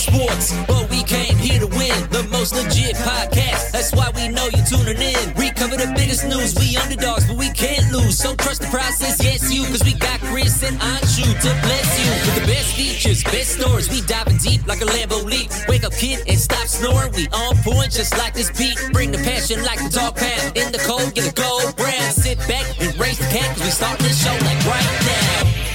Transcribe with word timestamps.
sports, 0.00 0.56
but 0.66 0.88
we 0.90 1.02
came 1.04 1.36
here 1.36 1.60
to 1.60 1.66
win. 1.66 1.92
The 2.08 2.24
most 2.32 2.54
legit 2.54 2.96
podcast. 2.96 3.72
That's 3.72 3.92
why 3.92 4.10
we 4.16 4.28
know 4.28 4.48
you're 4.48 4.64
tuning 4.64 4.96
in. 4.96 5.34
We 5.36 5.50
cover 5.52 5.76
the 5.76 5.92
biggest 5.94 6.24
news. 6.24 6.56
We 6.56 6.76
underdogs, 6.76 7.26
but 7.28 7.36
we 7.36 7.50
can't 7.50 7.92
lose. 7.92 8.16
So 8.16 8.34
trust 8.34 8.62
the 8.62 8.68
process. 8.68 9.22
Yes, 9.22 9.52
you, 9.52 9.64
cause 9.66 9.84
we 9.84 9.94
got 9.94 10.18
Chris 10.32 10.62
and 10.62 10.76
Anshu 10.80 11.28
to 11.28 11.50
bless 11.66 11.88
you 12.00 12.08
with 12.24 12.34
the 12.40 12.46
best 12.48 12.74
features, 12.74 13.22
best 13.24 13.60
stories. 13.60 13.90
We 13.90 14.00
diving 14.02 14.38
deep 14.38 14.66
like 14.66 14.80
a 14.80 14.88
Lambo 14.88 15.22
leap. 15.24 15.50
Wake 15.68 15.84
up, 15.84 15.92
kid, 15.92 16.24
and 16.26 16.38
stop 16.38 16.66
snoring. 16.66 17.12
We 17.12 17.28
on 17.28 17.56
point 17.58 17.92
just 17.92 18.16
like 18.16 18.32
this 18.32 18.50
beat. 18.56 18.78
Bring 18.92 19.12
the 19.12 19.18
passion 19.18 19.62
like 19.62 19.78
the 19.78 19.90
dog 19.90 20.16
pound. 20.16 20.56
In 20.56 20.72
the 20.72 20.80
cold, 20.88 21.14
get 21.14 21.28
a 21.28 21.34
gold 21.34 21.76
brand. 21.76 22.14
Sit 22.14 22.38
back 22.48 22.64
and 22.80 22.96
raise 22.98 23.18
the 23.18 23.28
cat, 23.28 23.54
cause 23.56 23.64
we 23.64 23.70
start 23.70 23.98
this 24.00 24.16
show 24.24 24.32
like 24.32 24.64
right 24.64 24.88
now. 25.04 25.69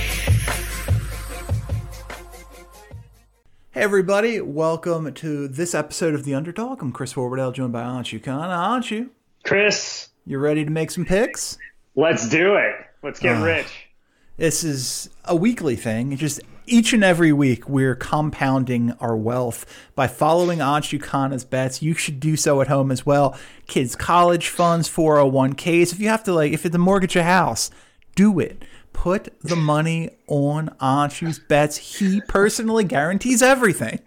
Hey 3.76 3.82
everybody, 3.82 4.40
welcome 4.40 5.14
to 5.16 5.50
this 5.50 5.76
episode 5.76 6.14
of 6.16 6.24
The 6.24 6.34
Underdog. 6.34 6.82
I'm 6.82 6.94
Chris 6.94 7.14
Horwedel, 7.14 7.52
joined 7.54 7.74
by 7.74 7.84
Anshu 7.84 8.24
Khan. 8.24 8.48
Anshu, 8.50 9.10
Chris, 9.44 10.08
you 10.26 10.40
ready 10.40 10.64
to 10.64 10.72
make 10.72 10.92
some 10.92 11.04
picks? 11.04 11.58
let's 11.94 12.30
do 12.30 12.56
it. 12.56 12.74
Let's 13.04 13.20
get 13.20 13.36
Uh, 13.36 13.44
rich. 13.44 13.90
This 14.38 14.64
is 14.64 15.10
a 15.26 15.36
weekly 15.36 15.76
thing. 15.76 16.16
Just 16.16 16.40
each 16.66 16.94
and 16.94 17.04
every 17.04 17.34
week, 17.34 17.68
we're 17.68 17.96
compounding 17.96 18.94
our 19.02 19.18
wealth 19.18 19.66
by 19.94 20.08
following 20.08 20.60
Anshu 20.60 21.02
Khan's 21.02 21.44
bets. 21.44 21.82
You 21.82 21.96
should 21.96 22.22
do 22.22 22.38
so 22.38 22.62
at 22.62 22.70
home 22.70 22.92
as 22.92 23.06
well. 23.06 23.38
Kids' 23.68 23.98
college 23.98 24.48
funds, 24.48 24.88
401ks. 24.88 25.92
If 25.92 26.00
you 26.00 26.08
have 26.08 26.24
to, 26.24 26.34
like, 26.34 26.54
if 26.54 26.66
it's 26.66 26.76
a 26.76 26.80
mortgage 26.80 27.18
a 27.18 27.24
house, 27.24 27.72
do 28.16 28.40
it. 28.40 28.64
Put 28.96 29.40
the 29.42 29.56
money 29.56 30.10
on 30.28 30.70
Anshu's 30.82 31.38
bets. 31.38 31.78
He 32.00 32.22
personally 32.22 32.84
guarantees 32.84 33.44
everything. 33.44 34.00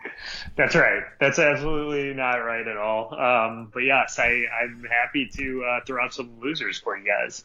That's 0.57 0.74
right. 0.74 1.04
That's 1.21 1.38
absolutely 1.38 2.15
not 2.15 2.38
right 2.38 2.66
at 2.66 2.76
all. 2.76 3.15
Um, 3.15 3.71
but 3.73 3.80
yes, 3.85 4.18
I, 4.18 4.43
I'm 4.60 4.85
happy 4.90 5.29
to 5.37 5.65
uh, 5.65 5.80
throw 5.87 6.02
out 6.02 6.12
some 6.12 6.40
losers 6.40 6.79
for 6.80 6.96
you 6.96 7.04
guys. 7.04 7.45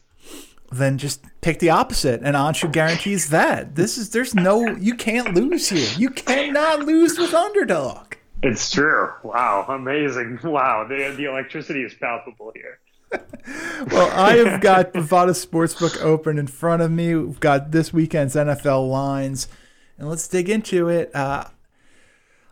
then 0.72 0.98
just 0.98 1.22
pick 1.42 1.60
the 1.60 1.70
opposite 1.70 2.22
and 2.24 2.34
Anshu 2.34 2.72
guarantees 2.72 3.28
that. 3.30 3.76
This 3.76 3.98
is 3.98 4.10
there's 4.10 4.34
no 4.34 4.66
you 4.66 4.94
can't 4.96 5.34
lose 5.34 5.68
here. 5.68 5.88
You 5.96 6.10
cannot 6.10 6.80
lose 6.80 7.18
with 7.18 7.32
underdog. 7.34 8.14
It's 8.42 8.70
true. 8.70 9.10
Wow, 9.22 9.66
amazing. 9.68 10.40
Wow, 10.42 10.86
the, 10.88 11.14
the 11.16 11.24
electricity 11.24 11.82
is 11.82 11.94
palpable 11.94 12.50
here. 12.54 12.78
Well, 13.90 14.10
I 14.12 14.36
have 14.36 14.62
got 14.62 14.94
Bovada 14.94 15.32
Sportsbook 15.32 16.00
open 16.00 16.38
in 16.38 16.46
front 16.46 16.80
of 16.80 16.90
me. 16.90 17.14
We've 17.14 17.38
got 17.38 17.70
this 17.70 17.92
weekend's 17.92 18.34
NFL 18.34 18.90
lines, 18.90 19.46
and 19.98 20.08
let's 20.08 20.26
dig 20.26 20.48
into 20.48 20.88
it. 20.88 21.14
Uh, 21.14 21.44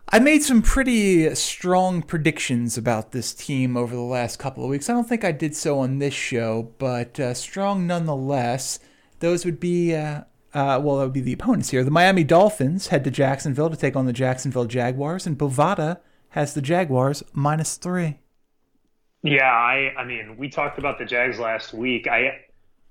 I 0.09 0.19
made 0.19 0.43
some 0.43 0.61
pretty 0.61 1.33
strong 1.33 2.03
predictions 2.03 2.77
about 2.77 3.11
this 3.11 3.33
team 3.33 3.75
over 3.75 3.95
the 3.95 4.01
last 4.01 4.37
couple 4.37 4.63
of 4.63 4.69
weeks. 4.69 4.89
I 4.89 4.93
don't 4.93 5.09
think 5.09 5.23
I 5.23 5.31
did 5.31 5.55
so 5.55 5.79
on 5.79 5.97
this 5.97 6.13
show, 6.13 6.71
but 6.77 7.19
uh, 7.19 7.33
strong 7.33 7.87
nonetheless. 7.87 8.77
Those 9.19 9.43
would 9.43 9.59
be, 9.59 9.95
uh, 9.95 10.21
uh, 10.53 10.79
well, 10.83 10.97
that 10.97 11.05
would 11.05 11.13
be 11.13 11.21
the 11.21 11.33
opponents 11.33 11.71
here. 11.71 11.83
The 11.83 11.89
Miami 11.89 12.23
Dolphins 12.23 12.87
head 12.87 13.03
to 13.05 13.11
Jacksonville 13.11 13.71
to 13.71 13.77
take 13.77 13.95
on 13.95 14.05
the 14.05 14.13
Jacksonville 14.13 14.65
Jaguars, 14.65 15.25
and 15.25 15.37
Bovada 15.37 15.99
has 16.29 16.53
the 16.53 16.61
Jaguars 16.61 17.23
minus 17.33 17.77
three. 17.77 18.19
Yeah, 19.23 19.49
I, 19.49 19.93
I 19.97 20.05
mean, 20.05 20.35
we 20.37 20.49
talked 20.49 20.77
about 20.77 20.99
the 20.99 21.05
Jags 21.05 21.39
last 21.39 21.73
week. 21.73 22.07
I, 22.07 22.41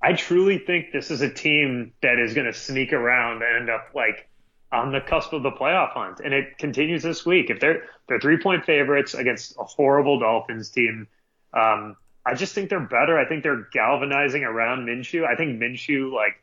I 0.03 0.15
truly 0.15 0.59
think 0.59 0.91
this 0.91 1.11
is 1.11 1.21
a 1.21 1.29
team 1.29 1.93
that 2.03 2.19
is 2.19 2.33
going 2.35 2.47
to 2.47 2.55
sneak 2.55 2.93
around 2.93 3.43
and 3.43 3.61
end 3.61 3.71
up 3.71 3.91
like 3.95 4.29
on 4.73 4.91
the 4.91 5.01
cusp 5.01 5.35
of 5.35 5.43
the 5.43 5.51
playoff 5.51 5.93
hunt, 5.93 6.21
and 6.21 6.33
it 6.33 6.57
continues 6.59 7.03
this 7.03 7.27
week. 7.27 7.51
If 7.51 7.61
they're 7.61 7.83
they're 8.09 8.19
three 8.19 8.39
point 8.39 8.65
favorites 8.65 9.13
against 9.13 9.55
a 9.59 9.65
horrible 9.65 10.19
Dolphins 10.19 10.71
team, 10.71 11.07
um, 11.53 11.97
I 12.25 12.35
just 12.35 12.55
think 12.55 12.71
they're 12.71 12.81
better. 12.81 13.19
I 13.19 13.27
think 13.27 13.43
they're 13.43 13.69
galvanizing 13.71 14.43
around 14.43 14.87
Minshew. 14.87 15.27
I 15.27 15.37
think 15.37 15.61
Minshew 15.61 16.13
like 16.13 16.43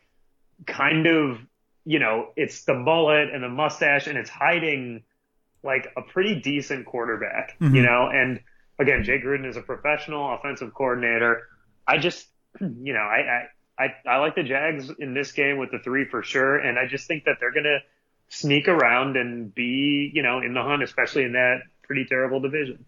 kind 0.67 1.07
of 1.07 1.39
you 1.83 1.97
know 1.97 2.27
it's 2.35 2.65
the 2.65 2.75
mullet 2.75 3.33
and 3.33 3.43
the 3.43 3.49
mustache, 3.49 4.05
and 4.05 4.17
it's 4.19 4.29
hiding 4.29 5.03
like 5.63 5.91
a 5.97 6.01
pretty 6.03 6.39
decent 6.39 6.85
quarterback, 6.85 7.57
you 7.59 7.81
know, 7.81 8.09
and 8.13 8.39
again, 8.79 9.03
Jay 9.03 9.19
Gruden 9.19 9.47
is 9.47 9.57
a 9.57 9.61
professional 9.61 10.33
offensive 10.33 10.73
coordinator. 10.73 11.47
I 11.87 11.97
just, 11.97 12.27
you 12.61 12.93
know, 12.93 12.99
I, 12.99 13.47
I, 13.77 13.85
I, 13.85 14.09
I 14.09 14.17
like 14.17 14.35
the 14.35 14.43
Jags 14.43 14.89
in 14.99 15.13
this 15.13 15.31
game 15.31 15.57
with 15.57 15.71
the 15.71 15.79
three 15.79 16.05
for 16.05 16.23
sure. 16.23 16.57
And 16.57 16.79
I 16.79 16.87
just 16.87 17.07
think 17.07 17.25
that 17.25 17.37
they're 17.39 17.53
going 17.53 17.65
to 17.65 17.79
sneak 18.29 18.67
around 18.67 19.17
and 19.17 19.53
be, 19.53 20.11
you 20.13 20.23
know, 20.23 20.39
in 20.39 20.53
the 20.53 20.63
hunt, 20.63 20.83
especially 20.83 21.23
in 21.23 21.33
that 21.33 21.61
pretty 21.83 22.05
terrible 22.05 22.39
division. 22.39 22.85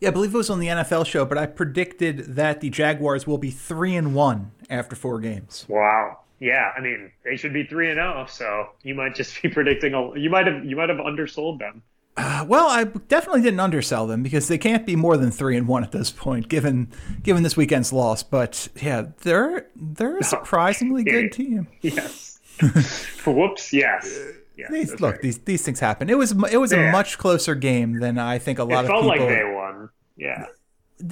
Yeah, 0.00 0.08
I 0.08 0.12
believe 0.12 0.32
it 0.32 0.36
was 0.36 0.50
on 0.50 0.60
the 0.60 0.68
NFL 0.68 1.06
show, 1.06 1.24
but 1.24 1.38
I 1.38 1.46
predicted 1.46 2.36
that 2.36 2.60
the 2.60 2.70
Jaguars 2.70 3.26
will 3.26 3.38
be 3.38 3.50
three 3.50 3.96
and 3.96 4.14
one 4.14 4.52
after 4.70 4.94
four 4.94 5.18
games. 5.18 5.66
Wow. 5.68 6.20
Yeah. 6.38 6.70
I 6.76 6.80
mean, 6.80 7.10
they 7.24 7.36
should 7.36 7.52
be 7.52 7.64
three 7.64 7.90
and 7.90 7.96
zero. 7.96 8.26
So 8.28 8.68
you 8.82 8.94
might 8.94 9.14
just 9.16 9.42
be 9.42 9.48
predicting, 9.52 9.94
a, 9.94 10.16
you 10.18 10.30
might 10.30 10.46
have, 10.46 10.64
you 10.64 10.76
might 10.76 10.88
have 10.88 11.00
undersold 11.00 11.58
them. 11.58 11.82
Uh, 12.20 12.44
well, 12.48 12.66
I 12.68 12.82
definitely 12.84 13.42
didn't 13.42 13.60
undersell 13.60 14.08
them 14.08 14.24
because 14.24 14.48
they 14.48 14.58
can't 14.58 14.84
be 14.84 14.96
more 14.96 15.16
than 15.16 15.30
three 15.30 15.56
and 15.56 15.68
one 15.68 15.84
at 15.84 15.92
this 15.92 16.10
point, 16.10 16.48
given 16.48 16.88
given 17.22 17.44
this 17.44 17.56
weekend's 17.56 17.92
loss. 17.92 18.24
But 18.24 18.68
yeah, 18.82 19.06
they're 19.22 19.68
they're 19.76 20.18
a 20.18 20.24
surprisingly 20.36 21.04
good 21.04 21.30
team. 21.30 21.68
Yes. 21.80 22.40
Whoops. 23.24 23.72
Yes. 23.72 24.18
Yeah, 24.56 24.66
These, 24.72 24.98
look, 25.00 25.12
right. 25.12 25.20
these 25.22 25.38
these 25.38 25.62
things 25.62 25.78
happen. 25.78 26.10
It 26.10 26.18
was 26.18 26.32
it 26.50 26.56
was 26.56 26.72
a 26.72 26.90
much 26.90 27.18
closer 27.18 27.54
game 27.54 28.00
than 28.00 28.18
I 28.18 28.38
think 28.38 28.58
a 28.58 28.64
lot 28.64 28.84
of 28.84 28.90
people. 28.90 29.12
it 29.12 29.16
felt 29.16 29.18
like 29.20 29.28
they 29.28 29.44
won. 29.44 29.90
Yeah. 30.16 30.46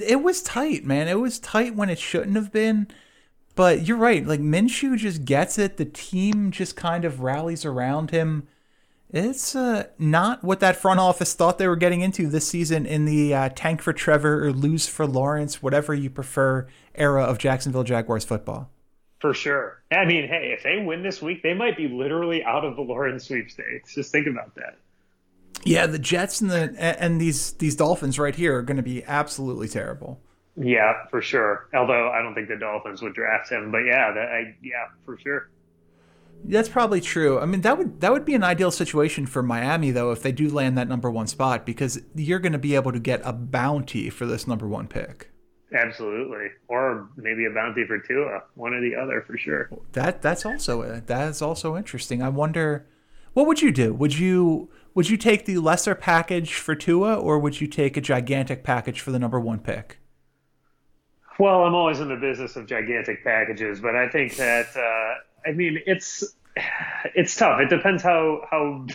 it 0.01 0.21
was 0.21 0.43
tight, 0.43 0.83
man. 0.83 1.07
It 1.07 1.21
was 1.21 1.39
tight 1.39 1.73
when 1.73 1.89
it 1.89 1.99
shouldn't 1.99 2.35
have 2.35 2.51
been. 2.51 2.89
But 3.55 3.87
you're 3.87 3.95
right. 3.97 4.27
Like 4.27 4.41
Minshew 4.41 4.97
just 4.97 5.23
gets 5.23 5.57
it. 5.57 5.77
The 5.77 5.85
team 5.85 6.51
just 6.51 6.75
kind 6.75 7.05
of 7.05 7.21
rallies 7.21 7.63
around 7.63 8.11
him. 8.11 8.49
It's 9.09 9.55
uh, 9.55 9.87
not 9.97 10.43
what 10.43 10.59
that 10.59 10.75
front 10.75 10.99
office 10.99 11.33
thought 11.33 11.57
they 11.57 11.67
were 11.67 11.77
getting 11.77 12.01
into 12.01 12.27
this 12.27 12.47
season 12.47 12.85
in 12.85 13.05
the 13.05 13.33
uh, 13.33 13.49
tank 13.55 13.81
for 13.81 13.93
Trevor 13.93 14.45
or 14.45 14.51
lose 14.51 14.87
for 14.87 15.07
Lawrence, 15.07 15.63
whatever 15.63 15.93
you 15.93 16.09
prefer, 16.09 16.67
era 16.93 17.23
of 17.23 17.37
Jacksonville 17.37 17.85
Jaguars 17.85 18.25
football. 18.25 18.69
For 19.19 19.33
sure. 19.33 19.81
I 19.91 20.05
mean, 20.05 20.27
hey, 20.27 20.53
if 20.55 20.63
they 20.63 20.83
win 20.83 21.03
this 21.03 21.21
week, 21.21 21.41
they 21.41 21.53
might 21.53 21.77
be 21.77 21.87
literally 21.87 22.43
out 22.43 22.65
of 22.65 22.75
the 22.75 22.81
Lawrence 22.81 23.25
sweepstakes. 23.25 23.95
Just 23.95 24.11
think 24.11 24.27
about 24.27 24.53
that. 24.55 24.77
Yeah, 25.63 25.87
the 25.87 25.99
Jets 25.99 26.39
and 26.39 26.51
the 26.51 27.01
and 27.01 27.19
these 27.19 27.53
these 27.53 27.75
Dolphins 27.75 28.19
right 28.19 28.35
here 28.35 28.57
are 28.57 28.61
going 28.61 28.77
to 28.77 28.83
be 28.83 29.03
absolutely 29.05 29.67
terrible. 29.67 30.21
Yeah, 30.55 31.05
for 31.09 31.21
sure. 31.21 31.67
Although 31.73 32.09
I 32.09 32.21
don't 32.21 32.35
think 32.35 32.47
the 32.47 32.57
Dolphins 32.57 33.01
would 33.01 33.13
draft 33.13 33.49
him, 33.49 33.71
but 33.71 33.79
yeah, 33.79 34.11
that 34.11 34.29
I 34.29 34.55
yeah, 34.61 34.85
for 35.05 35.17
sure. 35.17 35.49
That's 36.43 36.69
probably 36.69 37.01
true. 37.01 37.39
I 37.39 37.45
mean, 37.45 37.61
that 37.61 37.77
would 37.77 37.99
that 38.01 38.11
would 38.11 38.25
be 38.25 38.35
an 38.35 38.43
ideal 38.43 38.71
situation 38.71 39.25
for 39.25 39.43
Miami 39.43 39.91
though 39.91 40.11
if 40.11 40.21
they 40.21 40.31
do 40.31 40.49
land 40.49 40.77
that 40.77 40.87
number 40.87 41.11
1 41.11 41.27
spot 41.27 41.65
because 41.65 42.01
you're 42.15 42.39
going 42.39 42.53
to 42.53 42.57
be 42.57 42.75
able 42.75 42.91
to 42.91 42.99
get 42.99 43.21
a 43.23 43.33
bounty 43.33 44.09
for 44.09 44.25
this 44.25 44.47
number 44.47 44.67
1 44.67 44.87
pick. 44.87 45.31
Absolutely. 45.73 46.47
Or 46.69 47.09
maybe 47.17 47.45
a 47.45 47.49
bounty 47.49 47.85
for 47.85 47.99
Tua, 47.99 48.43
one 48.55 48.73
or 48.73 48.81
the 48.81 48.95
other 48.95 49.23
for 49.27 49.37
sure. 49.37 49.69
That 49.93 50.21
that's 50.21 50.45
also 50.45 51.01
that's 51.05 51.41
also 51.41 51.75
interesting. 51.75 52.21
I 52.21 52.29
wonder 52.29 52.87
what 53.33 53.47
would 53.47 53.61
you 53.61 53.71
do? 53.71 53.93
Would 53.93 54.17
you 54.17 54.69
would 54.93 55.09
you 55.09 55.17
take 55.17 55.45
the 55.45 55.57
lesser 55.57 55.95
package 55.95 56.53
for 56.53 56.75
Tua 56.75 57.15
or 57.15 57.39
would 57.39 57.59
you 57.59 57.67
take 57.67 57.97
a 57.97 58.01
gigantic 58.01 58.63
package 58.63 59.01
for 59.01 59.11
the 59.11 59.19
number 59.19 59.39
1 59.39 59.59
pick? 59.59 59.99
Well, 61.39 61.63
I'm 61.63 61.75
always 61.75 61.99
in 61.99 62.07
the 62.07 62.15
business 62.15 62.55
of 62.55 62.65
gigantic 62.65 63.23
packages, 63.23 63.79
but 63.79 63.95
I 63.95 64.09
think 64.09 64.35
that 64.37 64.75
uh, 64.75 65.19
I 65.45 65.51
mean 65.51 65.79
it's 65.85 66.23
it's 67.15 67.35
tough. 67.35 67.59
It 67.61 67.69
depends 67.69 68.03
how 68.03 68.41
how 68.49 68.87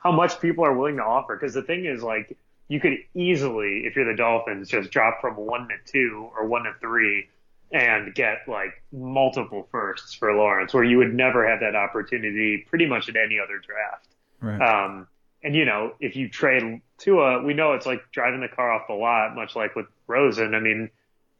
how 0.00 0.12
much 0.12 0.40
people 0.40 0.64
are 0.64 0.72
willing 0.72 0.96
to 0.96 1.02
offer. 1.02 1.36
Because 1.36 1.54
the 1.54 1.62
thing 1.62 1.84
is, 1.84 2.02
like, 2.02 2.36
you 2.68 2.80
could 2.80 2.98
easily, 3.14 3.82
if 3.86 3.96
you're 3.96 4.10
the 4.10 4.16
Dolphins, 4.16 4.68
just 4.68 4.90
drop 4.90 5.20
from 5.20 5.36
one 5.36 5.68
to 5.68 5.92
two 5.92 6.30
or 6.36 6.46
one 6.46 6.64
to 6.64 6.72
three 6.80 7.28
and 7.70 8.14
get 8.14 8.38
like 8.46 8.82
multiple 8.92 9.68
firsts 9.70 10.14
for 10.14 10.34
Lawrence, 10.34 10.72
where 10.72 10.84
you 10.84 10.98
would 10.98 11.14
never 11.14 11.48
have 11.48 11.60
that 11.60 11.74
opportunity 11.74 12.64
pretty 12.68 12.86
much 12.86 13.08
at 13.08 13.16
any 13.16 13.38
other 13.38 13.58
draft. 13.58 14.08
Right. 14.40 14.84
Um, 14.84 15.06
and 15.42 15.54
you 15.54 15.64
know, 15.64 15.92
if 16.00 16.16
you 16.16 16.28
trade 16.28 16.80
Tua, 16.98 17.42
we 17.42 17.54
know 17.54 17.72
it's 17.72 17.86
like 17.86 18.10
driving 18.10 18.40
the 18.40 18.48
car 18.48 18.70
off 18.72 18.86
the 18.88 18.94
lot, 18.94 19.34
much 19.34 19.54
like 19.54 19.76
with 19.76 19.86
Rosen. 20.06 20.54
I 20.54 20.60
mean, 20.60 20.90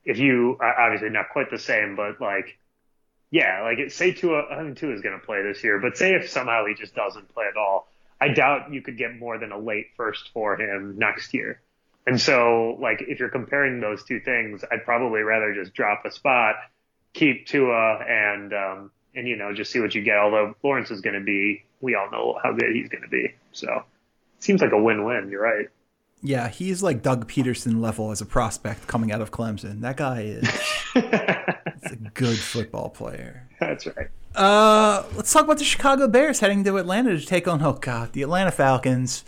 if 0.05 0.19
you 0.19 0.59
obviously 0.61 1.11
not 1.11 1.31
quite 1.31 1.51
the 1.51 1.59
same, 1.59 1.97
but 1.97 2.21
like, 2.21 2.59
yeah, 3.31 3.63
like 3.63 3.79
it, 3.79 3.93
say 3.93 4.13
Tua, 4.13 4.47
I 4.47 4.63
mean 4.63 4.75
Tua 4.75 4.95
is 4.95 5.01
going 5.01 5.19
to 5.19 5.25
play 5.25 5.43
this 5.43 5.63
year, 5.63 5.79
but 5.79 5.97
say 5.97 6.15
if 6.15 6.31
somehow 6.31 6.65
he 6.67 6.75
just 6.75 6.95
doesn't 6.95 7.33
play 7.35 7.45
at 7.51 7.57
all, 7.57 7.89
I 8.21 8.29
doubt 8.29 8.73
you 8.73 8.83
could 8.83 8.99
get 8.99 9.17
more 9.19 9.39
than 9.39 9.53
a 9.53 9.59
late 9.59 9.89
first 9.97 10.31
for 10.33 10.61
him 10.61 10.99
next 10.99 11.35
year. 11.35 11.61
And 12.07 12.21
so, 12.21 12.79
like, 12.81 13.05
if 13.07 13.21
you're 13.21 13.29
comparing 13.29 13.81
those 13.81 14.03
two 14.03 14.21
things, 14.21 14.65
I'd 14.73 14.85
probably 14.85 15.21
rather 15.21 15.55
just 15.55 15.75
drop 15.75 16.05
a 16.07 16.11
spot, 16.11 16.55
keep 17.13 17.47
Tua, 17.47 17.99
and 17.99 18.53
um, 18.55 18.91
and 19.15 19.29
you 19.29 19.37
know 19.37 19.53
just 19.53 19.71
see 19.71 19.81
what 19.81 19.95
you 19.95 20.03
get. 20.03 20.17
Although 20.17 20.55
Lawrence 20.63 20.91
is 20.91 21.03
going 21.03 21.19
to 21.19 21.25
be, 21.25 21.65
we 21.83 21.95
all 21.95 22.11
know 22.11 22.39
how 22.43 22.53
good 22.53 22.75
he's 22.75 22.89
going 22.89 23.03
to 23.03 23.09
be. 23.09 23.35
So 23.53 23.71
it 24.39 24.43
seems 24.43 24.63
like 24.63 24.73
a 24.73 24.83
win-win. 24.83 25.29
You're 25.31 25.43
right. 25.43 25.69
Yeah, 26.23 26.49
he's 26.49 26.83
like 26.83 27.03
Doug 27.03 27.29
Peterson 27.29 27.81
level 27.81 28.11
as 28.11 28.21
a 28.21 28.27
prospect 28.27 28.87
coming 28.87 29.13
out 29.13 29.21
of 29.21 29.31
Clemson. 29.31 29.81
That 29.81 29.97
guy 29.97 30.23
is 30.23 30.49
a 30.97 31.97
good 32.15 32.39
football 32.39 32.91
player. 32.91 33.49
That's 33.61 33.87
right. 33.87 34.09
Uh, 34.35 35.05
let's 35.15 35.33
talk 35.33 35.45
about 35.45 35.59
the 35.59 35.65
Chicago 35.65 36.09
Bears 36.09 36.41
heading 36.41 36.65
to 36.65 36.77
Atlanta 36.77 37.19
to 37.19 37.25
take 37.25 37.49
on 37.49 37.63
oh 37.63 37.75
god 37.75 38.13
the 38.13 38.23
Atlanta 38.23 38.51
Falcons. 38.51 39.25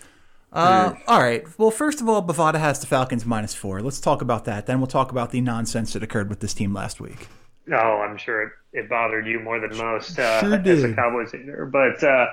Uh, 0.53 0.95
all 1.07 1.21
right. 1.21 1.45
Well, 1.59 1.71
first 1.71 2.01
of 2.01 2.09
all, 2.09 2.27
Bovada 2.27 2.59
has 2.59 2.81
the 2.81 2.87
Falcons 2.87 3.25
minus 3.25 3.55
four. 3.55 3.81
Let's 3.81 4.01
talk 4.01 4.21
about 4.21 4.47
that. 4.47 4.67
Then 4.67 4.81
we'll 4.81 4.89
talk 4.89 5.13
about 5.13 5.31
the 5.31 5.41
nonsense 5.41 5.93
that 5.93 6.03
occurred 6.03 6.29
with 6.29 6.41
this 6.41 6.55
team 6.55 6.75
last 6.75 7.01
week. 7.01 7.29
Oh, 7.73 7.77
I'm 7.77 8.17
sure 8.17 8.43
it, 8.43 8.53
it 8.73 8.89
bothered 8.89 9.27
you 9.27 9.39
more 9.39 9.61
than 9.61 9.77
most 9.77 10.19
uh, 10.19 10.41
Sure 10.41 10.55
as 10.55 10.83
a. 10.83 10.93
Cowboys 10.95 11.31
hater. 11.31 11.67
But 11.67 12.03
uh, 12.03 12.27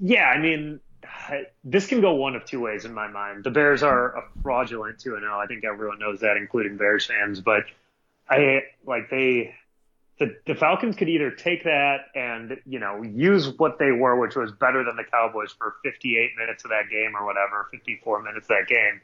yeah, 0.00 0.26
I 0.26 0.38
mean, 0.38 0.80
this 1.64 1.86
can 1.86 2.00
go 2.00 2.14
one 2.14 2.36
of 2.36 2.44
two 2.44 2.60
ways 2.60 2.84
in 2.84 2.94
my 2.94 3.08
mind. 3.08 3.44
The 3.44 3.50
Bears 3.50 3.82
are 3.82 4.16
a 4.16 4.22
fraudulent 4.42 4.98
two 4.98 5.14
and 5.14 5.22
zero. 5.22 5.38
I 5.38 5.46
think 5.46 5.64
everyone 5.64 5.98
knows 5.98 6.20
that, 6.20 6.36
including 6.36 6.76
Bears 6.76 7.06
fans. 7.06 7.40
But 7.40 7.64
I 8.28 8.62
like 8.84 9.10
they. 9.10 9.54
The, 10.18 10.34
the 10.46 10.54
Falcons 10.54 10.96
could 10.96 11.10
either 11.10 11.30
take 11.30 11.64
that 11.64 12.06
and 12.14 12.56
you 12.64 12.78
know 12.78 13.02
use 13.02 13.48
what 13.58 13.78
they 13.78 13.92
were, 13.92 14.18
which 14.18 14.34
was 14.34 14.50
better 14.52 14.82
than 14.82 14.96
the 14.96 15.04
Cowboys 15.04 15.52
for 15.52 15.74
58 15.84 16.30
minutes 16.38 16.64
of 16.64 16.70
that 16.70 16.88
game 16.90 17.14
or 17.14 17.26
whatever, 17.26 17.68
54 17.70 18.22
minutes 18.22 18.46
of 18.46 18.56
that 18.56 18.66
game, 18.66 19.02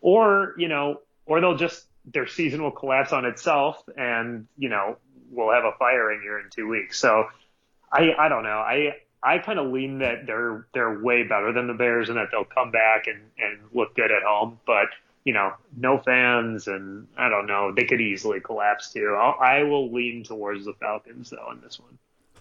or 0.00 0.54
you 0.58 0.66
know, 0.66 1.00
or 1.26 1.40
they'll 1.40 1.56
just 1.56 1.86
their 2.12 2.26
season 2.26 2.62
will 2.62 2.72
collapse 2.72 3.12
on 3.12 3.24
itself, 3.24 3.82
and 3.96 4.46
you 4.56 4.68
know 4.68 4.96
we'll 5.30 5.52
have 5.52 5.64
a 5.64 5.72
firing 5.78 6.20
here 6.22 6.38
in 6.38 6.46
two 6.50 6.66
weeks. 6.66 6.98
So 6.98 7.26
I 7.92 8.14
I 8.18 8.28
don't 8.28 8.42
know. 8.42 8.58
I 8.58 8.96
I 9.22 9.38
kind 9.38 9.58
of 9.58 9.72
lean 9.72 9.98
that 9.98 10.26
they're 10.26 10.66
they're 10.74 11.00
way 11.00 11.24
better 11.24 11.52
than 11.52 11.66
the 11.66 11.74
Bears 11.74 12.08
and 12.08 12.18
that 12.18 12.28
they'll 12.30 12.44
come 12.44 12.70
back 12.70 13.06
and 13.06 13.20
and 13.38 13.58
look 13.72 13.94
good 13.96 14.10
at 14.12 14.22
home, 14.22 14.60
but 14.66 14.88
you 15.24 15.34
know, 15.34 15.52
no 15.76 15.98
fans, 15.98 16.68
and 16.68 17.06
I 17.16 17.28
don't 17.28 17.46
know. 17.46 17.72
They 17.74 17.84
could 17.84 18.00
easily 18.00 18.40
collapse 18.40 18.92
too. 18.92 19.16
I'll, 19.20 19.36
I 19.40 19.62
will 19.62 19.92
lean 19.92 20.24
towards 20.24 20.64
the 20.64 20.72
Falcons 20.74 21.30
though 21.30 21.46
on 21.48 21.60
this 21.60 21.78
one. 21.78 21.98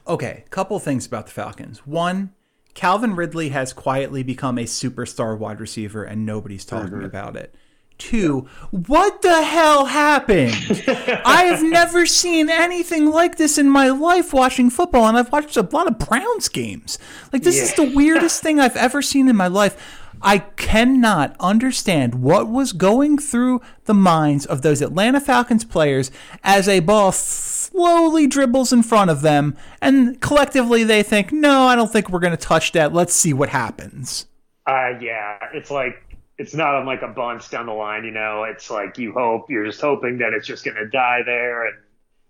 Okay, 0.08 0.46
couple 0.50 0.80
things 0.80 1.06
about 1.06 1.26
the 1.26 1.34
Falcons. 1.34 1.86
One, 1.86 2.34
Calvin 2.76 3.16
Ridley 3.16 3.50
has 3.50 3.74
quietly 3.74 4.24
become 4.24 4.58
a 4.58 4.64
superstar 4.64 5.38
wide 5.38 5.60
receiver, 5.60 6.04
and 6.04 6.26
nobody's 6.26 6.64
talking 6.64 6.92
mm-hmm. 6.92 7.06
about 7.06 7.36
it. 7.36 7.56
Two, 7.98 8.48
what 8.70 9.24
the 9.24 9.42
hell 9.42 9.86
happened? 9.86 10.84
I 11.26 11.46
have 11.46 11.64
never 11.64 12.06
seen 12.06 12.48
anything 12.48 13.08
like 13.08 13.38
this 13.38 13.58
in 13.58 13.70
my 13.70 13.90
life 13.90 14.34
watching 14.34 14.70
football, 14.70 15.08
and 15.08 15.18
I've 15.18 15.32
watched 15.32 15.58
a 15.58 15.64
lot 15.64 15.88
of 15.88 15.98
Browns 15.98 16.48
games. 16.48 17.00
Like, 17.34 17.42
this 17.42 17.60
is 17.60 17.74
the 17.74 17.92
weirdest 17.96 18.44
thing 18.44 18.60
I've 18.60 18.78
ever 18.78 19.02
seen 19.02 19.28
in 19.28 19.36
my 19.36 19.48
life. 19.48 20.04
I 20.22 20.40
cannot 20.40 21.36
understand 21.40 22.16
what 22.16 22.50
was 22.50 22.72
going 22.72 23.18
through 23.18 23.62
the 23.86 23.94
minds 23.94 24.46
of 24.46 24.62
those 24.62 24.82
Atlanta 24.82 25.20
Falcons 25.20 25.64
players 25.64 26.12
as 26.44 26.68
a 26.68 26.80
ball 26.80 27.12
slowly 27.12 28.28
dribbles 28.28 28.74
in 28.74 28.84
front 28.84 29.10
of 29.10 29.22
them, 29.22 29.56
and 29.82 30.20
collectively 30.22 30.84
they 30.84 31.04
think, 31.04 31.32
no, 31.32 31.64
I 31.64 31.76
don't 31.76 31.92
think 31.92 32.10
we're 32.10 32.20
going 32.20 32.32
to 32.32 32.38
touch 32.38 32.72
that. 32.74 32.94
Let's 32.94 33.14
see 33.14 33.34
what 33.34 33.50
happens. 33.50 34.28
Uh, 34.66 34.94
yeah, 35.00 35.38
it's 35.54 35.72
like 35.72 36.04
it's 36.38 36.54
not 36.54 36.75
on 36.75 36.86
like 36.86 37.01
a 37.01 37.07
bunch 37.07 37.50
down 37.50 37.66
the 37.66 37.74
line. 37.74 38.04
You 38.06 38.12
know, 38.12 38.44
it's 38.44 38.69
like 38.69 38.98
you 38.98 39.13
hope 39.13 39.50
you're 39.50 39.66
just 39.66 39.81
hoping 39.81 40.19
that 40.19 40.34
it's 40.34 40.48
just 40.48 40.63
going 40.63 40.78
to 40.78 40.88
die 40.88 41.22
there, 41.25 41.66
and 41.68 41.78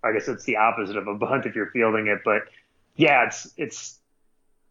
I 0.04 0.13
guess 0.13 0.27
it's 0.27 0.44
the 0.45 0.57
opposite 0.57 0.95
of 0.98 1.07
a 1.07 1.15
bunt 1.15 1.45
if 1.45 1.56
you're 1.56 1.71
fielding 1.71 2.07
it. 2.07 2.19
But 2.24 2.44
yeah, 2.95 3.25
it's 3.27 3.51
it's. 3.57 4.00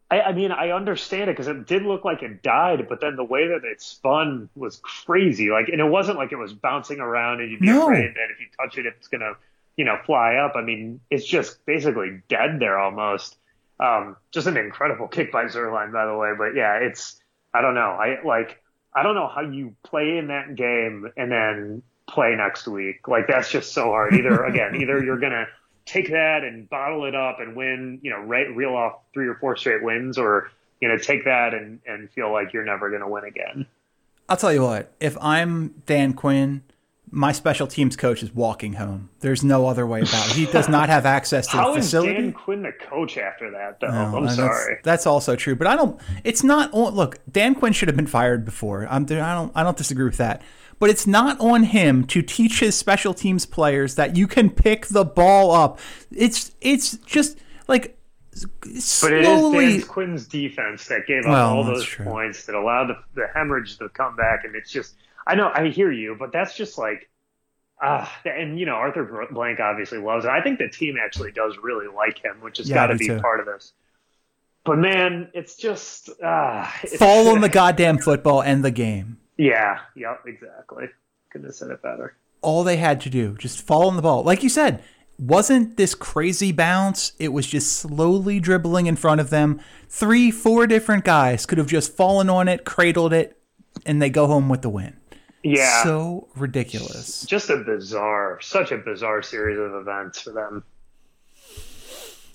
I, 0.09 0.21
I 0.21 0.31
mean, 0.31 0.53
I 0.53 0.69
understand 0.71 1.23
it 1.29 1.33
because 1.33 1.49
it 1.49 1.67
did 1.67 1.83
look 1.83 2.05
like 2.05 2.23
it 2.23 2.41
died, 2.41 2.87
but 2.87 3.01
then 3.01 3.17
the 3.17 3.25
way 3.25 3.49
that 3.49 3.65
it 3.65 3.81
spun 3.81 4.49
was 4.55 4.77
crazy. 4.81 5.49
Like, 5.49 5.67
and 5.67 5.81
it 5.81 5.89
wasn't 5.89 6.17
like 6.17 6.31
it 6.31 6.37
was 6.37 6.53
bouncing 6.53 7.01
around, 7.01 7.41
and 7.41 7.51
you'd 7.51 7.59
be 7.59 7.67
No. 7.67 7.83
afraid 7.83 8.11
that 8.15 8.31
if 8.31 8.39
you 8.39 8.45
touch 8.57 8.77
it, 8.77 8.85
it's 8.85 9.09
gonna, 9.09 9.33
you 9.75 9.83
know, 9.83 9.97
fly 10.05 10.35
up. 10.35 10.53
I 10.55 10.61
mean, 10.61 11.01
it's 11.11 11.25
just 11.25 11.65
basically 11.65 12.21
dead 12.29 12.59
there 12.61 12.79
almost. 12.79 13.35
Um, 13.81 14.15
just 14.31 14.47
an 14.47 14.55
incredible 14.55 15.09
kick 15.09 15.31
by 15.31 15.43
Zuerlein, 15.45 15.91
by 15.91 16.05
the 16.05 16.15
way. 16.17 16.31
But 16.37 16.55
yeah, 16.55 16.75
it's 16.77 17.21
I 17.53 17.59
don't 17.61 17.75
know. 17.75 17.81
I 17.91 18.19
like 18.25 18.61
I 18.97 19.03
don't 19.03 19.13
know 19.13 19.27
how 19.27 19.41
you 19.41 19.75
play 19.83 20.17
in 20.17 20.27
that 20.27 20.55
game 20.55 21.11
and 21.15 21.31
then 21.31 21.83
play 22.09 22.35
next 22.35 22.67
week. 22.67 23.07
Like 23.07 23.27
that's 23.27 23.51
just 23.51 23.71
so 23.71 23.85
hard. 23.91 24.15
Either 24.15 24.43
again, 24.45 24.81
either 24.81 25.03
you're 25.03 25.19
gonna 25.19 25.45
take 25.85 26.09
that 26.09 26.43
and 26.43 26.67
bottle 26.67 27.05
it 27.05 27.13
up 27.13 27.39
and 27.39 27.55
win, 27.55 27.99
you 28.01 28.09
know, 28.09 28.17
re- 28.17 28.47
reel 28.47 28.73
off 28.73 29.01
three 29.13 29.27
or 29.27 29.35
four 29.35 29.55
straight 29.55 29.83
wins, 29.83 30.17
or 30.17 30.49
you 30.81 30.87
know, 30.87 30.97
take 30.97 31.25
that 31.25 31.53
and 31.53 31.79
and 31.85 32.09
feel 32.09 32.31
like 32.31 32.53
you're 32.53 32.65
never 32.65 32.89
gonna 32.89 33.07
win 33.07 33.25
again. 33.25 33.67
I'll 34.27 34.37
tell 34.37 34.51
you 34.51 34.63
what, 34.63 34.91
if 34.99 35.15
I'm 35.21 35.83
Dan 35.85 36.13
Quinn, 36.13 36.63
my 37.09 37.31
special 37.31 37.67
teams 37.67 37.95
coach 37.95 38.21
is 38.21 38.33
walking 38.33 38.73
home. 38.73 39.09
There's 39.21 39.43
no 39.43 39.67
other 39.67 39.87
way 39.87 40.01
about 40.01 40.29
it. 40.29 40.33
He 40.35 40.45
does 40.45 40.67
not 40.67 40.89
have 40.89 41.05
access 41.05 41.47
to 41.47 41.57
the 41.57 41.63
is 41.69 41.85
facility. 41.85 42.13
Dan 42.13 42.33
Quinn 42.33 42.61
the 42.63 42.73
coach 42.73 43.17
after 43.17 43.49
that? 43.51 43.79
Though 43.79 43.87
No, 43.87 44.17
I'm 44.17 44.23
and 44.27 44.31
sorry. 44.31 44.75
That's, 44.75 44.83
that's 44.83 45.05
also 45.07 45.35
true, 45.35 45.55
but 45.55 45.67
I 45.67 45.75
don't. 45.75 45.99
It's 46.23 46.43
not 46.43 46.73
on. 46.73 46.93
Look, 46.95 47.19
Dan 47.31 47.55
Quinn 47.55 47.73
should 47.73 47.87
have 47.87 47.95
been 47.95 48.07
fired 48.07 48.43
before. 48.45 48.85
I'm. 48.89 49.03
I 49.03 49.33
don't. 49.33 49.51
I 49.55 49.63
don't 49.63 49.77
disagree 49.77 50.05
with 50.05 50.17
that. 50.17 50.41
But 50.79 50.89
it's 50.91 51.07
not 51.07 51.39
on 51.39 51.63
him 51.63 52.05
to 52.07 52.21
teach 52.21 52.59
his 52.59 52.75
special 52.77 53.13
teams 53.15 53.47
players 53.47 53.95
that 53.95 54.15
you 54.15 54.27
can 54.27 54.49
pick 54.49 54.87
the 54.87 55.05
ball 55.05 55.51
up. 55.51 55.79
It's. 56.11 56.51
It's 56.61 56.97
just 56.97 57.39
like 57.67 57.97
Slowly. 58.79 59.55
But 59.55 59.63
it 59.63 59.69
is. 59.69 59.81
Dan 59.83 59.89
Quinn's 59.89 60.27
defense 60.27 60.87
that 60.87 61.07
gave 61.07 61.23
up 61.23 61.29
Well, 61.31 61.49
all 61.57 61.63
those 61.63 61.83
true. 61.83 62.05
points 62.05 62.45
that 62.45 62.55
allowed 62.55 62.87
the, 62.87 62.97
the 63.15 63.27
hemorrhage 63.33 63.77
to 63.77 63.89
come 63.89 64.15
back, 64.15 64.43
and 64.43 64.55
it's 64.55 64.69
just 64.71 64.95
I 65.27 65.35
know 65.35 65.51
I 65.53 65.69
hear 65.69 65.91
you, 65.91 66.15
but 66.19 66.31
that's 66.33 66.55
just 66.55 66.77
like 66.77 67.09
ah, 67.81 68.11
and 68.25 68.59
you 68.59 68.65
know 68.65 68.73
Arthur 68.75 69.27
Blank 69.31 69.59
obviously 69.59 69.99
loves 69.99 70.25
it. 70.25 70.31
I 70.31 70.41
think 70.41 70.59
the 70.59 70.69
team 70.69 70.95
actually 71.03 71.31
does 71.31 71.57
really 71.61 71.87
like 71.93 72.23
him, 72.23 72.41
which 72.41 72.57
has 72.59 72.69
Yeah, 72.69 72.75
got 72.75 72.87
to 72.87 72.95
be 72.95 73.09
too. 73.09 73.19
part 73.21 73.39
of 73.39 73.45
this. 73.47 73.73
But 74.65 74.77
man, 74.79 75.29
it's 75.33 75.55
just 75.55 76.09
ah, 76.23 76.73
it's, 76.83 76.97
fall 76.97 77.29
on 77.29 77.41
the 77.41 77.49
goddamn 77.49 77.99
football 77.99 78.41
and 78.41 78.63
the 78.65 78.71
game. 78.71 79.17
yeah, 79.37 79.79
yep, 79.95 80.21
exactly. 80.25 80.85
Couldn't 81.31 81.47
have 81.47 81.55
said 81.55 81.71
it 81.71 81.81
better. 81.81 82.15
all 82.41 82.63
they 82.63 82.77
had 82.77 83.01
to 83.01 83.09
do 83.09 83.35
just 83.37 83.61
fall 83.61 83.87
on 83.87 83.95
the 83.95 84.01
ball 84.01 84.23
like 84.23 84.43
you 84.43 84.49
said 84.49 84.83
wasn't 85.19 85.75
this 85.77 85.95
crazy 85.95 86.51
bounce 86.51 87.13
it 87.19 87.29
was 87.29 87.47
just 87.47 87.73
slowly 87.75 88.39
dribbling 88.39 88.85
in 88.87 88.95
front 88.95 89.19
of 89.19 89.29
them 89.31 89.59
three 89.89 90.29
four 90.31 90.67
different 90.67 91.03
guys 91.03 91.45
could 91.45 91.57
have 91.57 91.67
just 91.67 91.95
fallen 91.95 92.29
on 92.29 92.47
it 92.47 92.63
cradled 92.63 93.11
it 93.13 93.37
and 93.85 94.01
they 94.01 94.09
go 94.09 94.27
home 94.27 94.49
with 94.49 94.61
the 94.61 94.69
win 94.69 94.96
Yeah, 95.47 95.83
so 95.83 96.27
ridiculous. 96.35 97.25
Just 97.25 97.49
a 97.49 97.57
bizarre, 97.57 98.39
such 98.41 98.71
a 98.71 98.77
bizarre 98.77 99.21
series 99.21 99.57
of 99.59 99.73
events 99.75 100.21
for 100.21 100.31
them. 100.31 100.63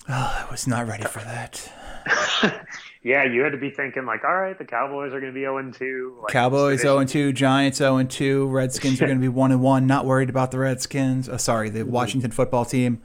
Oh, 0.09 0.43
i 0.45 0.51
was 0.51 0.67
not 0.67 0.87
ready 0.87 1.03
for 1.05 1.19
that. 1.19 1.71
Yeah, 3.05 3.25
you 3.25 3.41
had 3.41 3.51
to 3.51 3.57
be 3.57 3.69
thinking 3.69 4.05
like, 4.05 4.23
all 4.23 4.33
right, 4.33 4.57
the 4.57 4.63
Cowboys 4.63 5.11
are 5.11 5.19
going 5.19 5.33
to 5.33 5.35
be 5.35 5.41
0 5.41 5.71
2. 5.73 6.19
Like, 6.23 6.31
cowboys 6.31 6.77
this 6.77 6.83
division- 6.83 7.07
0 7.09 7.31
2 7.31 7.33
giants 7.33 7.77
0 7.79 8.01
2 8.05 8.47
redskins 8.47 9.01
are 9.01 9.05
going 9.07 9.17
to 9.17 9.21
be 9.21 9.27
1 9.27 9.59
1 9.59 9.85
not 9.85 10.05
worried 10.05 10.29
about 10.29 10.51
the 10.51 10.59
redskins. 10.59 11.27
Oh, 11.27 11.35
sorry 11.35 11.69
the 11.69 11.83
washington 11.83 12.31
football 12.31 12.63
team. 12.63 13.01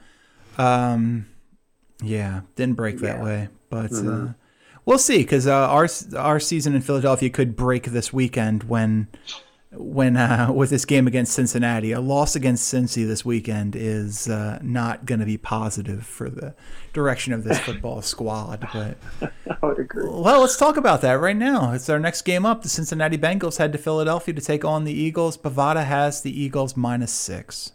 Um 0.57 1.25
yeah 2.01 2.41
didn't 2.55 2.75
break 2.75 2.99
that 2.99 3.17
Yeah. 3.17 3.23
way 3.25 3.49
but 3.69 3.91
uh, 3.91 4.27
we'll 4.85 4.97
see 4.99 5.17
because 5.17 5.47
uh, 5.47 5.53
our 5.67 5.89
our 6.15 6.39
season 6.39 6.75
in 6.75 6.81
Philadelphia 6.81 7.29
could 7.29 7.57
break 7.57 7.87
this 7.87 8.13
weekend 8.13 8.63
when 8.63 9.09
when 9.71 10.17
uh, 10.17 10.51
with 10.51 10.69
this 10.69 10.85
game 10.85 11.07
against 11.07 11.33
Cincinnati. 11.33 11.91
A 11.91 12.01
loss 12.01 12.35
against 12.35 12.73
Cincy 12.73 13.05
this 13.05 13.23
weekend 13.23 13.75
is 13.75 14.27
uh, 14.27 14.59
not 14.61 15.05
going 15.05 15.19
to 15.19 15.25
be 15.25 15.37
positive 15.37 16.05
for 16.05 16.29
the 16.29 16.55
direction 16.93 17.33
of 17.33 17.43
this 17.43 17.59
football 17.65 18.01
squad. 18.01 18.67
But 18.73 18.97
I 19.21 19.65
would 19.65 19.79
agree. 19.79 20.07
well, 20.07 20.41
let's 20.41 20.57
talk 20.57 20.77
about 20.77 21.01
that 21.01 21.13
right 21.13 21.37
now. 21.37 21.73
It's 21.73 21.89
our 21.89 21.99
next 21.99 22.23
game 22.23 22.45
up. 22.45 22.63
The 22.63 22.69
Cincinnati 22.69 23.17
Bengals 23.17 23.57
head 23.57 23.71
to 23.73 23.77
Philadelphia 23.77 24.33
to 24.33 24.41
take 24.41 24.65
on 24.65 24.85
the 24.85 24.93
Eagles. 24.93 25.37
Bovada 25.37 25.85
has 25.85 26.21
the 26.21 26.41
Eagles 26.41 26.75
minus 26.75 27.11
six. 27.11 27.73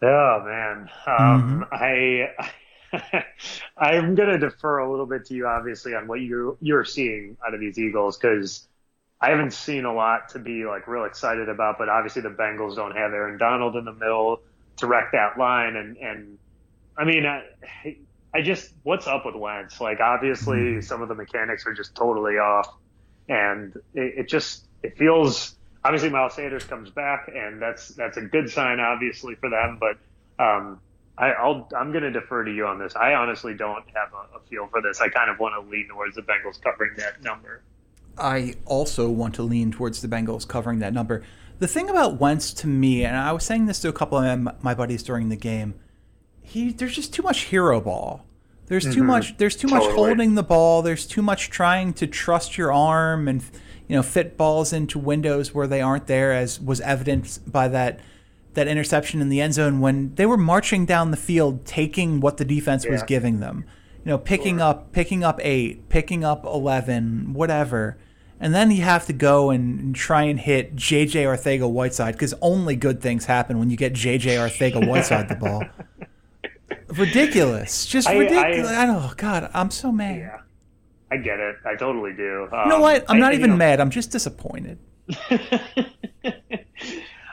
Oh 0.00 0.42
man, 0.46 0.88
um, 1.08 1.66
I 1.72 2.30
I'm 3.76 4.14
gonna 4.14 4.38
defer 4.38 4.78
a 4.78 4.88
little 4.88 5.06
bit 5.06 5.24
to 5.26 5.34
you, 5.34 5.46
obviously, 5.46 5.94
on 5.94 6.06
what 6.06 6.20
you 6.20 6.56
you're 6.60 6.84
seeing 6.84 7.36
out 7.44 7.52
of 7.52 7.58
these 7.58 7.78
Eagles 7.78 8.16
because 8.16 8.67
I 9.20 9.30
haven't 9.30 9.52
seen 9.52 9.84
a 9.84 9.92
lot 9.92 10.30
to 10.30 10.38
be 10.38 10.64
like 10.64 10.86
real 10.86 11.04
excited 11.04 11.48
about. 11.48 11.76
But 11.78 11.88
obviously, 11.88 12.22
the 12.22 12.30
Bengals 12.30 12.76
don't 12.76 12.96
have 12.96 13.12
Aaron 13.12 13.38
Donald 13.38 13.76
in 13.76 13.84
the 13.84 13.92
middle 13.92 14.40
to 14.76 14.86
wreck 14.86 15.12
that 15.12 15.38
line, 15.38 15.76
and 15.76 15.96
and 15.96 16.38
I 16.96 17.04
mean, 17.04 17.26
I, 17.26 17.96
I 18.32 18.42
just 18.42 18.72
what's 18.82 19.06
up 19.06 19.26
with 19.26 19.34
Wentz? 19.34 19.80
Like, 19.80 20.00
obviously, 20.00 20.80
some 20.82 21.02
of 21.02 21.08
the 21.08 21.14
mechanics 21.14 21.66
are 21.66 21.74
just 21.74 21.94
totally 21.94 22.34
off, 22.34 22.68
and 23.28 23.74
it, 23.94 24.14
it 24.18 24.28
just 24.28 24.64
it 24.82 24.96
feels 24.96 25.56
obviously 25.84 26.10
Miles 26.10 26.34
Sanders 26.34 26.64
comes 26.64 26.90
back, 26.90 27.30
and 27.34 27.60
that's 27.60 27.88
that's 27.88 28.16
a 28.16 28.22
good 28.22 28.50
sign, 28.50 28.78
obviously 28.78 29.34
for 29.34 29.50
them. 29.50 29.80
But 29.80 29.98
um, 30.42 30.80
I, 31.16 31.30
I'll 31.32 31.68
I'm 31.76 31.90
going 31.90 32.04
to 32.04 32.12
defer 32.12 32.44
to 32.44 32.52
you 32.52 32.66
on 32.66 32.78
this. 32.78 32.94
I 32.94 33.14
honestly 33.14 33.54
don't 33.54 33.84
have 33.94 34.12
a, 34.12 34.36
a 34.36 34.40
feel 34.48 34.68
for 34.68 34.80
this. 34.80 35.00
I 35.00 35.08
kind 35.08 35.28
of 35.28 35.40
want 35.40 35.54
to 35.54 35.68
lean 35.68 35.88
towards 35.88 36.14
the 36.14 36.22
Bengals 36.22 36.62
covering 36.62 36.94
that 36.98 37.22
number. 37.22 37.62
I 38.18 38.54
also 38.64 39.08
want 39.10 39.34
to 39.36 39.42
lean 39.42 39.70
towards 39.70 40.02
the 40.02 40.08
Bengals 40.08 40.46
covering 40.46 40.78
that 40.80 40.92
number. 40.92 41.22
The 41.58 41.68
thing 41.68 41.90
about 41.90 42.20
Wentz 42.20 42.52
to 42.54 42.66
me, 42.66 43.04
and 43.04 43.16
I 43.16 43.32
was 43.32 43.44
saying 43.44 43.66
this 43.66 43.80
to 43.80 43.88
a 43.88 43.92
couple 43.92 44.18
of 44.18 44.62
my 44.62 44.74
buddies 44.74 45.02
during 45.02 45.28
the 45.28 45.36
game, 45.36 45.74
he 46.40 46.72
there's 46.72 46.94
just 46.94 47.12
too 47.12 47.22
much 47.22 47.44
hero 47.44 47.80
ball. 47.80 48.24
There's 48.66 48.84
mm-hmm. 48.84 48.94
too 48.94 49.02
much. 49.02 49.36
There's 49.38 49.56
too 49.56 49.68
totally. 49.68 49.88
much 49.88 49.96
holding 49.96 50.34
the 50.34 50.42
ball. 50.42 50.82
There's 50.82 51.06
too 51.06 51.22
much 51.22 51.50
trying 51.50 51.94
to 51.94 52.06
trust 52.06 52.56
your 52.56 52.72
arm 52.72 53.26
and 53.26 53.42
you 53.88 53.96
know 53.96 54.02
fit 54.02 54.36
balls 54.36 54.72
into 54.72 54.98
windows 54.98 55.52
where 55.52 55.66
they 55.66 55.80
aren't 55.80 56.06
there, 56.06 56.32
as 56.32 56.60
was 56.60 56.80
evidenced 56.80 57.50
by 57.50 57.68
that 57.68 58.00
that 58.54 58.68
interception 58.68 59.20
in 59.20 59.28
the 59.28 59.40
end 59.40 59.54
zone 59.54 59.80
when 59.80 60.14
they 60.14 60.26
were 60.26 60.36
marching 60.36 60.84
down 60.86 61.10
the 61.10 61.16
field, 61.16 61.64
taking 61.64 62.20
what 62.20 62.36
the 62.36 62.44
defense 62.44 62.84
yeah. 62.84 62.92
was 62.92 63.02
giving 63.02 63.40
them. 63.40 63.64
You 64.04 64.12
know, 64.12 64.18
picking 64.18 64.58
sure. 64.58 64.66
up 64.66 64.92
picking 64.92 65.24
up 65.24 65.40
eight, 65.42 65.88
picking 65.88 66.24
up 66.24 66.44
eleven, 66.44 67.32
whatever. 67.32 67.98
And 68.40 68.54
then 68.54 68.70
you 68.70 68.82
have 68.82 69.06
to 69.06 69.12
go 69.12 69.50
and 69.50 69.94
try 69.94 70.22
and 70.22 70.38
hit 70.38 70.76
JJ 70.76 71.24
Arcega 71.24 71.68
Whiteside 71.70 72.14
because 72.14 72.34
only 72.40 72.76
good 72.76 73.00
things 73.00 73.24
happen 73.24 73.58
when 73.58 73.68
you 73.70 73.76
get 73.76 73.94
JJ 73.94 74.36
Arcega 74.36 74.86
Whiteside 74.86 75.28
the 75.28 75.34
ball. 75.34 75.64
ridiculous. 76.96 77.84
Just 77.86 78.08
ridiculous. 78.08 78.68
I, 78.68 78.86
I, 78.86 78.88
oh 78.90 79.12
God, 79.16 79.50
I'm 79.54 79.70
so 79.70 79.90
mad. 79.90 80.18
Yeah, 80.18 80.40
I 81.10 81.16
get 81.16 81.40
it. 81.40 81.56
I 81.64 81.74
totally 81.74 82.12
do. 82.12 82.48
Um, 82.52 82.60
you 82.64 82.68
know 82.68 82.76
um, 82.76 82.82
what? 82.82 83.04
I'm 83.08 83.16
I, 83.16 83.20
not 83.20 83.34
even 83.34 83.50
know, 83.50 83.56
mad. 83.56 83.80
I'm 83.80 83.90
just 83.90 84.10
disappointed. 84.10 84.78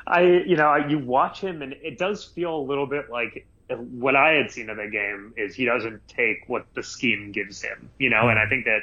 I, 0.07 0.21
you 0.21 0.55
know, 0.55 0.75
you 0.75 0.99
watch 0.99 1.39
him, 1.39 1.61
and 1.61 1.73
it 1.73 1.97
does 1.97 2.23
feel 2.23 2.55
a 2.55 2.63
little 2.63 2.85
bit 2.85 3.09
like 3.09 3.45
what 3.69 4.15
I 4.15 4.33
had 4.33 4.51
seen 4.51 4.69
of 4.69 4.77
the 4.77 4.87
game 4.87 5.33
is 5.37 5.55
he 5.55 5.65
doesn't 5.65 6.07
take 6.07 6.43
what 6.47 6.65
the 6.75 6.83
scheme 6.83 7.31
gives 7.31 7.61
him, 7.61 7.89
you 7.97 8.09
know, 8.09 8.29
and 8.29 8.37
I 8.37 8.47
think 8.47 8.65
that, 8.65 8.81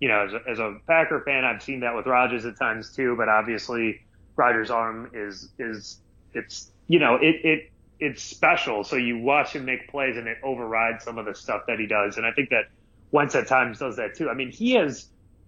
you 0.00 0.08
know, 0.08 0.26
as 0.26 0.32
a, 0.32 0.40
as 0.48 0.58
a 0.58 0.76
Packer 0.86 1.20
fan, 1.20 1.44
I've 1.44 1.62
seen 1.62 1.80
that 1.80 1.94
with 1.94 2.06
Rodgers 2.06 2.44
at 2.44 2.58
times 2.58 2.94
too, 2.94 3.16
but 3.16 3.28
obviously 3.28 4.02
Rodgers' 4.36 4.70
arm 4.70 5.10
is 5.12 5.48
is 5.58 6.00
it's 6.34 6.70
you 6.86 6.98
know 6.98 7.16
it 7.16 7.44
it 7.44 7.72
it's 8.00 8.22
special. 8.22 8.84
So 8.84 8.96
you 8.96 9.18
watch 9.18 9.52
him 9.52 9.64
make 9.64 9.88
plays 9.88 10.16
and 10.16 10.28
it 10.28 10.38
overrides 10.42 11.04
some 11.04 11.18
of 11.18 11.26
the 11.26 11.34
stuff 11.34 11.62
that 11.66 11.80
he 11.80 11.86
does. 11.86 12.16
And 12.16 12.24
I 12.24 12.32
think 12.32 12.50
that 12.50 12.66
Wentz 13.10 13.34
at 13.34 13.48
times 13.48 13.80
does 13.80 13.96
that 13.96 14.14
too. 14.14 14.30
I 14.30 14.34
mean, 14.34 14.52
he 14.52 14.74
has 14.74 15.06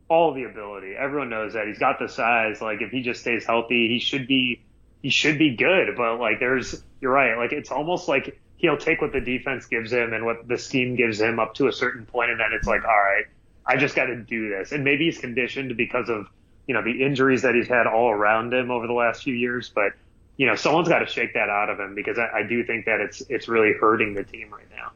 all 0.08 0.34
the 0.34 0.44
ability. 0.44 0.94
Everyone 0.98 1.30
knows 1.30 1.52
that 1.52 1.68
he's 1.68 1.78
got 1.78 2.00
the 2.00 2.08
size. 2.08 2.60
Like 2.60 2.80
if 2.80 2.90
he 2.90 3.02
just 3.02 3.20
stays 3.20 3.44
healthy, 3.44 3.88
he 3.88 4.00
should 4.00 4.26
be, 4.26 4.62
he 5.00 5.10
should 5.10 5.38
be 5.38 5.54
good. 5.54 5.94
But 5.96 6.18
like 6.18 6.40
there's, 6.40 6.82
you're 7.00 7.12
right. 7.12 7.36
Like 7.36 7.52
it's 7.52 7.70
almost 7.70 8.08
like 8.08 8.40
he'll 8.60 8.76
take 8.76 9.00
what 9.00 9.12
the 9.12 9.20
defense 9.20 9.66
gives 9.66 9.92
him 9.92 10.12
and 10.12 10.24
what 10.24 10.46
the 10.46 10.58
scheme 10.58 10.96
gives 10.96 11.20
him 11.20 11.38
up 11.38 11.54
to 11.54 11.68
a 11.68 11.72
certain 11.72 12.04
point, 12.04 12.30
and 12.30 12.40
then 12.40 12.48
it's 12.52 12.66
like, 12.66 12.84
all 12.84 12.90
right, 12.90 13.24
I 13.66 13.76
just 13.76 13.94
got 13.94 14.06
to 14.06 14.16
do 14.16 14.48
this. 14.48 14.72
And 14.72 14.84
maybe 14.84 15.04
he's 15.04 15.18
conditioned 15.18 15.76
because 15.76 16.08
of 16.08 16.26
you 16.66 16.74
know 16.74 16.82
the 16.82 17.02
injuries 17.02 17.42
that 17.42 17.54
he's 17.54 17.68
had 17.68 17.86
all 17.86 18.10
around 18.10 18.54
him 18.54 18.70
over 18.70 18.86
the 18.86 18.92
last 18.92 19.22
few 19.22 19.34
years, 19.34 19.70
but 19.74 19.92
you 20.40 20.46
know, 20.46 20.54
someone's 20.54 20.88
got 20.88 21.00
to 21.00 21.06
shake 21.06 21.34
that 21.34 21.50
out 21.50 21.68
of 21.68 21.78
him 21.78 21.94
because 21.94 22.18
I, 22.18 22.38
I 22.38 22.42
do 22.42 22.64
think 22.64 22.86
that 22.86 22.98
it's 22.98 23.22
it's 23.28 23.46
really 23.46 23.74
hurting 23.74 24.14
the 24.14 24.24
team 24.24 24.50
right 24.50 24.70
now. 24.70 24.92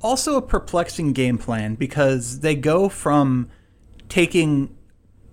Also, 0.00 0.36
a 0.36 0.42
perplexing 0.42 1.12
game 1.12 1.36
plan 1.36 1.74
because 1.74 2.40
they 2.40 2.54
go 2.54 2.88
from 2.88 3.50
taking 4.08 4.74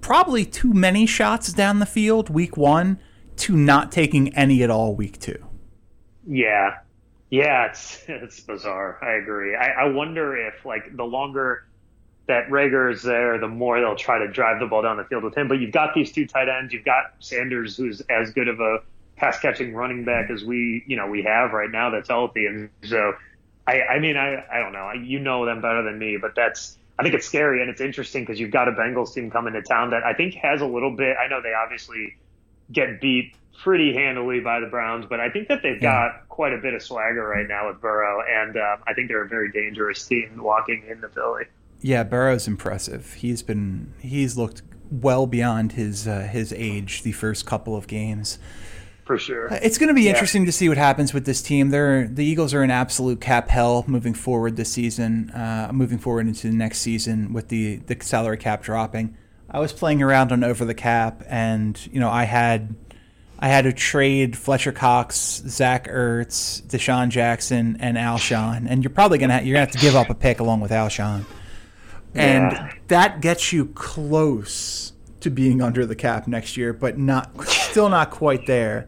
probably 0.01 0.45
too 0.45 0.73
many 0.73 1.05
shots 1.05 1.53
down 1.53 1.79
the 1.79 1.85
field 1.85 2.29
week 2.29 2.57
one 2.57 2.99
to 3.37 3.55
not 3.55 3.89
taking 3.89 4.35
any 4.35 4.63
at 4.63 4.69
all 4.69 4.95
week 4.95 5.17
two. 5.17 5.41
Yeah, 6.27 6.79
yeah, 7.29 7.67
it's 7.67 8.03
it's 8.09 8.41
bizarre. 8.41 8.99
I 9.01 9.13
agree. 9.13 9.55
I, 9.55 9.85
I 9.85 9.85
wonder 9.85 10.35
if 10.35 10.65
like 10.65 10.95
the 10.97 11.05
longer 11.05 11.67
that 12.27 12.47
Reagor 12.47 12.91
is 12.93 13.03
there, 13.03 13.37
the 13.37 13.47
more 13.47 13.79
they'll 13.79 13.95
try 13.95 14.19
to 14.19 14.27
drive 14.27 14.59
the 14.59 14.65
ball 14.65 14.81
down 14.81 14.97
the 14.97 15.03
field 15.03 15.23
with 15.23 15.35
him. 15.35 15.47
But 15.47 15.59
you've 15.59 15.73
got 15.73 15.93
these 15.93 16.11
two 16.11 16.25
tight 16.25 16.47
ends. 16.47 16.73
You've 16.73 16.85
got 16.85 17.13
Sanders, 17.19 17.75
who's 17.75 18.01
as 18.09 18.31
good 18.31 18.47
of 18.47 18.59
a 18.59 18.79
pass 19.17 19.39
catching 19.39 19.73
running 19.73 20.05
back 20.05 20.29
as 20.29 20.43
we, 20.43 20.83
you 20.87 20.95
know, 20.95 21.07
we 21.07 21.23
have 21.23 21.51
right 21.51 21.69
now 21.69 21.89
that's 21.89 22.09
healthy. 22.09 22.45
And 22.45 22.69
so, 22.83 23.13
I, 23.67 23.81
I 23.81 23.99
mean, 23.99 24.17
I, 24.17 24.43
I 24.51 24.59
don't 24.59 24.73
know. 24.73 24.91
You 24.93 25.19
know 25.19 25.45
them 25.45 25.61
better 25.61 25.83
than 25.83 25.99
me, 25.99 26.17
but 26.19 26.33
that's, 26.35 26.77
I 26.97 27.03
think 27.03 27.15
it's 27.15 27.27
scary 27.27 27.61
and 27.61 27.69
it's 27.69 27.81
interesting 27.81 28.23
because 28.23 28.39
you've 28.39 28.51
got 28.51 28.67
a 28.67 28.71
Bengals 28.71 29.13
team 29.13 29.29
coming 29.29 29.53
to 29.53 29.61
town 29.61 29.91
that 29.91 30.03
I 30.03 30.13
think 30.13 30.35
has 30.35 30.61
a 30.61 30.65
little 30.65 30.95
bit. 30.95 31.17
I 31.17 31.27
know 31.27 31.41
they 31.41 31.53
obviously 31.53 32.15
get 32.71 33.01
beat 33.01 33.35
pretty 33.61 33.93
handily 33.93 34.39
by 34.39 34.59
the 34.59 34.67
Browns, 34.67 35.05
but 35.07 35.19
I 35.19 35.29
think 35.29 35.47
that 35.49 35.61
they've 35.61 35.81
yeah. 35.81 36.09
got 36.09 36.29
quite 36.29 36.53
a 36.53 36.57
bit 36.57 36.73
of 36.73 36.81
swagger 36.81 37.25
right 37.25 37.47
now 37.47 37.67
with 37.67 37.81
Burrow, 37.81 38.21
and 38.21 38.57
uh, 38.57 38.77
I 38.87 38.93
think 38.93 39.09
they're 39.09 39.23
a 39.23 39.27
very 39.27 39.51
dangerous 39.51 40.05
team 40.07 40.37
walking 40.41 40.83
into 40.89 41.07
Philly. 41.09 41.43
Yeah, 41.83 42.03
Burrow's 42.03 42.47
impressive. 42.47 43.13
He's 43.13 43.43
been 43.43 43.93
he's 43.99 44.35
looked 44.35 44.63
well 44.89 45.27
beyond 45.27 45.73
his 45.73 46.07
uh, 46.07 46.21
his 46.21 46.51
age 46.53 47.03
the 47.03 47.11
first 47.11 47.45
couple 47.45 47.75
of 47.75 47.85
games 47.85 48.39
for 49.05 49.17
sure. 49.17 49.53
Uh, 49.53 49.59
it's 49.61 49.77
going 49.77 49.89
to 49.89 49.93
be 49.93 50.03
yeah. 50.03 50.11
interesting 50.11 50.45
to 50.45 50.51
see 50.51 50.69
what 50.69 50.77
happens 50.77 51.13
with 51.13 51.25
this 51.25 51.41
team. 51.41 51.69
They're 51.69 52.07
the 52.07 52.25
Eagles 52.25 52.53
are 52.53 52.63
in 52.63 52.71
absolute 52.71 53.21
cap 53.21 53.49
hell 53.49 53.83
moving 53.87 54.13
forward 54.13 54.55
this 54.55 54.71
season, 54.71 55.29
uh, 55.31 55.71
moving 55.73 55.97
forward 55.97 56.27
into 56.27 56.47
the 56.47 56.55
next 56.55 56.79
season 56.79 57.33
with 57.33 57.49
the 57.49 57.77
the 57.77 57.97
salary 58.01 58.37
cap 58.37 58.63
dropping. 58.63 59.17
I 59.49 59.59
was 59.59 59.73
playing 59.73 60.01
around 60.01 60.31
on 60.31 60.43
over 60.43 60.65
the 60.65 60.73
cap, 60.73 61.23
and 61.27 61.79
you 61.91 61.99
know 61.99 62.09
I 62.09 62.23
had 62.23 62.75
I 63.39 63.49
had 63.49 63.65
to 63.65 63.73
trade 63.73 64.37
Fletcher 64.37 64.71
Cox, 64.71 65.43
Zach 65.47 65.87
Ertz, 65.87 66.61
DeSean 66.63 67.09
Jackson, 67.09 67.77
and 67.79 67.97
Alshon, 67.97 68.67
and 68.69 68.83
you're 68.83 68.91
probably 68.91 69.17
gonna 69.17 69.41
you're 69.43 69.53
gonna 69.53 69.65
have 69.65 69.71
to 69.71 69.79
give 69.79 69.95
up 69.95 70.09
a 70.09 70.15
pick 70.15 70.39
along 70.39 70.61
with 70.61 70.71
Alshon, 70.71 71.25
and 72.13 72.51
yeah. 72.51 72.73
that 72.87 73.21
gets 73.21 73.53
you 73.53 73.65
close 73.67 74.93
to 75.19 75.29
being 75.29 75.61
under 75.61 75.85
the 75.85 75.95
cap 75.95 76.27
next 76.27 76.57
year, 76.57 76.73
but 76.73 76.97
not 76.97 77.41
still 77.47 77.89
not 77.89 78.11
quite 78.11 78.45
there 78.45 78.87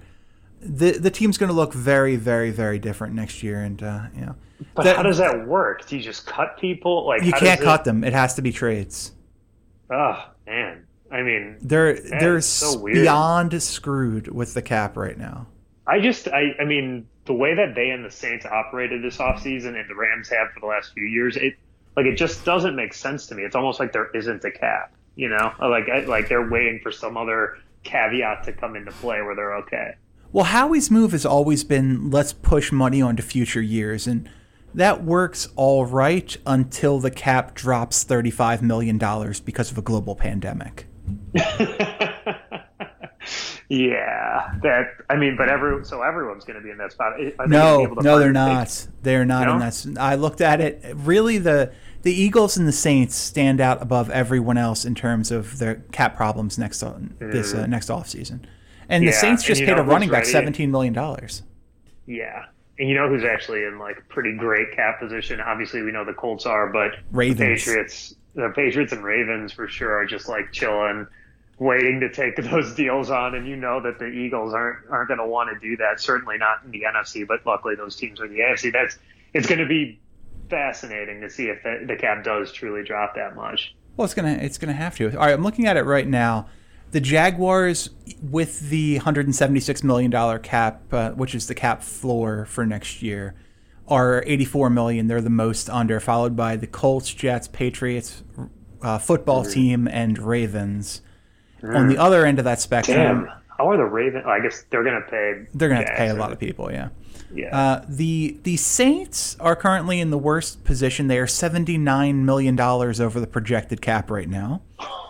the 0.65 0.91
the 0.91 1.11
team's 1.11 1.37
going 1.37 1.49
to 1.49 1.55
look 1.55 1.73
very, 1.73 2.15
very, 2.15 2.51
very 2.51 2.79
different 2.79 3.13
next 3.13 3.43
year, 3.43 3.61
and 3.61 3.81
uh, 3.81 4.05
you 4.13 4.21
know. 4.21 4.35
But 4.73 4.83
that, 4.83 4.95
how 4.97 5.03
does 5.03 5.17
that 5.17 5.47
work? 5.47 5.87
Do 5.87 5.97
you 5.97 6.01
just 6.01 6.25
cut 6.25 6.57
people? 6.57 7.05
Like 7.05 7.23
you 7.23 7.31
can't 7.33 7.61
cut 7.61 7.81
it... 7.81 7.83
them. 7.85 8.03
It 8.03 8.13
has 8.13 8.35
to 8.35 8.41
be 8.41 8.51
trades. 8.51 9.11
Oh 9.91 10.29
man, 10.47 10.85
I 11.11 11.21
mean, 11.21 11.57
they're 11.61 11.93
man, 11.95 12.19
they're 12.19 12.41
so 12.41 12.83
beyond 12.83 13.61
screwed 13.61 14.27
with 14.27 14.53
the 14.53 14.61
cap 14.61 14.97
right 14.97 15.17
now. 15.17 15.47
I 15.87 15.99
just, 15.99 16.27
I, 16.27 16.55
I 16.59 16.65
mean, 16.65 17.07
the 17.25 17.33
way 17.33 17.53
that 17.53 17.75
they 17.75 17.91
and 17.91 18.03
the 18.03 18.09
Saints 18.09 18.43
operated 18.43 19.03
this 19.03 19.17
offseason 19.17 19.79
and 19.79 19.87
the 19.87 19.93
Rams 19.93 20.29
have 20.29 20.51
for 20.51 20.59
the 20.59 20.65
last 20.65 20.93
few 20.93 21.03
years, 21.03 21.37
it 21.37 21.53
like 21.95 22.05
it 22.05 22.15
just 22.15 22.43
doesn't 22.45 22.75
make 22.75 22.93
sense 22.93 23.27
to 23.27 23.35
me. 23.35 23.43
It's 23.43 23.55
almost 23.55 23.79
like 23.79 23.93
there 23.93 24.09
isn't 24.13 24.43
a 24.43 24.51
cap, 24.51 24.93
you 25.15 25.29
know, 25.29 25.53
like 25.59 25.87
like 26.07 26.29
they're 26.29 26.49
waiting 26.49 26.79
for 26.81 26.91
some 26.91 27.17
other 27.17 27.57
caveat 27.83 28.43
to 28.43 28.53
come 28.53 28.75
into 28.75 28.91
play 28.91 29.21
where 29.21 29.35
they're 29.35 29.55
okay. 29.55 29.95
Well, 30.31 30.45
Howie's 30.45 30.91
move 30.91 31.13
has 31.13 31.25
always 31.25 31.63
been 31.63 32.11
let's 32.11 32.33
push 32.33 32.71
money 32.71 33.01
onto 33.01 33.23
future 33.23 33.61
years, 33.61 34.05
and 34.07 34.29
that 34.73 35.03
works 35.03 35.47
all 35.55 35.85
right 35.85 36.35
until 36.45 36.99
the 36.99 37.11
cap 37.11 37.55
drops 37.55 38.03
$35 38.03 38.61
million 38.61 38.97
because 39.45 39.71
of 39.71 39.77
a 39.77 39.81
global 39.81 40.15
pandemic. 40.15 40.87
yeah, 43.69 44.53
that 44.61 44.87
I 45.09 45.15
mean, 45.15 45.37
but 45.37 45.47
every 45.49 45.85
so 45.85 46.01
everyone's 46.01 46.43
going 46.43 46.59
to 46.59 46.63
be 46.63 46.71
in 46.71 46.77
that 46.79 46.91
spot. 46.91 47.13
no, 47.47 47.85
no, 47.85 48.19
they're 48.19 48.33
not. 48.33 48.87
They're 49.01 49.25
not 49.25 49.47
no? 49.47 49.53
in 49.53 49.59
that. 49.59 49.85
I 50.01 50.15
looked 50.15 50.41
at 50.41 50.59
it. 50.59 50.83
Really, 50.95 51.37
the 51.37 51.71
the 52.05 52.13
Eagles 52.13 52.55
and 52.55 52.67
the 52.67 52.71
Saints 52.71 53.15
stand 53.15 53.59
out 53.59 53.81
above 53.81 54.11
everyone 54.11 54.59
else 54.59 54.85
in 54.85 54.93
terms 54.93 55.31
of 55.31 55.57
their 55.57 55.83
cap 55.91 56.15
problems 56.15 56.55
next 56.55 56.83
on 56.83 57.15
this 57.19 57.51
uh, 57.51 57.65
mm. 57.65 57.67
next 57.67 57.89
off 57.89 58.07
season. 58.07 58.45
And 58.87 59.03
yeah, 59.03 59.09
the 59.09 59.17
Saints 59.17 59.43
just 59.43 59.61
paid 59.61 59.79
a 59.79 59.83
running 59.83 60.09
back 60.09 60.25
seventeen 60.25 60.69
million 60.69 60.93
dollars. 60.93 61.41
Yeah, 62.05 62.45
and 62.77 62.87
you 62.87 62.93
know 62.93 63.09
who's 63.09 63.23
actually 63.23 63.63
in 63.63 63.79
like 63.79 64.07
pretty 64.07 64.37
great 64.37 64.71
cap 64.75 64.99
position? 64.99 65.41
Obviously, 65.41 65.81
we 65.81 65.91
know 65.91 66.05
the 66.05 66.13
Colts 66.13 66.45
are, 66.45 66.71
but 66.71 66.91
Ravens. 67.11 67.39
the 67.39 67.45
Patriots, 67.45 68.15
the 68.35 68.53
Patriots 68.55 68.93
and 68.93 69.03
Ravens 69.03 69.51
for 69.51 69.67
sure 69.67 69.97
are 69.97 70.05
just 70.05 70.29
like 70.29 70.51
chilling, 70.51 71.07
waiting 71.57 71.99
to 72.01 72.11
take 72.11 72.35
those 72.51 72.75
deals 72.75 73.09
on. 73.09 73.33
And 73.33 73.47
you 73.47 73.55
know 73.55 73.81
that 73.81 73.97
the 73.97 74.05
Eagles 74.05 74.53
aren't 74.53 74.87
aren't 74.91 75.07
going 75.07 75.19
to 75.19 75.25
want 75.25 75.49
to 75.51 75.59
do 75.59 75.75
that. 75.77 75.99
Certainly 75.99 76.37
not 76.37 76.63
in 76.65 76.69
the 76.69 76.83
NFC, 76.83 77.25
but 77.27 77.43
luckily 77.47 77.73
those 77.73 77.95
teams 77.95 78.19
are 78.19 78.25
in 78.25 78.33
the 78.33 78.41
AFC. 78.41 78.71
That's 78.71 78.99
it's 79.33 79.47
going 79.47 79.59
to 79.59 79.65
be 79.65 79.99
fascinating 80.49 81.21
to 81.21 81.29
see 81.29 81.45
if 81.45 81.63
the, 81.63 81.85
the 81.87 81.95
cap 81.95 82.23
does 82.23 82.51
truly 82.51 82.83
drop 82.83 83.15
that 83.15 83.35
much. 83.35 83.75
Well, 83.97 84.05
it's 84.05 84.13
gonna 84.13 84.37
it's 84.41 84.57
gonna 84.57 84.73
have 84.73 84.95
to. 84.97 85.11
All 85.11 85.25
right, 85.25 85.33
I'm 85.33 85.43
looking 85.43 85.67
at 85.67 85.77
it 85.77 85.83
right 85.83 86.07
now. 86.07 86.47
The 86.91 87.01
Jaguars, 87.01 87.89
with 88.21 88.69
the 88.69 88.99
$176 88.99 89.83
million 89.83 90.39
cap, 90.39 90.81
uh, 90.93 91.11
which 91.11 91.35
is 91.35 91.47
the 91.47 91.55
cap 91.55 91.83
floor 91.83 92.45
for 92.45 92.65
next 92.65 93.01
year, 93.01 93.35
are 93.87 94.23
84 94.25 94.69
million. 94.69 95.07
They're 95.07 95.19
the 95.19 95.29
most 95.29 95.69
under, 95.69 95.99
followed 95.99 96.35
by 96.35 96.55
the 96.55 96.67
Colts, 96.67 97.13
Jets, 97.13 97.47
Patriots, 97.47 98.23
uh, 98.81 98.97
football 98.97 99.43
mm. 99.43 99.51
team, 99.51 99.87
and 99.87 100.17
Ravens. 100.17 101.01
Mm. 101.61 101.75
On 101.75 101.87
the 101.89 101.97
other 101.97 102.25
end 102.25 102.39
of 102.39 102.45
that 102.45 102.61
spectrum, 102.61 102.97
Damn. 102.97 103.29
how 103.57 103.69
are 103.69 103.77
the 103.77 103.83
Ravens? 103.83 104.25
I 104.25 104.39
guess 104.39 104.63
they're 104.69 104.83
going 104.83 105.01
to 105.01 105.09
pay. 105.09 105.47
They're 105.53 105.69
going 105.69 105.81
to 105.81 105.87
have 105.87 105.97
to 105.97 105.97
pay 105.97 106.09
a 106.09 106.15
lot 106.15 106.31
of 106.31 106.39
people. 106.39 106.71
Yeah. 106.71 106.89
Yeah. 107.35 107.55
Uh, 107.55 107.85
the 107.87 108.39
the 108.43 108.55
Saints 108.57 109.35
are 109.39 109.55
currently 109.55 109.99
in 109.99 110.09
the 110.09 110.17
worst 110.17 110.63
position. 110.63 111.07
They 111.07 111.19
are 111.19 111.27
seventy 111.27 111.77
nine 111.77 112.25
million 112.25 112.55
dollars 112.55 113.01
over 113.01 113.19
the 113.19 113.27
projected 113.27 113.81
cap 113.81 114.09
right 114.09 114.29
now. 114.29 114.61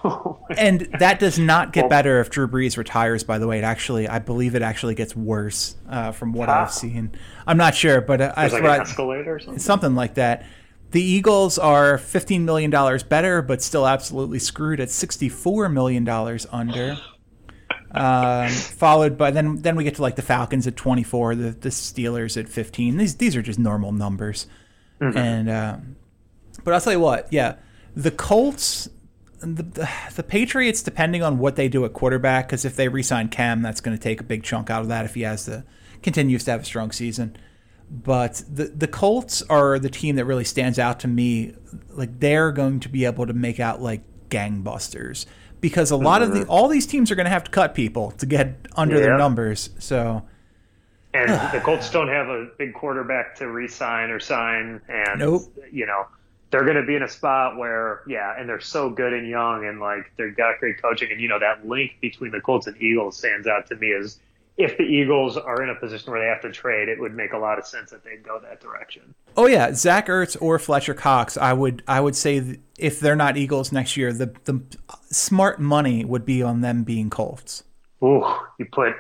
and 0.58 0.82
that 1.00 1.20
does 1.20 1.38
not 1.40 1.72
get 1.74 1.90
better 1.90 2.20
if 2.20 2.30
Drew 2.30 2.48
Brees 2.48 2.78
retires. 2.78 3.24
By 3.24 3.38
the 3.38 3.48
way, 3.48 3.60
it 3.60 3.64
actually, 3.64 4.08
I 4.08 4.20
believe, 4.20 4.56
it 4.56 4.62
actually 4.62 4.96
gets 4.96 5.16
worse 5.16 5.76
uh, 5.90 6.12
from 6.12 6.34
what 6.34 6.50
Ah. 6.50 6.64
I've 6.64 6.72
seen. 6.74 7.12
I'm 7.48 7.58
not 7.58 7.76
sure, 7.76 8.02
but 8.02 8.22
uh, 8.22 8.34
that's 8.36 8.54
like 8.54 8.64
an 8.64 8.82
escalator 8.82 9.36
or 9.36 9.40
something. 9.40 9.60
something 9.60 9.96
like 9.96 10.16
that. 10.16 10.46
The 10.92 11.02
Eagles 11.02 11.58
are 11.58 11.98
$15 11.98 12.42
million 12.42 12.72
better, 13.10 13.42
but 13.42 13.62
still 13.62 13.86
absolutely 13.86 14.40
screwed 14.40 14.80
at 14.80 14.88
$64 14.90 15.74
million 15.74 16.08
under. 16.52 16.98
Um, 17.96 18.50
followed 18.50 19.18
by 19.18 19.32
then, 19.32 19.62
then 19.62 19.76
we 19.76 19.86
get 19.86 19.96
to 19.96 20.02
like 20.02 20.18
the 20.18 20.22
Falcons 20.22 20.68
at 20.68 20.76
24, 20.76 21.36
the, 21.36 21.52
the 21.52 21.70
Steelers 21.70 22.38
at 22.38 22.50
15. 22.50 22.98
These 22.98 23.16
these 23.16 23.36
are 23.36 23.42
just 23.42 23.58
normal 23.58 23.94
numbers, 23.94 24.48
and 25.00 25.50
um, 25.50 25.96
but 26.64 26.74
I'll 26.74 26.82
tell 26.82 26.94
you 26.94 27.00
what, 27.00 27.32
yeah, 27.32 27.56
the 27.96 28.12
Colts, 28.12 28.90
the, 29.40 29.64
the 29.64 29.90
the 30.16 30.24
Patriots, 30.24 30.82
depending 30.82 31.24
on 31.24 31.38
what 31.38 31.56
they 31.56 31.70
do 31.70 31.86
at 31.86 31.94
quarterback, 31.94 32.48
because 32.48 32.66
if 32.66 32.76
they 32.76 32.90
re-sign 32.90 33.30
Cam, 33.30 33.62
that's 33.62 33.80
going 33.80 33.96
to 33.96 34.04
take 34.04 34.20
a 34.20 34.26
big 34.26 34.44
chunk 34.44 34.70
out 34.70 34.82
of 34.82 34.90
that 34.90 35.06
if 35.06 35.16
he 35.16 35.22
has 35.22 35.46
to 35.46 35.64
continues 36.02 36.44
to 36.46 36.52
have 36.52 36.62
a 36.62 36.66
strong 36.66 36.92
season. 36.92 37.38
But 37.90 38.44
the 38.52 38.66
the 38.66 38.88
Colts 38.88 39.42
are 39.44 39.80
the 39.80 39.90
team 39.90 40.18
that 40.18 40.26
really 40.26 40.44
stands 40.44 40.80
out 40.80 41.00
to 41.02 41.08
me. 41.08 41.54
Like 41.92 42.20
they're 42.20 42.52
going 42.52 42.82
to 42.82 42.90
be 42.90 43.06
able 43.06 43.26
to 43.28 43.34
make 43.34 43.60
out 43.60 43.82
like 43.82 44.02
gangbusters 44.30 45.26
because 45.62 45.92
a 45.92 45.98
lot 45.98 46.22
of 46.22 46.34
the 46.34 46.46
all 46.46 46.68
these 46.68 46.86
teams 46.86 47.12
are 47.12 47.16
going 47.16 47.26
to 47.26 47.32
have 47.32 47.44
to 47.46 47.52
cut 47.52 47.76
people 47.76 48.12
to 48.12 48.26
get 48.26 48.56
under 48.76 49.00
their 49.00 49.18
numbers. 49.18 49.70
So 49.80 50.24
And 51.14 51.30
the 51.54 51.62
Colts 51.62 51.90
don't 51.92 52.10
have 52.10 52.28
a 52.28 52.50
big 52.58 52.74
quarterback 52.74 53.36
to 53.38 53.48
re-sign 53.48 54.10
or 54.10 54.20
sign, 54.20 54.82
and 54.88 55.20
Nope. 55.20 55.44
you 55.72 55.86
know 55.86 56.08
they're 56.52 56.64
going 56.64 56.78
to 56.78 56.84
be 56.84 56.96
in 56.96 57.04
a 57.04 57.10
spot 57.10 57.58
where, 57.58 58.02
yeah, 58.08 58.34
and 58.40 58.48
they're 58.48 58.62
so 58.62 58.90
good 58.90 59.12
and 59.12 59.28
young, 59.28 59.66
and 59.66 59.80
like 59.80 60.12
they've 60.18 60.38
got 60.38 60.60
great 60.60 60.82
coaching, 60.82 61.12
and 61.12 61.20
you 61.20 61.28
know 61.28 61.40
that 61.40 61.68
link 61.68 61.94
between 62.02 62.32
the 62.32 62.40
Colts 62.40 62.68
and 62.68 62.82
Eagles 62.82 63.18
stands 63.18 63.48
out 63.48 63.68
to 63.68 63.76
me 63.76 63.94
as 63.94 64.20
if 64.58 64.78
the 64.78 64.84
Eagles 64.84 65.38
are 65.38 65.62
in 65.62 65.70
a 65.70 65.76
position 65.76 66.12
where 66.12 66.22
they 66.22 66.28
have 66.28 66.42
to 66.42 66.52
trade, 66.52 66.88
it 66.88 67.00
would 67.00 67.14
make 67.14 67.34
a 67.34 67.38
lot 67.38 67.60
of 67.60 67.66
sense 67.66 67.92
that 67.92 68.04
they'd 68.04 68.24
go 68.24 68.40
that 68.40 68.62
direction. 68.62 69.14
Oh 69.36 69.48
yeah, 69.48 69.74
Zach 69.74 70.08
Ertz 70.08 70.38
or 70.42 70.58
Fletcher 70.60 70.94
Cox. 70.94 71.38
I 71.38 71.54
would 71.54 71.84
I 71.88 72.00
would 72.00 72.16
say 72.16 72.60
if 72.78 73.00
they're 73.00 73.16
not 73.16 73.38
Eagles 73.38 73.72
next 73.72 73.98
year, 73.98 74.14
the 74.14 74.34
the 74.46 74.62
smart 75.10 75.60
money 75.60 76.06
would 76.06 76.26
be 76.26 76.42
on 76.42 76.62
them 76.62 76.84
being 76.84 77.10
Colts. 77.10 77.64
Ooh, 78.02 78.26
you 78.58 78.66
put 78.72 78.94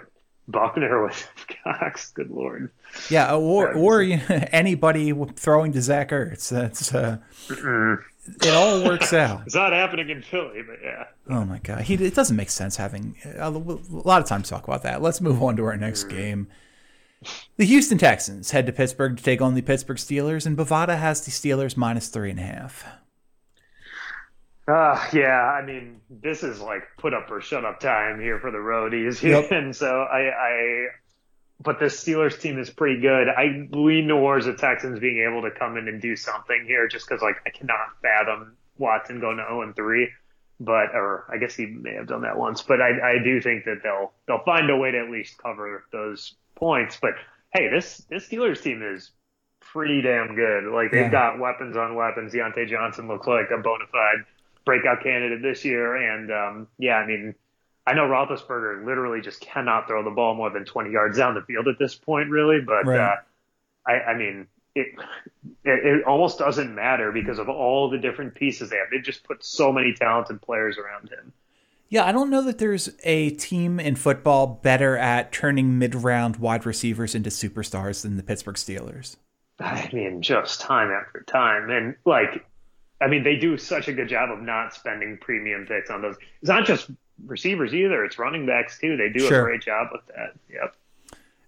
Buckner 0.47 1.03
with 1.03 1.27
Cox. 1.63 2.11
Good 2.11 2.29
lord. 2.29 2.71
Yeah, 3.09 3.35
or 3.35 3.73
or 3.73 4.01
you 4.01 4.17
know, 4.29 4.45
anybody 4.51 5.13
throwing 5.35 5.71
to 5.71 5.81
Zach 5.81 6.09
Ertz. 6.09 6.49
That's 6.49 6.93
uh, 6.93 7.17
it 8.27 8.53
all 8.53 8.83
works 8.83 9.13
out. 9.13 9.41
It's 9.45 9.55
not 9.55 9.73
happening 9.73 10.09
in 10.09 10.21
Philly, 10.21 10.61
but 10.65 10.77
yeah. 10.83 11.05
Oh 11.29 11.45
my 11.45 11.59
god, 11.59 11.81
he 11.81 11.95
it 11.95 12.15
doesn't 12.15 12.35
make 12.35 12.49
sense 12.49 12.75
having 12.75 13.15
a 13.37 13.49
lot 13.49 14.21
of 14.21 14.27
time 14.27 14.43
to 14.43 14.49
talk 14.49 14.63
about 14.67 14.83
that. 14.83 15.01
Let's 15.01 15.21
move 15.21 15.41
on 15.41 15.55
to 15.57 15.65
our 15.65 15.77
next 15.77 16.05
game. 16.05 16.47
The 17.57 17.65
Houston 17.65 17.97
Texans 17.97 18.51
head 18.51 18.65
to 18.67 18.71
Pittsburgh 18.71 19.17
to 19.17 19.23
take 19.23 19.41
on 19.41 19.55
the 19.55 19.61
Pittsburgh 19.61 19.97
Steelers, 19.97 20.45
and 20.45 20.57
Bovada 20.57 20.97
has 20.97 21.25
the 21.25 21.31
Steelers 21.31 21.75
minus 21.75 22.09
three 22.09 22.29
and 22.29 22.39
a 22.39 22.43
half. 22.43 22.85
Uh, 24.67 24.99
yeah, 25.13 25.43
I 25.43 25.63
mean, 25.63 26.01
this 26.09 26.43
is 26.43 26.59
like 26.59 26.83
put 26.97 27.13
up 27.13 27.29
or 27.29 27.39
shut 27.39 27.65
up 27.65 27.79
time 27.79 28.19
here 28.19 28.39
for 28.39 28.51
the 28.51 28.57
roadies. 28.57 29.21
Yep. 29.21 29.51
And 29.51 29.75
so 29.75 30.01
I, 30.01 30.29
I, 30.29 30.85
but 31.65 31.79
this 31.79 32.01
Steelers 32.03 32.39
team 32.39 32.59
is 32.59 32.69
pretty 32.69 33.01
good. 33.01 33.27
I 33.27 33.67
lean 33.71 34.07
towards 34.07 34.45
the 34.45 34.53
Texans 34.53 34.99
being 34.99 35.25
able 35.27 35.41
to 35.41 35.51
come 35.51 35.77
in 35.77 35.87
and 35.87 36.01
do 36.01 36.15
something 36.15 36.63
here 36.65 36.87
just 36.87 37.07
because, 37.09 37.21
like, 37.21 37.37
I 37.45 37.49
cannot 37.49 37.99
fathom 38.01 38.55
Watson 38.77 39.19
going 39.19 39.37
to 39.37 39.43
0 39.43 39.61
and 39.63 39.75
3. 39.75 40.09
But, 40.57 40.95
or 40.95 41.25
I 41.29 41.37
guess 41.37 41.53
he 41.55 41.65
may 41.65 41.95
have 41.95 42.07
done 42.07 42.21
that 42.21 42.37
once, 42.37 42.61
but 42.61 42.79
I, 42.81 43.15
I 43.15 43.23
do 43.23 43.41
think 43.41 43.65
that 43.65 43.81
they'll, 43.83 44.13
they'll 44.25 44.43
find 44.45 44.69
a 44.69 44.77
way 44.77 44.91
to 44.91 44.99
at 44.99 45.09
least 45.11 45.37
cover 45.37 45.83
those 45.91 46.35
points. 46.55 46.97
But 47.01 47.11
hey, 47.53 47.67
this, 47.69 47.97
this 48.09 48.29
Steelers 48.29 48.61
team 48.63 48.81
is 48.81 49.11
pretty 49.59 50.01
damn 50.01 50.33
good. 50.35 50.71
Like, 50.71 50.91
they've 50.91 51.01
Yeah. 51.01 51.09
got 51.11 51.39
weapons 51.39 51.75
on 51.75 51.95
weapons. 51.95 52.31
Diontae 52.33 52.69
Johnson 52.69 53.09
looks 53.09 53.27
like 53.27 53.49
a 53.51 53.61
bona 53.61 53.85
fide 53.91 54.23
breakout 54.65 55.03
candidate 55.03 55.41
this 55.41 55.65
year. 55.65 55.95
And 55.95 56.31
um, 56.31 56.67
yeah, 56.77 56.95
I 56.95 57.05
mean, 57.05 57.35
I 57.87 57.93
know 57.93 58.03
Roethlisberger 58.03 58.85
literally 58.85 59.21
just 59.21 59.41
cannot 59.41 59.87
throw 59.87 60.03
the 60.03 60.09
ball 60.09 60.33
more 60.35 60.49
than 60.49 60.65
20 60.65 60.91
yards 60.91 61.17
down 61.17 61.35
the 61.35 61.41
field 61.41 61.67
at 61.67 61.77
this 61.77 61.95
point, 61.95 62.29
really. 62.29 62.59
But 62.61 62.85
Right. 62.85 62.99
uh, 62.99 63.15
I, 63.87 64.11
I 64.11 64.17
mean, 64.17 64.47
it, 64.73 64.87
it 65.63 65.85
it 65.85 66.03
almost 66.05 66.39
doesn't 66.39 66.73
matter 66.73 67.11
because 67.11 67.39
of 67.39 67.47
all 67.47 67.89
the 67.89 67.97
different 67.99 68.35
pieces 68.35 68.69
they 68.69 68.77
have. 68.77 68.87
They 68.91 68.99
just 68.99 69.23
put 69.23 69.43
so 69.43 69.71
many 69.71 69.93
talented 69.93 70.41
players 70.41 70.77
around 70.77 71.09
him. 71.09 71.31
Yeah, 71.87 72.03
I 72.05 72.11
don't 72.11 72.31
know 72.31 72.41
that 72.41 72.57
there's 72.57 72.89
a 73.03 73.29
team 73.31 73.79
in 73.79 73.95
football 73.95 74.47
better 74.47 74.97
at 74.97 75.31
turning 75.31 75.77
mid-round 75.77 76.37
wide 76.37 76.65
receivers 76.65 77.13
into 77.13 77.29
superstars 77.29 78.01
than 78.01 78.17
the 78.17 78.23
Pittsburgh 78.23 78.55
Steelers. 78.55 79.17
I 79.59 79.89
mean, 79.93 80.21
just 80.21 80.59
time 80.61 80.89
after 80.91 81.21
time. 81.21 81.69
And 81.69 81.95
like, 82.03 82.45
I 82.99 83.07
mean, 83.07 83.23
they 83.23 83.35
do 83.37 83.57
such 83.57 83.87
a 83.87 83.93
good 83.93 84.09
job 84.09 84.31
of 84.31 84.41
not 84.41 84.73
spending 84.73 85.17
premium 85.21 85.65
picks 85.67 85.89
on 85.89 86.01
those. 86.01 86.15
It's 86.41 86.49
not 86.49 86.65
just 86.65 86.89
receivers 87.25 87.73
either; 87.73 88.03
it's 88.03 88.17
running 88.19 88.45
backs 88.45 88.79
too. 88.79 88.97
They 88.97 89.09
do 89.09 89.19
Sure. 89.27 89.41
a 89.41 89.43
great 89.43 89.61
job 89.61 89.89
with 89.91 90.05
that. 90.07 90.33
Yep. 90.51 90.75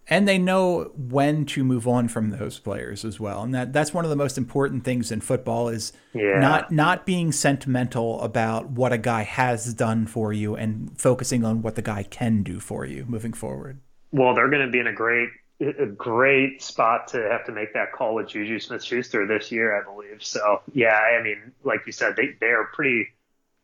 And 0.10 0.26
they 0.26 0.38
know 0.38 0.92
when 0.96 1.46
to 1.48 1.66
move 1.66 1.86
on 1.86 2.08
from 2.08 2.30
those 2.30 2.60
players 2.60 3.04
as 3.04 3.20
well. 3.20 3.44
And 3.44 3.54
that 3.54 3.74
that's 3.74 3.94
one 3.94 4.06
of 4.06 4.10
the 4.10 4.16
most 4.16 4.38
important 4.38 4.86
things 4.86 5.12
in 5.12 5.20
football 5.20 5.68
is 5.68 5.92
Yeah. 6.14 6.40
not 6.40 6.72
not 6.72 7.06
being 7.06 7.34
sentimental 7.34 8.22
about 8.22 8.70
what 8.70 8.94
a 8.94 8.98
guy 8.98 9.24
has 9.24 9.74
done 9.74 10.08
for 10.08 10.32
you 10.32 10.56
and 10.56 10.98
focusing 10.98 11.44
on 11.44 11.62
what 11.62 11.76
the 11.76 11.82
guy 11.82 12.04
can 12.04 12.42
do 12.42 12.62
for 12.62 12.86
you 12.86 13.04
moving 13.08 13.34
forward. 13.34 13.80
Well, 14.14 14.34
they're 14.34 14.50
going 14.50 14.66
to 14.66 14.72
be 14.72 14.80
in 14.80 14.88
a 14.88 14.94
great, 14.94 15.28
a 15.60 15.86
great 15.86 16.62
spot 16.62 17.10
to 17.10 17.22
have 17.30 17.44
to 17.48 17.52
make 17.52 17.74
that 17.74 17.92
call 17.92 18.16
with 18.16 18.30
Juju 18.30 18.60
Smith-Schuster 18.60 19.26
this 19.28 19.52
year, 19.52 19.78
I 19.78 19.84
believe. 19.84 20.24
So, 20.24 20.62
yeah, 20.72 20.98
I 20.98 21.22
mean, 21.22 21.52
like 21.66 21.86
you 21.86 21.92
said, 21.92 22.16
they 22.16 22.28
they 22.40 22.52
are 22.52 22.70
pretty. 22.74 23.10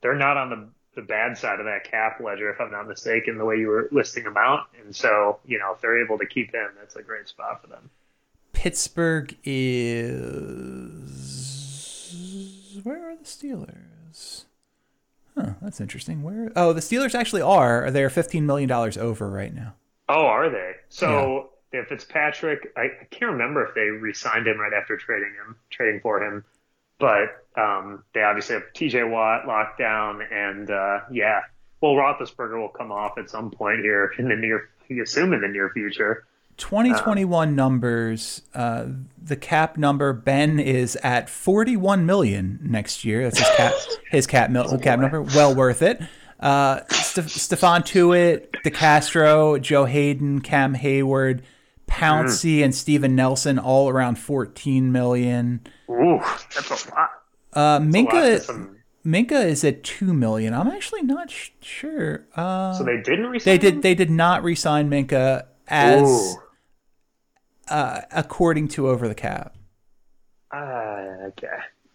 They're 0.01 0.13
not 0.15 0.35
on 0.35 0.49
the 0.49 0.67
the 0.95 1.01
bad 1.01 1.37
side 1.37 1.59
of 1.59 1.65
that 1.65 1.83
cap 1.83 2.19
ledger, 2.23 2.49
if 2.51 2.61
I'm 2.61 2.71
not 2.71 2.87
mistaken, 2.87 3.37
the 3.37 3.45
way 3.45 3.57
you 3.57 3.67
were 3.67 3.89
listing 3.91 4.23
them 4.23 4.37
out. 4.37 4.67
And 4.83 4.95
so, 4.95 5.39
you 5.45 5.57
know, 5.59 5.73
if 5.73 5.81
they're 5.81 6.03
able 6.03 6.17
to 6.19 6.25
keep 6.25 6.53
him, 6.53 6.69
that's 6.77 6.95
a 6.95 7.01
great 7.01 7.27
spot 7.27 7.61
for 7.61 7.67
them. 7.67 7.89
Pittsburgh 8.53 9.35
is 9.43 11.03
where 12.83 13.09
are 13.11 13.15
the 13.15 13.23
Steelers? 13.23 14.45
Huh, 15.35 15.53
that's 15.61 15.81
interesting. 15.81 16.21
Where? 16.21 16.51
Oh, 16.55 16.73
the 16.73 16.81
Steelers 16.81 17.15
actually 17.15 17.41
are. 17.41 17.89
They're 17.89 18.09
fifteen 18.09 18.45
million 18.45 18.69
dollars 18.69 18.97
over 18.97 19.29
right 19.29 19.53
now. 19.53 19.73
Oh, 20.07 20.25
are 20.25 20.49
they? 20.49 20.73
So 20.89 21.49
if 21.71 21.91
it's 21.91 22.05
Patrick, 22.05 22.71
I, 22.77 22.83
I 22.83 23.05
can't 23.09 23.31
remember 23.31 23.65
if 23.65 23.73
they 23.73 23.89
re-signed 23.89 24.45
him 24.45 24.59
right 24.59 24.73
after 24.73 24.95
trading 24.95 25.33
him, 25.33 25.55
trading 25.71 26.01
for 26.01 26.23
him. 26.23 26.45
But 26.99 27.45
um, 27.55 28.03
they 28.13 28.21
obviously 28.21 28.55
have 28.55 28.63
T.J. 28.73 29.03
Watt 29.03 29.47
locked 29.47 29.77
down, 29.79 30.21
and 30.31 30.69
uh, 30.69 30.99
yeah, 31.11 31.41
well, 31.81 31.93
Roethlisberger 31.93 32.57
will 32.57 32.69
come 32.69 32.91
off 32.91 33.17
at 33.17 33.29
some 33.29 33.51
point 33.51 33.79
here 33.81 34.13
in 34.17 34.29
the 34.29 34.35
near, 34.35 34.69
you 34.87 35.03
assume 35.03 35.33
in 35.33 35.41
the 35.41 35.47
near 35.47 35.69
future. 35.69 36.25
2021 36.57 37.55
numbers, 37.55 38.41
uh, 38.53 38.85
the 39.21 39.35
cap 39.35 39.75
number 39.77 40.13
Ben 40.13 40.59
is 40.59 40.95
at 40.97 41.29
41 41.29 42.05
million 42.05 42.59
next 42.63 43.03
year. 43.03 43.23
That's 43.23 43.39
his 43.39 43.49
cap, 43.57 43.73
his 44.11 44.27
cap, 44.27 44.49
mil- 44.51 44.77
cap 44.77 44.99
number. 44.99 45.21
Well 45.21 45.55
worth 45.55 45.81
it. 45.81 46.01
Uh, 46.39 46.81
Ste- 46.89 47.21
Stephon 47.21 47.81
Tuitt, 47.81 48.51
DeCastro, 48.65 49.59
Joe 49.61 49.85
Haden, 49.85 50.41
Cam 50.41 50.73
Hayward, 50.73 51.43
Pouncey, 51.87 52.63
and 52.63 52.73
Steven 52.73 53.15
Nelson 53.15 53.59
all 53.59 53.89
around 53.89 54.15
14 54.17 54.91
million. 54.91 55.61
Ooh, 55.89 56.19
that's 56.55 56.69
a 56.87 56.91
lot. 56.95 57.09
Uh, 57.53 57.79
Minkah, 57.79 58.41
some- 58.41 58.77
Minkah 59.05 59.45
is 59.45 59.63
at 59.63 59.83
2 59.83 60.13
million. 60.13 60.53
I'm 60.53 60.67
actually 60.69 61.01
not 61.03 61.29
sh- 61.29 61.49
sure. 61.61 62.25
Uh, 62.35 62.73
so 62.73 62.83
they 62.83 63.01
didn't 63.01 63.27
re 63.27 63.39
they 63.39 63.57
did. 63.57 63.81
They 63.81 63.93
did 63.95 64.09
not 64.09 64.43
re-sign 64.43 64.89
Minkah 64.89 65.45
as 65.67 66.35
uh, 67.69 68.01
according 68.11 68.69
to 68.69 68.87
over 68.87 69.07
the 69.07 69.15
cap. 69.15 69.55
Uh, 70.51 71.27
okay. 71.27 71.47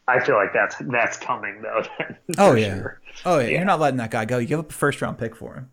I 0.06 0.20
feel 0.24 0.36
like 0.36 0.52
that's 0.52 0.76
that's 0.78 1.16
coming 1.18 1.62
though. 1.62 1.82
Oh 2.38 2.54
yeah. 2.54 2.76
sure. 2.76 3.00
Oh 3.26 3.38
yeah. 3.40 3.48
You're 3.48 3.64
not 3.64 3.78
letting 3.80 3.98
that 3.98 4.10
guy 4.10 4.24
go. 4.24 4.38
You 4.38 4.46
give 4.46 4.60
up 4.60 4.70
a 4.70 4.74
first 4.74 5.00
round 5.02 5.18
pick 5.18 5.34
for 5.36 5.54
him. 5.54 5.70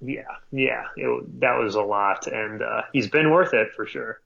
Yeah, 0.00 0.22
yeah. 0.52 0.84
It, 0.96 1.40
that 1.40 1.58
was 1.58 1.74
a 1.74 1.82
lot, 1.82 2.26
and 2.26 2.62
uh, 2.62 2.82
he's 2.92 3.08
been 3.08 3.30
worth 3.30 3.54
it 3.54 3.72
for 3.74 3.86
sure. 3.86 4.20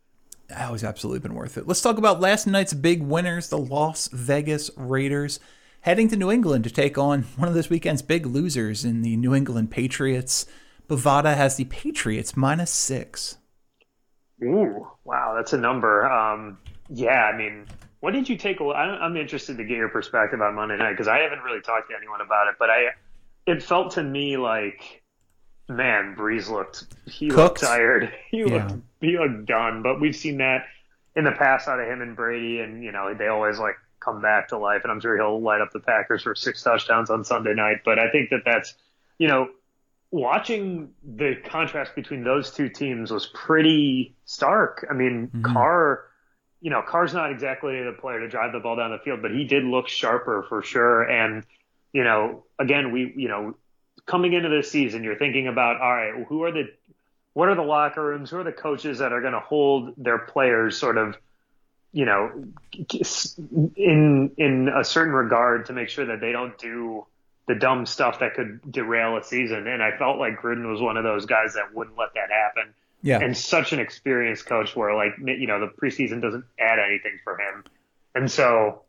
That 0.49 0.71
was 0.71 0.85
absolutely 0.85 1.21
been 1.21 1.35
worth 1.35 1.57
it. 1.57 1.67
Let's 1.67 1.81
talk 1.81 1.97
about 1.97 2.21
last 2.21 2.47
night's 2.47 2.75
big 2.75 3.03
winners, 3.03 3.49
the 3.49 3.59
Las 3.59 4.09
Vegas 4.09 4.71
Raiders, 4.77 5.41
heading 5.81 6.09
to 6.09 6.17
New 6.17 6.31
England 6.31 6.65
to 6.65 6.71
take 6.71 6.99
on 6.99 7.23
one 7.37 7.49
of 7.49 7.55
this 7.55 7.71
weekend's 7.71 8.03
big 8.03 8.27
losers 8.27 8.85
in 8.85 9.03
the 9.03 9.17
New 9.17 9.35
England 9.35 9.71
Patriots. 9.71 10.47
Bovada 10.89 11.35
has 11.35 11.57
the 11.57 11.65
Patriots 11.65 12.37
minus 12.37 12.71
six. 12.71 13.39
Ooh, 14.43 14.87
wow, 15.05 15.33
that's 15.35 15.55
a 15.55 15.59
number. 15.59 16.05
Um, 16.11 16.59
yeah, 16.91 17.25
I 17.25 17.37
mean, 17.37 17.67
what 18.01 18.13
did 18.13 18.29
you 18.29 18.37
take? 18.37 18.61
away? 18.61 18.75
I- 18.75 18.99
I'm 18.99 19.17
interested 19.17 19.57
to 19.57 19.65
get 19.65 19.79
your 19.79 19.89
perspective 19.89 20.43
on 20.43 20.55
Monday 20.55 20.77
night 20.77 20.91
because 20.91 21.09
I 21.09 21.21
haven't 21.21 21.41
really 21.41 21.63
talked 21.63 21.89
to 21.89 21.97
anyone 21.97 22.21
about 22.21 22.49
it. 22.49 22.57
But 22.59 22.69
I, 22.69 22.89
it 23.47 23.63
felt 23.63 23.93
to 23.93 24.03
me 24.03 24.37
like, 24.37 25.03
man, 25.69 26.15
Brees 26.17 26.49
looked 26.51 26.85
he 27.07 27.29
Cooked? 27.29 27.39
looked 27.39 27.61
tired. 27.61 28.13
He 28.31 28.39
Yeah. 28.41 28.67
looked 28.67 28.83
he 29.01 29.19
looked 29.19 29.47
done. 29.47 29.83
But 29.83 30.01
we've 30.01 30.17
seen 30.17 30.39
that 30.39 30.67
in 31.17 31.25
the 31.25 31.33
past 31.33 31.69
out 31.69 31.81
of 31.81 31.87
him 31.87 32.03
and 32.03 32.17
Brady, 32.17 32.61
and 32.61 32.83
you 32.83 32.93
know 32.93 33.15
they 33.15 33.29
always 33.29 33.59
like 33.59 33.77
come 34.01 34.21
back 34.21 34.49
to 34.49 34.59
life. 34.59 34.83
And 34.83 34.93
I'm 34.93 35.01
sure 35.01 35.17
he'll 35.17 35.41
light 35.41 35.61
up 35.61 35.71
the 35.73 35.81
Packers 35.81 36.23
for 36.23 36.35
six 36.35 36.63
touchdowns 36.63 37.11
on 37.11 37.25
Sunday 37.25 37.55
night. 37.55 37.79
But 37.85 37.99
I 37.99 38.11
think 38.11 38.31
that 38.31 38.43
that's 38.45 38.75
you 39.19 39.29
know 39.29 39.49
watching 40.11 40.91
the 41.03 41.35
contrast 41.45 41.95
between 41.97 42.23
those 42.23 42.53
two 42.53 42.69
teams 42.69 43.11
was 43.11 43.27
pretty 43.35 44.15
stark. 44.27 44.87
I 44.89 44.95
mean, 44.95 45.27
mm-hmm. 45.27 45.43
Carr, 45.53 46.05
you 46.61 46.71
know, 46.71 46.83
Carr's 46.83 47.13
not 47.13 47.33
exactly 47.33 47.83
the 47.83 47.93
player 47.93 48.21
to 48.21 48.29
drive 48.29 48.53
the 48.53 48.61
ball 48.61 48.77
down 48.77 48.93
the 48.93 48.99
field, 48.99 49.23
but 49.23 49.33
he 49.33 49.45
did 49.45 49.65
look 49.65 49.89
sharper 49.89 50.47
for 50.49 50.63
sure. 50.63 51.03
And, 51.03 51.45
you 51.93 52.05
know, 52.05 52.45
again, 52.61 52.93
we, 52.93 53.13
you 53.17 53.27
know, 53.29 53.57
coming 54.07 54.33
into 54.33 54.49
this 54.49 54.71
season, 54.71 55.03
you're 55.05 55.19
thinking 55.19 55.49
about, 55.49 55.81
all 55.81 55.93
right, 55.93 56.27
who 56.27 56.43
are 56.45 56.53
the, 56.53 56.73
what 57.33 57.49
are 57.49 57.55
the 57.55 57.63
locker 57.63 58.05
rooms? 58.05 58.31
Who 58.31 58.39
are 58.39 58.45
the 58.45 58.53
coaches 58.53 58.99
that 58.99 59.13
are 59.13 59.21
going 59.21 59.33
to 59.33 59.41
hold 59.41 59.95
their 59.97 60.19
players 60.19 60.77
sort 60.77 60.99
of, 60.99 61.17
you 61.93 62.05
know, 62.05 62.45
in, 63.77 64.31
in 64.37 64.69
a 64.69 64.85
certain 64.85 65.13
regard 65.13 65.67
to 65.67 65.73
make 65.73 65.89
sure 65.89 66.07
that 66.07 66.21
they 66.21 66.33
don't 66.33 66.57
do 66.59 67.07
the 67.47 67.55
dumb 67.55 67.87
stuff 67.87 68.21
that 68.21 68.35
could 68.35 68.61
derail 68.71 69.17
a 69.17 69.23
season. 69.23 69.67
And 69.67 69.83
I 69.83 69.97
felt 69.97 70.19
like 70.19 70.41
Gruden 70.41 70.71
was 70.71 70.81
one 70.81 70.97
of 70.97 71.05
those 71.05 71.27
guys 71.27 71.55
that 71.55 71.75
wouldn't 71.75 71.99
let 71.99 72.15
that 72.15 72.31
happen. 72.31 72.73
Yeah. 73.03 73.21
And 73.21 73.37
such 73.37 73.73
an 73.73 73.81
experienced 73.81 74.47
coach 74.47 74.75
where 74.75 74.95
like, 74.95 75.13
you 75.19 75.47
know, 75.47 75.61
the 75.61 75.67
preseason 75.67 76.23
doesn't 76.23 76.45
add 76.59 76.79
anything 76.79 77.19
for 77.23 77.39
him. 77.39 77.65
And 78.15 78.31
so, 78.31 78.83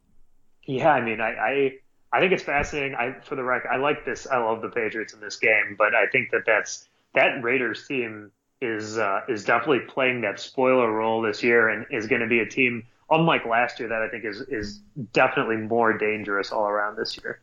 yeah, 0.63 0.89
I 0.89 1.01
mean, 1.01 1.19
I, 1.19 1.29
I, 1.31 1.77
I 2.15 2.21
think 2.21 2.31
it's 2.31 2.43
fascinating. 2.43 2.95
I, 2.95 3.15
for 3.23 3.35
the 3.35 3.43
record, 3.43 3.69
I 3.69 3.75
like 3.75 4.05
this. 4.05 4.25
I 4.25 4.37
love 4.37 4.61
the 4.61 4.69
Patriots 4.69 5.13
in 5.13 5.19
this 5.19 5.35
game, 5.35 5.75
but 5.77 5.93
I 5.93 6.07
think 6.11 6.31
that 6.31 6.43
that's, 6.45 6.87
that 7.13 7.43
Raiders 7.43 7.85
team 7.85 8.31
is, 8.61 8.97
uh, 8.97 9.21
is 9.27 9.43
definitely 9.43 9.81
playing 9.81 10.21
that 10.21 10.39
spoiler 10.39 10.89
role 10.89 11.21
this 11.21 11.43
year 11.43 11.67
and 11.67 11.85
is 11.91 12.07
going 12.07 12.21
to 12.21 12.27
be 12.27 12.39
a 12.39 12.45
team, 12.45 12.83
unlike 13.09 13.45
last 13.45 13.81
year, 13.81 13.89
that 13.89 14.01
I 14.01 14.07
think 14.07 14.23
is, 14.23 14.39
is 14.47 14.79
definitely 15.11 15.57
more 15.57 15.97
dangerous 15.97 16.53
all 16.53 16.67
around 16.67 16.95
this 16.95 17.17
year. 17.21 17.41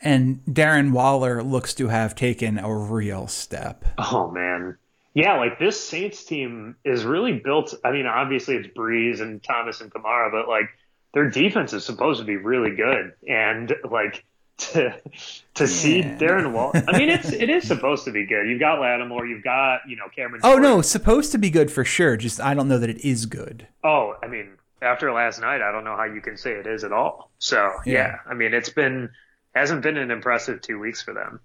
And 0.00 0.40
Darren 0.46 0.92
Waller 0.92 1.42
looks 1.42 1.74
to 1.74 1.88
have 1.88 2.14
taken 2.14 2.58
a 2.58 2.74
real 2.74 3.26
step. 3.26 3.84
Oh 3.98 4.30
man. 4.30 4.78
Yeah, 5.14 5.38
like 5.38 5.58
this 5.58 5.78
Saints 5.78 6.24
team 6.24 6.76
is 6.84 7.04
really 7.04 7.34
built. 7.38 7.74
I 7.84 7.92
mean, 7.92 8.06
obviously 8.06 8.56
it's 8.56 8.68
Brees 8.68 9.20
and 9.20 9.42
Thomas 9.42 9.80
and 9.80 9.92
Kamara, 9.92 10.30
but 10.32 10.48
like 10.48 10.68
their 11.14 11.30
defense 11.30 11.72
is 11.72 11.84
supposed 11.84 12.20
to 12.20 12.26
be 12.26 12.36
really 12.36 12.74
good. 12.76 13.12
And 13.28 13.72
like 13.90 14.24
to 14.56 14.94
to 15.54 15.66
see 15.66 16.02
Darren 16.02 16.52
Wall, 16.52 16.72
I 16.74 16.98
mean, 16.98 17.08
it's 17.08 17.32
it 17.32 17.48
is 17.50 17.66
supposed 17.68 18.04
to 18.04 18.12
be 18.12 18.26
good. 18.26 18.46
You've 18.48 18.60
got 18.60 18.80
Lattimore, 18.80 19.26
you've 19.26 19.42
got 19.44 19.80
you 19.88 19.96
know 19.96 20.06
Cameron. 20.14 20.40
Oh 20.44 20.52
Jordan. 20.52 20.62
no, 20.62 20.82
supposed 20.82 21.32
to 21.32 21.38
be 21.38 21.50
good 21.50 21.70
for 21.72 21.84
sure. 21.84 22.16
Just 22.16 22.40
I 22.40 22.54
don't 22.54 22.68
know 22.68 22.78
that 22.78 22.90
it 22.90 23.04
is 23.04 23.26
good. 23.26 23.66
Oh, 23.82 24.16
I 24.22 24.26
mean, 24.28 24.50
after 24.82 25.10
last 25.12 25.40
night, 25.40 25.62
I 25.62 25.72
don't 25.72 25.84
know 25.84 25.96
how 25.96 26.04
you 26.04 26.20
can 26.20 26.36
say 26.36 26.52
it 26.52 26.66
is 26.66 26.84
at 26.84 26.92
all. 26.92 27.30
So 27.38 27.72
Yeah. 27.84 27.92
yeah, 27.92 28.16
I 28.28 28.34
mean, 28.34 28.54
it's 28.54 28.68
been 28.70 29.10
hasn't 29.54 29.82
been 29.82 29.96
an 29.96 30.10
impressive 30.10 30.60
two 30.60 30.78
weeks 30.78 31.02
for 31.02 31.14
them. 31.14 31.40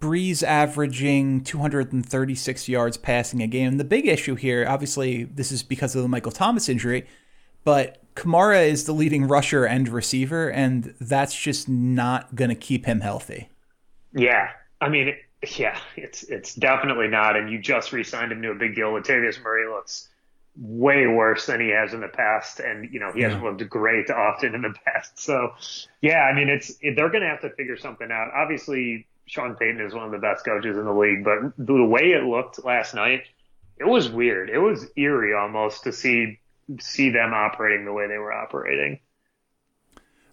Brees 0.00 0.42
averaging 0.42 1.42
236 1.44 2.68
yards 2.68 2.96
passing 2.96 3.42
a 3.42 3.46
game. 3.46 3.76
The 3.76 3.84
big 3.84 4.06
issue 4.06 4.34
here, 4.34 4.64
obviously, 4.66 5.24
this 5.24 5.52
is 5.52 5.62
because 5.62 5.94
of 5.94 6.00
the 6.02 6.08
Michael 6.08 6.32
Thomas 6.32 6.70
injury, 6.70 7.06
but 7.64 8.00
Kamara 8.20 8.68
is 8.68 8.84
the 8.84 8.92
leading 8.92 9.26
rusher 9.26 9.64
and 9.64 9.88
receiver, 9.88 10.50
and 10.50 10.94
that's 11.00 11.34
just 11.34 11.68
not 11.68 12.34
going 12.34 12.50
to 12.50 12.54
keep 12.54 12.84
him 12.84 13.00
healthy. 13.00 13.48
Yeah, 14.12 14.50
I 14.80 14.90
mean, 14.90 15.14
yeah, 15.56 15.78
it's 15.96 16.24
it's 16.24 16.54
definitely 16.54 17.08
not. 17.08 17.36
And 17.36 17.50
you 17.50 17.58
just 17.58 17.92
re-signed 17.92 18.30
him 18.30 18.42
to 18.42 18.50
a 18.50 18.54
big 18.54 18.74
deal. 18.74 18.88
Latavius 18.88 19.42
Murray 19.42 19.66
looks 19.68 20.08
way 20.56 21.06
worse 21.06 21.46
than 21.46 21.60
he 21.60 21.70
has 21.70 21.94
in 21.94 22.00
the 22.00 22.08
past, 22.08 22.60
and 22.60 22.92
you 22.92 23.00
know 23.00 23.10
he 23.12 23.22
hasn't 23.22 23.42
looked 23.42 23.66
great 23.70 24.10
often 24.10 24.54
in 24.54 24.62
the 24.62 24.74
past. 24.84 25.18
So, 25.18 25.52
yeah, 26.02 26.20
I 26.24 26.34
mean, 26.34 26.50
it's 26.50 26.74
they're 26.82 27.08
going 27.08 27.22
to 27.22 27.28
have 27.28 27.40
to 27.40 27.50
figure 27.50 27.78
something 27.78 28.10
out. 28.10 28.32
Obviously, 28.34 29.06
Sean 29.24 29.54
Payton 29.54 29.80
is 29.80 29.94
one 29.94 30.04
of 30.04 30.10
the 30.10 30.18
best 30.18 30.44
coaches 30.44 30.76
in 30.76 30.84
the 30.84 30.92
league, 30.92 31.24
but 31.24 31.38
the 31.56 31.84
way 31.84 32.10
it 32.12 32.24
looked 32.24 32.62
last 32.64 32.94
night, 32.94 33.22
it 33.78 33.84
was 33.84 34.10
weird. 34.10 34.50
It 34.50 34.58
was 34.58 34.86
eerie 34.96 35.32
almost 35.32 35.84
to 35.84 35.92
see 35.92 36.39
see 36.78 37.10
them 37.10 37.32
operating 37.32 37.84
the 37.84 37.92
way 37.92 38.06
they 38.06 38.18
were 38.18 38.32
operating. 38.32 39.00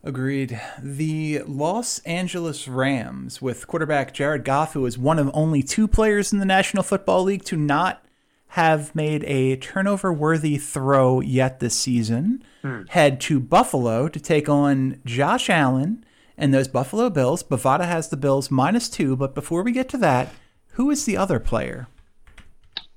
Agreed. 0.03 0.59
The 0.81 1.41
Los 1.45 1.99
Angeles 1.99 2.67
Rams, 2.67 3.41
with 3.41 3.67
quarterback 3.67 4.13
Jared 4.13 4.45
Goff, 4.45 4.73
who 4.73 4.85
is 4.85 4.97
one 4.97 5.19
of 5.19 5.29
only 5.33 5.63
two 5.63 5.87
players 5.87 6.31
in 6.31 6.39
the 6.39 6.45
National 6.45 6.83
Football 6.83 7.23
League 7.23 7.43
to 7.45 7.57
not 7.57 8.05
have 8.49 8.95
made 8.95 9.23
a 9.25 9.57
turnover 9.57 10.13
worthy 10.13 10.57
throw 10.57 11.19
yet 11.19 11.59
this 11.59 11.75
season, 11.75 12.43
hmm. 12.61 12.83
head 12.89 13.19
to 13.21 13.39
Buffalo 13.39 14.07
to 14.07 14.19
take 14.19 14.47
on 14.47 15.01
Josh 15.05 15.49
Allen 15.49 16.05
and 16.37 16.53
those 16.53 16.67
Buffalo 16.67 17.09
Bills. 17.09 17.43
Bovada 17.43 17.85
has 17.85 18.07
the 18.07 18.17
Bills 18.17 18.49
minus 18.49 18.87
two, 18.87 19.15
but 19.15 19.35
before 19.35 19.63
we 19.63 19.71
get 19.71 19.89
to 19.89 19.97
that, 19.97 20.29
who 20.73 20.89
is 20.89 21.05
the 21.05 21.17
other 21.17 21.39
player? 21.39 21.87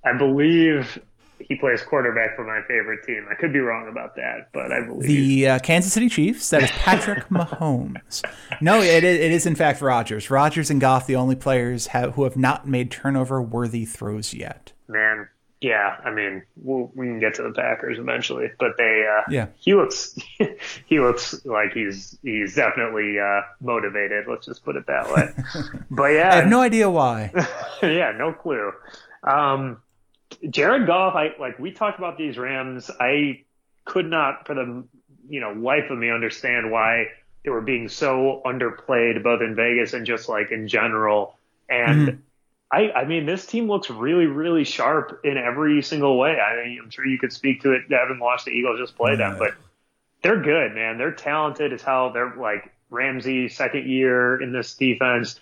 I 0.05 0.16
believe 0.16 0.98
he 1.48 1.57
plays 1.57 1.83
quarterback 1.83 2.37
for 2.37 2.44
my 2.44 2.61
favorite 2.68 3.05
team. 3.05 3.26
I 3.31 3.35
could 3.35 3.53
be 3.53 3.59
wrong 3.61 3.88
about 3.88 4.16
that, 4.16 4.48
but 4.53 4.72
I 4.72 4.81
believe 4.87 5.09
The 5.09 5.48
uh, 5.48 5.59
Kansas 5.61 5.92
City 5.92 6.09
Chiefs. 6.09 6.50
That 6.50 6.62
is 6.62 6.70
Patrick 6.70 7.24
Mahomes. 7.31 8.22
No, 8.61 8.81
it, 8.81 9.05
is- 9.05 9.20
it 9.20 9.33
is 9.33 9.46
in 9.46 9.55
fact 9.55 9.81
Rodgers. 9.81 10.31
Rodgers 10.31 10.70
and 10.70 10.81
Goff, 10.81 11.07
the 11.07 11.16
only 11.16 11.37
players 11.37 11.88
have, 11.88 12.14
who 12.14 12.24
have 12.24 12.37
not 12.37 12.68
made 12.68 12.90
turnover 12.90 13.40
worthy 13.42 13.85
throws 13.85 14.33
yet. 14.35 14.72
man. 14.88 15.29
Yeah, 15.62 15.98
I 16.03 16.11
mean, 16.11 16.42
we'll, 16.57 16.90
we 16.94 17.05
can 17.05 17.20
get 17.20 17.35
to 17.35 17.42
the 17.42 17.50
Packers 17.53 17.98
eventually, 17.98 18.50
but 18.59 18.79
they, 18.79 19.05
uh, 19.07 19.24
Yeah. 19.31 19.48
he 19.59 19.74
looks, 19.74 20.16
he 20.87 20.98
looks 21.00 21.44
like 21.44 21.74
he's 21.74 22.18
he's 22.22 22.55
definitely 22.55 23.18
uh, 23.20 23.42
motivated. 23.61 24.24
Let's 24.26 24.46
just 24.46 24.64
put 24.64 24.76
it 24.76 24.87
that 24.87 25.12
way. 25.12 25.29
but 25.90 26.07
yeah, 26.14 26.31
I 26.33 26.37
have 26.37 26.48
no 26.48 26.62
idea 26.62 26.88
why. 26.88 27.31
yeah, 27.83 28.11
no 28.16 28.33
clue. 28.33 28.72
Um, 29.22 29.83
Jared 30.48 30.87
Goff, 30.87 31.14
I 31.14 31.35
like 31.38 31.59
we 31.59 31.72
talked 31.72 31.98
about 31.98 32.16
these 32.16 32.38
Rams. 32.38 32.90
I 32.98 33.42
could 33.85 34.07
not, 34.07 34.46
for 34.46 34.55
the 34.55 34.85
you 35.29 35.40
know 35.40 35.53
life 35.53 35.90
of 35.90 35.98
me, 35.98 36.11
understand 36.11 36.70
why 36.70 37.07
they 37.44 37.50
were 37.50 37.61
being 37.61 37.88
so 37.88 38.42
underplayed, 38.44 39.22
both 39.22 39.42
in 39.42 39.55
Vegas 39.55 39.92
and 39.92 40.07
just 40.07 40.29
like 40.29 40.50
in 40.50 40.68
general. 40.68 41.37
And 41.68 42.09
mm-hmm. 42.09 42.20
I, 42.70 42.90
I 42.92 43.05
mean, 43.05 43.26
this 43.26 43.46
team 43.46 43.68
looks 43.68 43.90
really, 43.90 44.26
really 44.26 44.64
sharp 44.64 45.20
in 45.24 45.37
every 45.37 45.83
single 45.83 46.18
way. 46.18 46.38
I 46.38 46.64
mean, 46.64 46.79
I'm 46.83 46.90
sure 46.90 47.07
you 47.07 47.18
could 47.18 47.33
speak 47.33 47.62
to 47.62 47.72
it, 47.72 47.83
having 47.90 48.18
watched 48.20 48.44
the 48.44 48.53
Eagles 48.53 48.79
just 48.79 48.96
play 48.96 49.16
them, 49.16 49.37
but 49.38 49.55
they're 50.22 50.40
good, 50.40 50.74
man. 50.74 50.98
They're 50.98 51.12
talented 51.12 51.72
as 51.72 51.83
hell. 51.83 52.12
They're 52.12 52.35
like 52.37 52.72
Ramsey, 52.90 53.48
second 53.48 53.88
year 53.88 54.40
in 54.40 54.53
this 54.53 54.74
defense. 54.74 55.40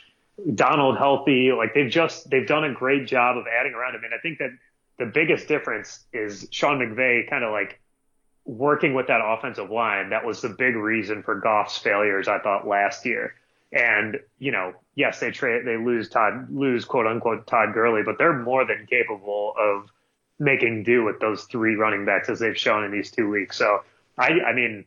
Donald 0.54 0.96
healthy. 0.96 1.52
Like 1.52 1.74
they've 1.74 1.90
just 1.90 2.30
they've 2.30 2.46
done 2.46 2.64
a 2.64 2.72
great 2.72 3.06
job 3.06 3.36
of 3.36 3.44
adding 3.46 3.74
around 3.74 3.96
him. 3.96 4.04
And 4.04 4.14
I 4.14 4.18
think 4.18 4.38
that 4.38 4.50
the 4.98 5.06
biggest 5.06 5.48
difference 5.48 6.04
is 6.12 6.48
Sean 6.50 6.78
McVay 6.78 7.28
kind 7.28 7.44
of 7.44 7.52
like 7.52 7.80
working 8.44 8.94
with 8.94 9.06
that 9.08 9.20
offensive 9.22 9.70
line. 9.70 10.10
That 10.10 10.24
was 10.24 10.40
the 10.40 10.48
big 10.48 10.74
reason 10.74 11.22
for 11.22 11.40
Goff's 11.40 11.78
failures, 11.78 12.28
I 12.28 12.38
thought, 12.38 12.66
last 12.66 13.06
year. 13.06 13.34
And, 13.70 14.18
you 14.38 14.50
know, 14.50 14.72
yes, 14.94 15.20
they 15.20 15.30
trade 15.30 15.66
they 15.66 15.76
lose 15.76 16.08
Todd 16.08 16.48
lose 16.50 16.84
quote 16.84 17.06
unquote 17.06 17.46
Todd 17.46 17.74
Gurley, 17.74 18.02
but 18.02 18.16
they're 18.18 18.38
more 18.38 18.64
than 18.64 18.86
capable 18.88 19.54
of 19.58 19.90
making 20.38 20.84
do 20.84 21.04
with 21.04 21.20
those 21.20 21.44
three 21.44 21.74
running 21.74 22.04
backs 22.04 22.28
as 22.28 22.38
they've 22.38 22.56
shown 22.56 22.84
in 22.84 22.90
these 22.90 23.10
two 23.10 23.28
weeks. 23.28 23.58
So 23.58 23.80
I 24.16 24.40
I 24.40 24.52
mean 24.54 24.86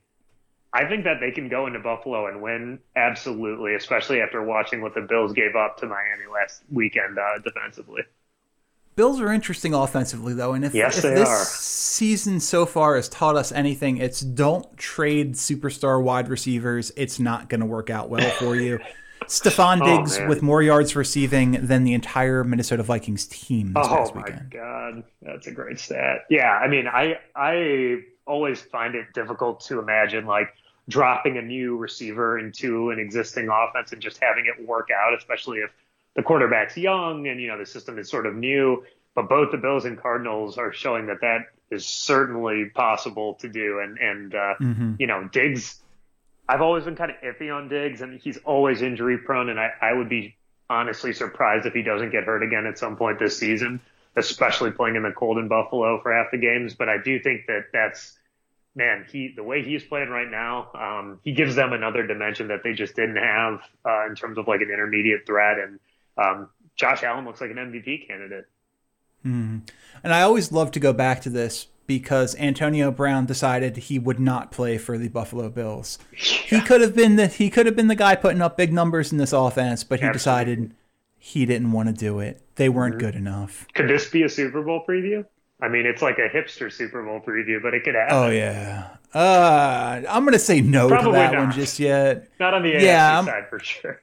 I 0.73 0.85
think 0.85 1.03
that 1.03 1.19
they 1.19 1.31
can 1.31 1.49
go 1.49 1.67
into 1.67 1.79
Buffalo 1.79 2.27
and 2.27 2.41
win 2.41 2.79
absolutely, 2.95 3.75
especially 3.75 4.21
after 4.21 4.41
watching 4.41 4.81
what 4.81 4.95
the 4.95 5.01
Bills 5.01 5.33
gave 5.33 5.55
up 5.55 5.77
to 5.77 5.85
Miami 5.85 6.25
last 6.31 6.63
weekend 6.71 7.19
uh, 7.19 7.39
defensively. 7.43 8.03
Bills 8.95 9.19
are 9.21 9.31
interesting 9.31 9.73
offensively, 9.73 10.33
though, 10.33 10.53
and 10.53 10.65
if, 10.65 10.73
Yes, 10.73 10.97
if 10.97 11.03
this 11.15 11.29
are. 11.29 11.45
season 11.45 12.39
so 12.39 12.65
far 12.65 12.95
has 12.95 13.07
taught 13.09 13.35
us 13.35 13.51
anything, 13.51 13.97
it's 13.97 14.19
don't 14.21 14.75
trade 14.77 15.33
superstar 15.35 16.01
wide 16.03 16.27
receivers. 16.27 16.91
It's 16.97 17.19
not 17.19 17.47
going 17.49 17.61
to 17.61 17.65
work 17.65 17.89
out 17.89 18.09
well 18.09 18.29
for 18.31 18.55
you. 18.55 18.79
Stefon 19.27 19.79
Oh, 19.81 19.85
Diggs 19.97 20.19
man. 20.19 20.27
with 20.27 20.41
more 20.41 20.61
yards 20.61 20.95
receiving 20.95 21.51
than 21.65 21.83
the 21.83 21.93
entire 21.93 22.43
Minnesota 22.43 22.83
Vikings 22.83 23.27
team 23.27 23.71
this 23.73 23.85
Oh 23.87 23.95
past 23.97 24.15
my 24.15 24.29
god, 24.49 25.03
that's 25.21 25.47
a 25.47 25.51
great 25.51 25.79
stat. 25.79 26.25
Yeah, 26.29 26.49
I 26.51 26.67
mean, 26.67 26.87
I 26.87 27.19
I 27.35 27.99
always 28.25 28.61
find 28.61 28.95
it 28.95 29.13
difficult 29.13 29.61
to 29.67 29.79
imagine 29.79 30.25
like 30.25 30.49
dropping 30.89 31.37
a 31.37 31.41
new 31.41 31.77
receiver 31.77 32.39
into 32.39 32.89
an 32.89 32.99
existing 32.99 33.47
offense 33.47 33.91
and 33.93 34.01
just 34.01 34.19
having 34.21 34.47
it 34.47 34.67
work 34.67 34.89
out, 34.91 35.13
especially 35.17 35.59
if 35.59 35.69
the 36.15 36.23
quarterback's 36.23 36.77
young 36.77 37.27
and 37.27 37.39
you 37.41 37.47
know 37.47 37.57
the 37.57 37.65
system 37.65 37.97
is 37.99 38.09
sort 38.09 38.25
of 38.25 38.35
new. 38.35 38.83
But 39.13 39.27
both 39.27 39.51
the 39.51 39.57
Bills 39.57 39.83
and 39.85 40.01
Cardinals 40.01 40.57
are 40.57 40.71
showing 40.71 41.07
that 41.07 41.19
that 41.21 41.39
is 41.69 41.85
certainly 41.85 42.69
possible 42.73 43.35
to 43.41 43.49
do, 43.49 43.79
and 43.79 43.97
and 43.97 44.35
uh, 44.35 44.53
Mm-hmm. 44.61 44.93
you 44.99 45.07
know 45.07 45.27
Diggs. 45.31 45.81
I've 46.47 46.61
always 46.61 46.83
been 46.83 46.95
kind 46.95 47.11
of 47.11 47.17
iffy 47.21 47.53
on 47.53 47.69
Diggs, 47.69 48.01
and 48.01 48.19
he's 48.19 48.37
always 48.37 48.81
injury 48.81 49.17
prone, 49.19 49.49
and 49.49 49.59
I, 49.59 49.69
I 49.81 49.93
would 49.93 50.09
be 50.09 50.35
honestly 50.69 51.13
surprised 51.13 51.65
if 51.65 51.73
he 51.73 51.81
doesn't 51.81 52.11
get 52.11 52.23
hurt 52.25 52.43
again 52.43 52.65
at 52.65 52.77
some 52.77 52.97
point 52.97 53.19
this 53.19 53.37
season, 53.37 53.79
especially 54.17 54.71
playing 54.71 54.95
in 54.95 55.03
the 55.03 55.11
cold 55.11 55.37
in 55.37 55.47
Buffalo 55.47 56.01
for 56.01 56.13
half 56.13 56.31
the 56.31 56.37
games. 56.37 56.73
But 56.73 56.89
I 56.89 56.97
do 57.03 57.19
think 57.19 57.47
that 57.47 57.65
that's 57.71 58.17
man, 58.75 59.05
he 59.11 59.33
the 59.35 59.43
way 59.43 59.63
he's 59.63 59.83
playing 59.83 60.09
right 60.09 60.29
now, 60.29 60.71
um, 60.73 61.19
he 61.23 61.33
gives 61.33 61.55
them 61.55 61.73
another 61.73 62.05
dimension 62.07 62.47
that 62.49 62.63
they 62.63 62.73
just 62.73 62.95
didn't 62.95 63.17
have 63.17 63.61
uh, 63.85 64.05
in 64.07 64.15
terms 64.15 64.37
of 64.37 64.47
like 64.47 64.61
an 64.61 64.69
intermediate 64.71 65.25
threat. 65.25 65.57
And 65.59 65.79
um, 66.21 66.49
Josh 66.75 67.03
Allen 67.03 67.25
looks 67.25 67.41
like 67.41 67.51
an 67.51 67.57
MVP 67.57 68.07
candidate. 68.07 68.45
Mm. 69.25 69.69
And 70.03 70.13
I 70.13 70.21
always 70.21 70.51
love 70.51 70.71
to 70.71 70.79
go 70.79 70.93
back 70.93 71.21
to 71.21 71.29
this 71.29 71.67
because 71.87 72.35
Antonio 72.37 72.91
Brown 72.91 73.25
decided 73.25 73.75
he 73.75 73.99
would 73.99 74.19
not 74.19 74.51
play 74.51 74.77
for 74.77 74.97
the 74.97 75.09
Buffalo 75.09 75.49
Bills. 75.49 75.99
Yeah. 76.11 76.59
He 76.59 76.61
could 76.61 76.81
have 76.81 76.95
been 76.95 77.15
the 77.17 77.27
he 77.27 77.49
could 77.49 77.65
have 77.65 77.75
been 77.75 77.87
the 77.87 77.95
guy 77.95 78.15
putting 78.15 78.41
up 78.41 78.57
big 78.57 78.73
numbers 78.73 79.11
in 79.11 79.17
this 79.17 79.33
offense, 79.33 79.83
but 79.83 79.99
he 79.99 80.05
Absolutely. 80.05 80.17
decided 80.17 80.75
he 81.17 81.45
didn't 81.45 81.71
want 81.71 81.87
to 81.87 81.93
do 81.93 82.19
it. 82.19 82.41
They 82.55 82.69
weren't 82.69 82.95
mm-hmm. 82.95 83.05
good 83.05 83.15
enough. 83.15 83.67
Could 83.73 83.89
this 83.89 84.09
be 84.09 84.23
a 84.23 84.29
Super 84.29 84.61
Bowl 84.61 84.83
preview? 84.87 85.25
I 85.61 85.67
mean, 85.67 85.85
it's 85.85 86.01
like 86.01 86.17
a 86.17 86.27
hipster 86.27 86.71
Super 86.71 87.03
Bowl 87.03 87.19
preview, 87.19 87.61
but 87.61 87.73
it 87.73 87.83
could 87.83 87.95
happen. 87.95 88.15
Oh 88.15 88.29
yeah. 88.29 88.95
Uh, 89.13 90.01
I'm 90.09 90.25
gonna 90.25 90.39
say 90.39 90.61
no 90.61 90.87
Probably 90.87 91.11
to 91.11 91.17
that 91.17 91.33
not. 91.33 91.39
one 91.41 91.51
just 91.51 91.79
yet. 91.79 92.29
Not 92.39 92.53
on 92.53 92.63
the 92.63 92.73
AFC 92.73 92.81
yeah, 92.81 93.25
side 93.25 93.49
for 93.49 93.59
sure. 93.59 94.01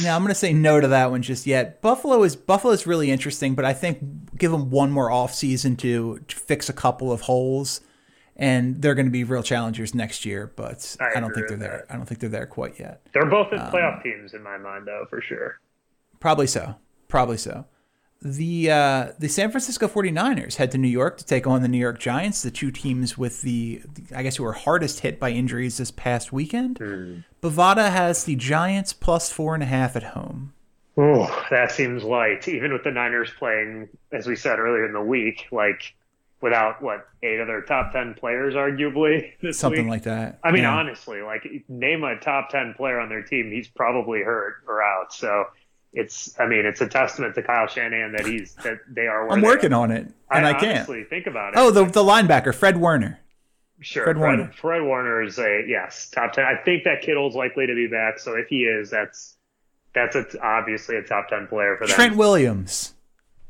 Yeah, 0.00 0.16
I'm 0.16 0.22
going 0.22 0.30
to 0.30 0.34
say 0.34 0.52
no 0.52 0.80
to 0.80 0.88
that 0.88 1.10
one 1.10 1.22
just 1.22 1.46
yet. 1.46 1.80
Buffalo 1.80 2.22
is 2.24 2.34
Buffalo 2.34 2.72
is 2.72 2.86
really 2.86 3.10
interesting, 3.10 3.54
but 3.54 3.64
I 3.64 3.72
think 3.72 4.36
give 4.36 4.50
them 4.50 4.70
one 4.70 4.90
more 4.90 5.10
off 5.10 5.34
season 5.34 5.76
to, 5.76 6.18
to 6.26 6.36
fix 6.36 6.68
a 6.68 6.72
couple 6.72 7.12
of 7.12 7.22
holes, 7.22 7.80
and 8.34 8.82
they're 8.82 8.94
going 8.94 9.06
to 9.06 9.12
be 9.12 9.24
real 9.24 9.42
challengers 9.44 9.94
next 9.94 10.24
year. 10.24 10.52
But 10.56 10.96
I, 11.00 11.18
I 11.18 11.20
don't 11.20 11.32
think 11.32 11.48
they're 11.48 11.56
there. 11.56 11.84
That. 11.86 11.94
I 11.94 11.96
don't 11.96 12.06
think 12.06 12.20
they're 12.20 12.30
there 12.30 12.46
quite 12.46 12.80
yet. 12.80 13.06
They're 13.12 13.30
both 13.30 13.52
in 13.52 13.58
playoff 13.58 13.98
um, 13.98 14.02
teams 14.02 14.34
in 14.34 14.42
my 14.42 14.58
mind, 14.58 14.86
though, 14.86 15.06
for 15.08 15.20
sure. 15.22 15.60
Probably 16.18 16.48
so. 16.48 16.74
Probably 17.08 17.36
so 17.36 17.66
the 18.22 18.70
uh, 18.70 19.12
the 19.18 19.28
San 19.28 19.50
Francisco 19.50 19.88
49ers 19.88 20.56
head 20.56 20.70
to 20.72 20.78
New 20.78 20.88
York 20.88 21.18
to 21.18 21.24
take 21.24 21.46
on 21.46 21.62
the 21.62 21.68
New 21.68 21.78
York 21.78 21.98
Giants, 21.98 22.42
the 22.42 22.50
two 22.50 22.70
teams 22.70 23.16
with 23.16 23.42
the, 23.42 23.82
I 24.14 24.22
guess 24.22 24.36
who 24.36 24.44
were 24.44 24.52
hardest 24.52 25.00
hit 25.00 25.20
by 25.20 25.30
injuries 25.30 25.78
this 25.78 25.90
past 25.90 26.32
weekend. 26.32 26.78
Mm. 26.78 27.24
Bovada 27.42 27.90
has 27.90 28.24
the 28.24 28.36
Giants 28.36 28.92
plus 28.92 29.30
four 29.30 29.54
and 29.54 29.62
a 29.62 29.66
half 29.66 29.96
at 29.96 30.02
home. 30.02 30.52
Oh, 30.96 31.46
that 31.50 31.72
seems 31.72 32.02
light. 32.02 32.48
Even 32.48 32.72
with 32.72 32.82
the 32.82 32.90
Niners 32.90 33.30
playing, 33.38 33.88
as 34.12 34.26
we 34.26 34.34
said 34.34 34.58
earlier 34.58 34.86
in 34.86 34.94
the 34.94 35.02
week, 35.02 35.46
like 35.52 35.94
without 36.40 36.82
what 36.82 37.06
eight 37.22 37.40
other 37.40 37.60
top 37.62 37.92
ten 37.92 38.14
players, 38.14 38.54
arguably 38.54 39.32
something 39.54 39.84
week. 39.84 39.90
like 39.90 40.02
that. 40.04 40.38
I 40.42 40.52
mean, 40.52 40.62
yeah. 40.62 40.74
honestly, 40.74 41.20
like 41.20 41.46
name 41.68 42.02
a 42.02 42.18
top 42.18 42.48
ten 42.48 42.74
player 42.74 42.98
on 42.98 43.10
their 43.10 43.22
team, 43.22 43.50
he's 43.50 43.68
probably 43.68 44.22
hurt 44.22 44.56
or 44.66 44.82
out. 44.82 45.12
So 45.12 45.44
it's 45.96 46.38
I 46.38 46.46
mean 46.46 46.66
it's 46.66 46.80
a 46.82 46.88
testament 46.88 47.34
to 47.34 47.42
Kyle 47.42 47.66
Shanahan 47.66 48.12
that 48.12 48.26
he's 48.26 48.54
that 48.56 48.78
they 48.88 49.06
are. 49.06 49.28
I'm 49.30 49.40
working 49.40 49.72
on 49.72 49.90
it, 49.90 50.06
and 50.30 50.46
I, 50.46 50.50
I 50.50 50.52
can't 50.52 50.86
think 51.08 51.26
about 51.26 51.54
it. 51.54 51.58
Oh, 51.58 51.70
the 51.70 51.86
the 51.86 52.02
linebacker 52.02 52.54
Fred 52.54 52.76
Warner. 52.76 53.18
Sure, 53.80 54.04
Fred, 54.04 54.16
Fred 54.16 54.38
Warner. 54.38 54.52
Fred 54.52 54.82
Warner 54.82 55.22
is 55.22 55.38
a 55.38 55.64
yes 55.66 56.10
top 56.10 56.34
ten. 56.34 56.44
I 56.44 56.62
think 56.62 56.84
that 56.84 57.00
Kittle's 57.00 57.34
likely 57.34 57.66
to 57.66 57.74
be 57.74 57.86
back, 57.86 58.18
so 58.18 58.34
if 58.34 58.46
he 58.48 58.64
is, 58.64 58.90
that's 58.90 59.36
that's 59.94 60.14
a, 60.14 60.26
obviously 60.42 60.96
a 60.96 61.02
top 61.02 61.28
ten 61.28 61.46
player 61.46 61.76
for 61.78 61.86
them. 61.86 61.96
Trent 61.96 62.16
Williams. 62.16 62.92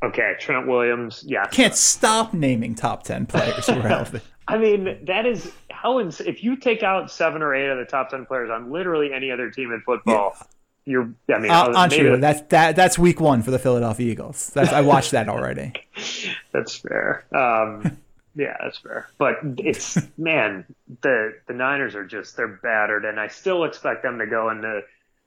Okay, 0.04 0.34
Trent 0.38 0.68
Williams. 0.68 1.24
Yeah, 1.26 1.46
Can't 1.46 1.74
stop 1.74 2.32
naming 2.32 2.76
top 2.76 3.02
ten 3.02 3.26
players 3.26 3.68
relevant. 3.68 4.22
I 4.48 4.58
mean, 4.58 5.04
that 5.06 5.26
is 5.26 5.50
how 5.70 5.98
ins- 5.98 6.20
if 6.20 6.44
you 6.44 6.56
take 6.56 6.84
out 6.84 7.10
seven 7.10 7.42
or 7.42 7.52
eight 7.52 7.68
of 7.68 7.78
the 7.78 7.84
top 7.84 8.10
ten 8.10 8.24
players 8.24 8.50
on 8.50 8.70
literally 8.70 9.12
any 9.12 9.32
other 9.32 9.50
team 9.50 9.72
in 9.72 9.80
football. 9.80 10.36
Yeah 10.38 10.46
you're. 10.86 11.12
I 11.28 11.38
mean, 11.38 11.50
uh, 11.50 11.88
true. 11.88 12.16
That's 12.16 12.40
that. 12.48 12.76
That's 12.76 12.98
week 12.98 13.20
one 13.20 13.42
for 13.42 13.50
the 13.50 13.58
Philadelphia 13.58 14.10
Eagles. 14.10 14.50
That's, 14.50 14.72
I 14.72 14.80
watched 14.80 15.10
that 15.10 15.28
already. 15.28 15.72
that's 16.52 16.76
fair. 16.76 17.26
Um, 17.36 17.98
yeah, 18.36 18.56
that's 18.62 18.78
fair. 18.78 19.08
But 19.18 19.38
it's 19.58 19.98
man, 20.16 20.64
the 21.02 21.34
the 21.48 21.54
Niners 21.54 21.96
are 21.96 22.06
just 22.06 22.36
they're 22.36 22.46
battered, 22.62 23.04
and 23.04 23.18
I 23.18 23.26
still 23.26 23.64
expect 23.64 24.04
them 24.04 24.18
to 24.20 24.26
go 24.26 24.48
into 24.50 24.82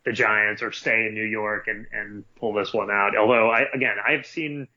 the 0.05 0.13
Giants 0.13 0.63
or 0.63 0.71
stay 0.71 1.07
in 1.07 1.13
New 1.13 1.25
York 1.25 1.67
and 1.67 1.85
and 1.91 2.23
pull 2.35 2.53
this 2.53 2.73
one 2.73 2.89
out. 2.89 3.17
Although 3.17 3.51
I 3.51 3.65
again, 3.73 3.97
I've 4.03 4.25
seen. 4.25 4.67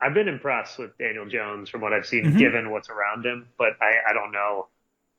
I've 0.00 0.14
been 0.14 0.28
impressed 0.28 0.78
with 0.78 0.96
Daniel 0.96 1.26
Jones 1.26 1.68
from 1.70 1.80
what 1.80 1.92
I've 1.92 2.06
seen, 2.06 2.26
mm-hmm. 2.26 2.38
given 2.38 2.70
what's 2.70 2.88
around 2.88 3.26
him. 3.26 3.48
But 3.58 3.70
I, 3.80 4.10
I 4.10 4.12
don't 4.12 4.30
know 4.30 4.68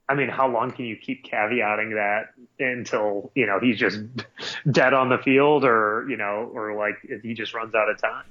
I 0.10 0.16
mean, 0.16 0.28
how 0.28 0.50
long 0.50 0.72
can 0.72 0.86
you 0.86 0.96
keep 0.96 1.24
caveating 1.24 1.94
that 1.94 2.34
until, 2.60 3.32
you 3.36 3.46
know, 3.46 3.60
he's 3.62 3.78
just 3.78 4.00
dead 4.72 4.94
on 4.94 5.10
the 5.10 5.20
field 5.20 5.64
or, 5.64 6.06
you 6.10 6.18
know, 6.18 6.50
or 6.52 6.74
like 6.76 6.96
he 7.22 7.36
just 7.36 7.54
runs 7.54 7.76
out 7.76 7.90
of 7.90 8.02
time? 8.02 8.26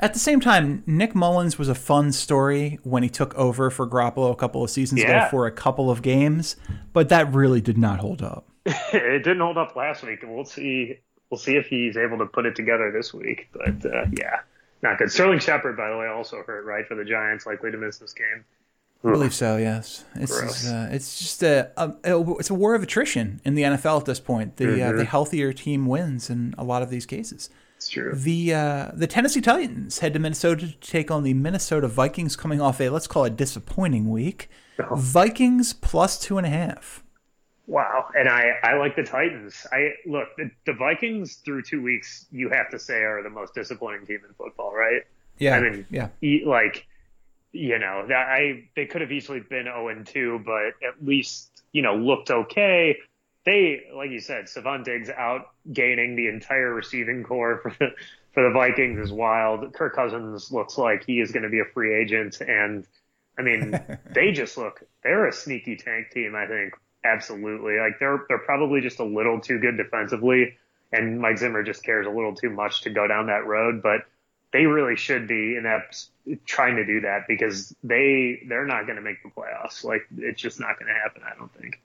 At 0.00 0.12
the 0.12 0.18
same 0.18 0.40
time, 0.40 0.82
Nick 0.84 1.14
Mullens 1.14 1.58
was 1.58 1.68
a 1.68 1.74
fun 1.74 2.10
story 2.12 2.78
when 2.82 3.04
he 3.04 3.08
took 3.08 3.34
over 3.36 3.70
for 3.70 3.86
Garoppolo 3.86 4.32
a 4.32 4.36
couple 4.36 4.62
of 4.64 4.70
seasons 4.70 5.00
yeah. 5.00 5.22
ago 5.22 5.30
for 5.30 5.46
a 5.46 5.52
couple 5.52 5.90
of 5.90 6.02
games, 6.02 6.56
but 6.92 7.08
that 7.08 7.32
really 7.32 7.60
did 7.60 7.78
not 7.78 8.00
hold 8.00 8.20
up. 8.20 8.48
it 8.66 9.24
didn't 9.24 9.40
hold 9.40 9.58
up 9.58 9.76
last 9.76 10.02
week, 10.02 10.20
we'll 10.24 10.44
see. 10.44 10.98
We'll 11.30 11.38
see 11.38 11.56
if 11.56 11.66
he's 11.66 11.96
able 11.96 12.18
to 12.18 12.26
put 12.26 12.46
it 12.46 12.56
together 12.56 12.90
this 12.90 13.12
week. 13.12 13.48
But 13.52 13.84
uh, 13.84 14.06
yeah, 14.18 14.40
not 14.82 14.98
good. 14.98 15.10
Sterling 15.10 15.40
Shepard, 15.40 15.76
by 15.76 15.90
the 15.90 15.96
way, 15.96 16.06
also 16.06 16.42
hurt 16.46 16.64
right 16.64 16.86
for 16.86 16.94
the 16.94 17.04
Giants, 17.04 17.44
likely 17.44 17.70
to 17.70 17.76
miss 17.76 17.98
this 17.98 18.12
game. 18.12 18.44
I 19.04 19.12
believe 19.12 19.34
so. 19.34 19.56
Yes, 19.56 20.04
it's 20.16 20.66
uh, 20.66 20.88
it's 20.90 21.18
just 21.20 21.42
a, 21.44 21.70
a, 21.76 21.94
it's 22.38 22.50
a 22.50 22.54
war 22.54 22.74
of 22.74 22.82
attrition 22.82 23.40
in 23.44 23.54
the 23.54 23.62
NFL 23.62 24.00
at 24.00 24.06
this 24.06 24.18
point. 24.18 24.56
The 24.56 24.64
mm-hmm. 24.64 24.94
uh, 24.94 24.98
the 24.98 25.04
healthier 25.04 25.52
team 25.52 25.86
wins 25.86 26.28
in 26.28 26.54
a 26.58 26.64
lot 26.64 26.82
of 26.82 26.90
these 26.90 27.06
cases. 27.06 27.48
It's 27.76 27.88
true. 27.88 28.12
The 28.12 28.54
uh, 28.54 28.90
the 28.92 29.06
Tennessee 29.06 29.40
Titans 29.40 30.00
head 30.00 30.14
to 30.14 30.18
Minnesota 30.18 30.66
to 30.66 30.76
take 30.80 31.12
on 31.12 31.22
the 31.22 31.32
Minnesota 31.32 31.86
Vikings, 31.86 32.34
coming 32.34 32.60
off 32.60 32.80
a 32.80 32.88
let's 32.88 33.06
call 33.06 33.24
it 33.24 33.36
disappointing 33.36 34.10
week. 34.10 34.50
Oh. 34.80 34.96
Vikings 34.96 35.72
plus 35.74 36.18
two 36.18 36.36
and 36.36 36.46
a 36.46 36.50
half. 36.50 37.04
Wow, 37.68 38.06
and 38.16 38.28
I 38.28 38.54
I 38.64 38.78
like 38.78 38.96
the 38.96 39.04
Titans. 39.04 39.64
I 39.70 39.92
look 40.06 40.26
the, 40.36 40.50
the 40.66 40.72
Vikings 40.72 41.36
through 41.36 41.62
two 41.62 41.80
weeks. 41.80 42.26
You 42.32 42.48
have 42.48 42.68
to 42.70 42.80
say 42.80 43.02
are 43.02 43.22
the 43.22 43.30
most 43.30 43.54
disappointing 43.54 44.06
team 44.06 44.22
in 44.26 44.34
football, 44.34 44.74
right? 44.74 45.02
Yeah. 45.38 45.56
I 45.56 45.60
mean, 45.60 45.86
yeah. 45.88 46.08
Like 46.44 46.87
you 47.58 47.78
know, 47.78 48.06
that 48.06 48.28
I 48.28 48.68
they 48.76 48.86
could 48.86 49.00
have 49.00 49.10
easily 49.10 49.40
been 49.40 49.64
0 49.64 49.88
and 49.88 50.06
2, 50.06 50.42
but 50.44 50.74
at 50.86 51.04
least 51.04 51.62
you 51.72 51.82
know 51.82 51.96
looked 51.96 52.30
okay. 52.30 52.98
They, 53.44 53.84
like 53.94 54.10
you 54.10 54.20
said, 54.20 54.44
Stefon 54.44 54.84
Diggs 54.84 55.10
out 55.10 55.50
gaining 55.72 56.16
the 56.16 56.28
entire 56.28 56.72
receiving 56.72 57.24
corps 57.24 57.60
for 57.62 57.74
the 57.78 57.94
for 58.32 58.44
the 58.44 58.50
Vikings 58.50 59.00
is 59.00 59.12
wild. 59.12 59.72
Kirk 59.72 59.96
Cousins 59.96 60.52
looks 60.52 60.78
like 60.78 61.04
he 61.04 61.20
is 61.20 61.32
going 61.32 61.42
to 61.42 61.48
be 61.48 61.58
a 61.58 61.64
free 61.64 62.00
agent, 62.00 62.40
and 62.40 62.86
I 63.36 63.42
mean, 63.42 63.80
they 64.12 64.30
just 64.30 64.56
look 64.56 64.82
they're 65.02 65.26
a 65.26 65.32
sneaky 65.32 65.76
tank 65.76 66.10
team. 66.12 66.36
I 66.36 66.46
think 66.46 66.74
absolutely. 67.04 67.78
Like 67.78 67.98
they're 67.98 68.24
they're 68.28 68.38
probably 68.38 68.82
just 68.82 69.00
a 69.00 69.04
little 69.04 69.40
too 69.40 69.58
good 69.58 69.76
defensively, 69.76 70.56
and 70.92 71.20
Mike 71.20 71.38
Zimmer 71.38 71.64
just 71.64 71.82
cares 71.82 72.06
a 72.06 72.10
little 72.10 72.36
too 72.36 72.50
much 72.50 72.82
to 72.82 72.90
go 72.90 73.08
down 73.08 73.26
that 73.26 73.46
road, 73.46 73.82
but 73.82 74.02
they 74.52 74.66
really 74.66 74.96
should 74.96 75.26
be 75.28 75.56
in 75.56 75.64
that 75.64 76.04
trying 76.46 76.76
to 76.76 76.84
do 76.84 77.00
that 77.02 77.26
because 77.28 77.74
they 77.82 78.42
they're 78.48 78.66
not 78.66 78.86
going 78.86 78.96
to 78.96 79.02
make 79.02 79.22
the 79.22 79.30
playoffs. 79.30 79.84
Like 79.84 80.06
it's 80.16 80.40
just 80.40 80.60
not 80.60 80.78
going 80.78 80.92
to 80.92 80.98
happen. 80.98 81.22
I 81.24 81.36
don't 81.38 81.52
think. 81.54 81.80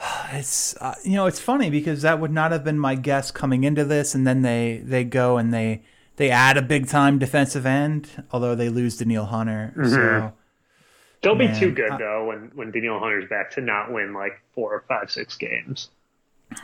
It's 0.32 0.76
uh, 0.76 0.94
you 1.04 1.12
know 1.12 1.26
it's 1.26 1.40
funny 1.40 1.70
because 1.70 2.02
that 2.02 2.20
would 2.20 2.30
not 2.30 2.52
have 2.52 2.64
been 2.64 2.78
my 2.78 2.94
guess 2.94 3.30
coming 3.30 3.64
into 3.64 3.84
this, 3.84 4.14
and 4.14 4.26
then 4.26 4.42
they 4.42 4.80
they 4.84 5.04
go 5.04 5.36
and 5.36 5.52
they 5.52 5.82
they 6.16 6.30
add 6.30 6.56
a 6.56 6.62
big 6.62 6.86
time 6.86 7.18
defensive 7.18 7.66
end, 7.66 8.24
although 8.30 8.54
they 8.54 8.68
lose 8.68 8.96
Danielle 8.96 9.26
Hunter. 9.26 9.74
Mm-hmm. 9.76 9.88
So 9.88 10.32
they'll 11.20 11.34
man, 11.34 11.52
be 11.52 11.58
too 11.58 11.72
good 11.72 11.92
though 11.98 12.26
when 12.26 12.52
when 12.54 12.70
Danielle 12.70 12.98
Hunter's 13.00 13.28
back 13.28 13.50
to 13.52 13.60
not 13.60 13.92
win 13.92 14.14
like 14.14 14.40
four 14.54 14.72
or 14.72 14.84
five 14.88 15.10
six 15.10 15.36
games. 15.36 15.90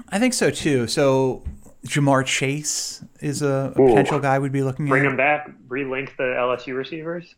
I 0.09 0.19
think 0.19 0.33
so 0.33 0.51
too. 0.51 0.87
So 0.87 1.43
Ja'Marr 1.87 2.25
Chase 2.25 3.05
is 3.21 3.43
a, 3.43 3.73
a 3.75 3.79
potential 3.79 4.19
guy 4.19 4.39
we'd 4.39 4.53
be 4.53 4.63
looking 4.63 4.87
Bring 4.87 5.03
at. 5.03 5.05
Bring 5.05 5.11
him 5.13 5.17
back, 5.17 5.51
relink 5.69 6.17
the 6.17 6.25
LSU 6.25 6.77
receivers. 6.77 7.35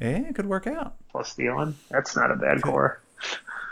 Yeah, 0.00 0.28
it 0.28 0.34
could 0.34 0.46
work 0.46 0.66
out. 0.66 0.96
Plus 1.10 1.34
Thielen. 1.34 1.74
That's 1.90 2.14
not 2.16 2.30
a 2.30 2.36
bad 2.36 2.62
core. 2.62 3.02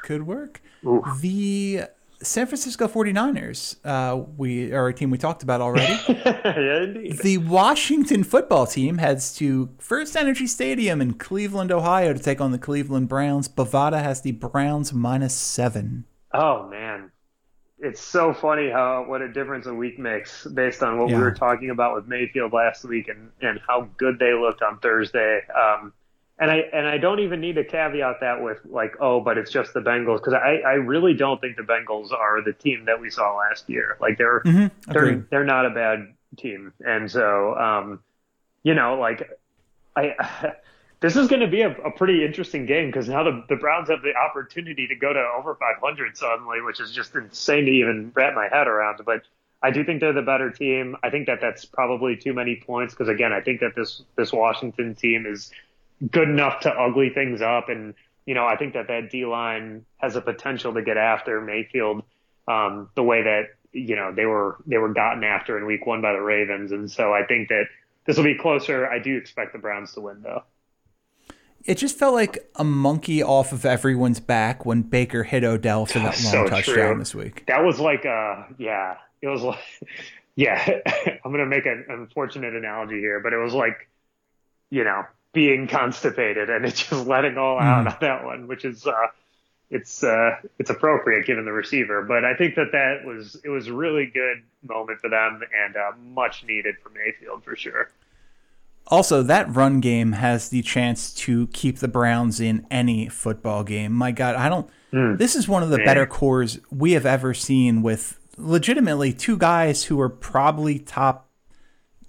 Could 0.02 0.26
work. 0.26 0.60
Ooh. 0.84 1.04
The 1.20 1.84
San 2.22 2.46
Francisco 2.46 2.88
49ers, 2.88 3.76
uh, 3.84 4.24
we 4.36 4.72
are 4.72 4.88
a 4.88 4.94
team 4.94 5.10
we 5.10 5.18
talked 5.18 5.42
about 5.42 5.60
already. 5.60 5.96
yeah, 6.08 6.82
indeed. 6.82 7.18
The 7.18 7.38
Washington 7.38 8.24
football 8.24 8.66
team 8.66 8.98
heads 8.98 9.34
to 9.36 9.68
FirstEnergy 9.78 10.48
Stadium 10.48 11.00
in 11.00 11.14
Cleveland, 11.14 11.70
Ohio 11.70 12.12
to 12.12 12.18
take 12.18 12.40
on 12.40 12.52
the 12.52 12.58
Cleveland 12.58 13.08
Browns. 13.08 13.48
Bovada 13.48 14.02
has 14.02 14.22
the 14.22 14.32
Browns 14.32 14.92
minus 14.92 15.34
seven. 15.34 16.06
Oh, 16.32 16.68
man 16.68 17.10
it's 17.78 18.00
so 18.00 18.32
funny 18.32 18.70
how 18.70 19.04
what 19.06 19.20
a 19.20 19.28
difference 19.28 19.66
a 19.66 19.74
week 19.74 19.98
makes 19.98 20.46
based 20.46 20.82
on 20.82 20.98
what 20.98 21.10
yeah. 21.10 21.16
we 21.16 21.22
were 21.22 21.34
talking 21.34 21.70
about 21.70 21.94
with 21.94 22.06
Mayfield 22.06 22.52
last 22.52 22.84
week 22.84 23.08
and 23.08 23.30
and 23.40 23.60
how 23.66 23.88
good 23.98 24.18
they 24.18 24.32
looked 24.32 24.62
on 24.62 24.78
Thursday. 24.78 25.40
Um, 25.54 25.92
and 26.38 26.50
I 26.50 26.56
and 26.72 26.86
I 26.86 26.98
don't 26.98 27.20
even 27.20 27.40
need 27.40 27.56
to 27.56 27.64
caveat 27.64 28.20
that 28.20 28.42
with 28.42 28.58
like, 28.64 28.96
oh, 29.00 29.20
but 29.20 29.36
it's 29.38 29.50
just 29.50 29.74
the 29.74 29.80
Bengals 29.80 30.18
because 30.18 30.34
I, 30.34 30.62
I 30.66 30.74
really 30.74 31.14
don't 31.14 31.40
think 31.40 31.56
the 31.56 31.62
Bengals 31.62 32.12
are 32.12 32.42
the 32.42 32.52
team 32.52 32.86
that 32.86 33.00
we 33.00 33.10
saw 33.10 33.36
last 33.36 33.68
year. 33.68 33.96
Like 34.00 34.18
they're 34.18 34.40
Mm-hmm. 34.40 34.92
they're 34.92 35.26
they're 35.30 35.44
not 35.44 35.66
a 35.66 35.70
bad 35.70 36.14
team, 36.38 36.72
and 36.80 37.10
so 37.10 37.54
um, 37.56 38.00
you 38.62 38.74
know, 38.74 38.98
like 38.98 39.30
I. 39.94 40.52
This 41.06 41.14
is 41.14 41.28
going 41.28 41.42
to 41.42 41.46
be 41.46 41.60
a, 41.60 41.70
a 41.70 41.92
pretty 41.92 42.24
interesting 42.24 42.66
game 42.66 42.88
because 42.88 43.08
now 43.08 43.22
the, 43.22 43.44
the 43.48 43.54
Browns 43.54 43.90
have 43.90 44.02
the 44.02 44.16
opportunity 44.16 44.88
to 44.88 44.96
go 44.96 45.12
to 45.12 45.20
over 45.38 45.54
500 45.54 46.16
suddenly, 46.16 46.60
which 46.60 46.80
is 46.80 46.90
just 46.90 47.14
insane 47.14 47.66
to 47.66 47.70
even 47.70 48.10
wrap 48.12 48.34
my 48.34 48.48
head 48.50 48.66
around. 48.66 49.02
But 49.06 49.22
I 49.62 49.70
do 49.70 49.84
think 49.84 50.00
they're 50.00 50.12
the 50.12 50.22
better 50.22 50.50
team. 50.50 50.96
I 51.04 51.10
think 51.10 51.28
that 51.28 51.38
that's 51.40 51.64
probably 51.64 52.16
too 52.16 52.34
many 52.34 52.56
points 52.56 52.92
because 52.92 53.08
again, 53.08 53.32
I 53.32 53.40
think 53.40 53.60
that 53.60 53.76
this 53.76 54.02
this 54.16 54.32
Washington 54.32 54.96
team 54.96 55.26
is 55.26 55.52
good 56.10 56.28
enough 56.28 56.62
to 56.62 56.70
ugly 56.70 57.10
things 57.10 57.40
up, 57.40 57.68
and 57.68 57.94
you 58.24 58.34
know, 58.34 58.44
I 58.44 58.56
think 58.56 58.74
that 58.74 58.88
that 58.88 59.08
D 59.08 59.26
line 59.26 59.86
has 59.98 60.16
a 60.16 60.20
potential 60.20 60.74
to 60.74 60.82
get 60.82 60.96
after 60.96 61.40
Mayfield 61.40 62.02
um, 62.48 62.90
the 62.96 63.04
way 63.04 63.22
that 63.22 63.50
you 63.70 63.94
know 63.94 64.12
they 64.12 64.26
were 64.26 64.56
they 64.66 64.78
were 64.78 64.92
gotten 64.92 65.22
after 65.22 65.56
in 65.56 65.66
Week 65.66 65.86
One 65.86 66.02
by 66.02 66.14
the 66.14 66.20
Ravens, 66.20 66.72
and 66.72 66.90
so 66.90 67.12
I 67.12 67.24
think 67.26 67.50
that 67.50 67.66
this 68.06 68.16
will 68.16 68.24
be 68.24 68.34
closer. 68.34 68.88
I 68.88 68.98
do 68.98 69.16
expect 69.16 69.52
the 69.52 69.60
Browns 69.60 69.92
to 69.92 70.00
win 70.00 70.22
though. 70.22 70.42
It 71.66 71.76
just 71.78 71.98
felt 71.98 72.14
like 72.14 72.48
a 72.56 72.64
monkey 72.64 73.22
off 73.22 73.52
of 73.52 73.64
everyone's 73.64 74.20
back 74.20 74.64
when 74.64 74.82
Baker 74.82 75.24
hit 75.24 75.44
Odell 75.44 75.86
for 75.86 75.98
that 75.98 76.04
long 76.24 76.32
So 76.32 76.46
touchdown 76.46 76.74
true. 76.74 76.98
this 76.98 77.14
week. 77.14 77.44
That 77.46 77.64
was 77.64 77.80
like 77.80 78.06
uh 78.06 78.44
yeah, 78.58 78.96
it 79.20 79.28
was 79.28 79.42
like 79.42 79.58
yeah, 80.36 80.80
I'm 81.24 81.32
going 81.32 81.38
to 81.38 81.46
make 81.46 81.64
an 81.66 81.86
unfortunate 81.88 82.54
analogy 82.54 82.98
here, 82.98 83.20
but 83.20 83.32
it 83.32 83.38
was 83.38 83.54
like 83.54 83.88
you 84.70 84.84
know, 84.84 85.04
being 85.32 85.66
constipated 85.68 86.50
and 86.50 86.64
it's 86.64 86.82
just 86.88 87.06
letting 87.06 87.36
all 87.38 87.58
out 87.58 87.86
on 87.86 87.96
that 88.00 88.24
one, 88.24 88.46
which 88.46 88.64
is 88.64 88.86
uh 88.86 89.08
it's 89.70 90.04
uh 90.04 90.36
it's 90.58 90.70
appropriate 90.70 91.26
given 91.26 91.44
the 91.44 91.52
receiver, 91.52 92.02
but 92.02 92.24
I 92.24 92.34
think 92.34 92.54
that 92.54 92.72
that 92.72 93.04
was 93.04 93.36
it 93.44 93.48
was 93.48 93.66
a 93.66 93.72
really 93.72 94.06
good 94.06 94.42
moment 94.66 95.00
for 95.00 95.10
them 95.10 95.42
and 95.64 95.76
uh, 95.76 95.92
much 96.14 96.44
needed 96.44 96.76
for 96.82 96.90
Mayfield 96.90 97.42
for 97.42 97.56
sure. 97.56 97.90
Also, 98.88 99.22
that 99.22 99.52
run 99.54 99.80
game 99.80 100.12
has 100.12 100.48
the 100.48 100.62
chance 100.62 101.12
to 101.12 101.48
keep 101.48 101.78
the 101.78 101.88
Browns 101.88 102.40
in 102.40 102.64
any 102.70 103.08
football 103.08 103.64
game. 103.64 103.92
My 103.92 104.12
God, 104.12 104.36
I 104.36 104.48
don't. 104.48 104.68
Hmm. 104.92 105.16
This 105.16 105.34
is 105.34 105.48
one 105.48 105.62
of 105.64 105.70
the 105.70 105.78
better 105.78 106.06
corps 106.06 106.58
we 106.70 106.92
have 106.92 107.04
ever 107.04 107.34
seen 107.34 107.82
with 107.82 108.20
legitimately 108.38 109.12
two 109.12 109.36
guys 109.36 109.84
who 109.84 110.00
are 110.00 110.08
probably 110.08 110.78
top. 110.78 111.28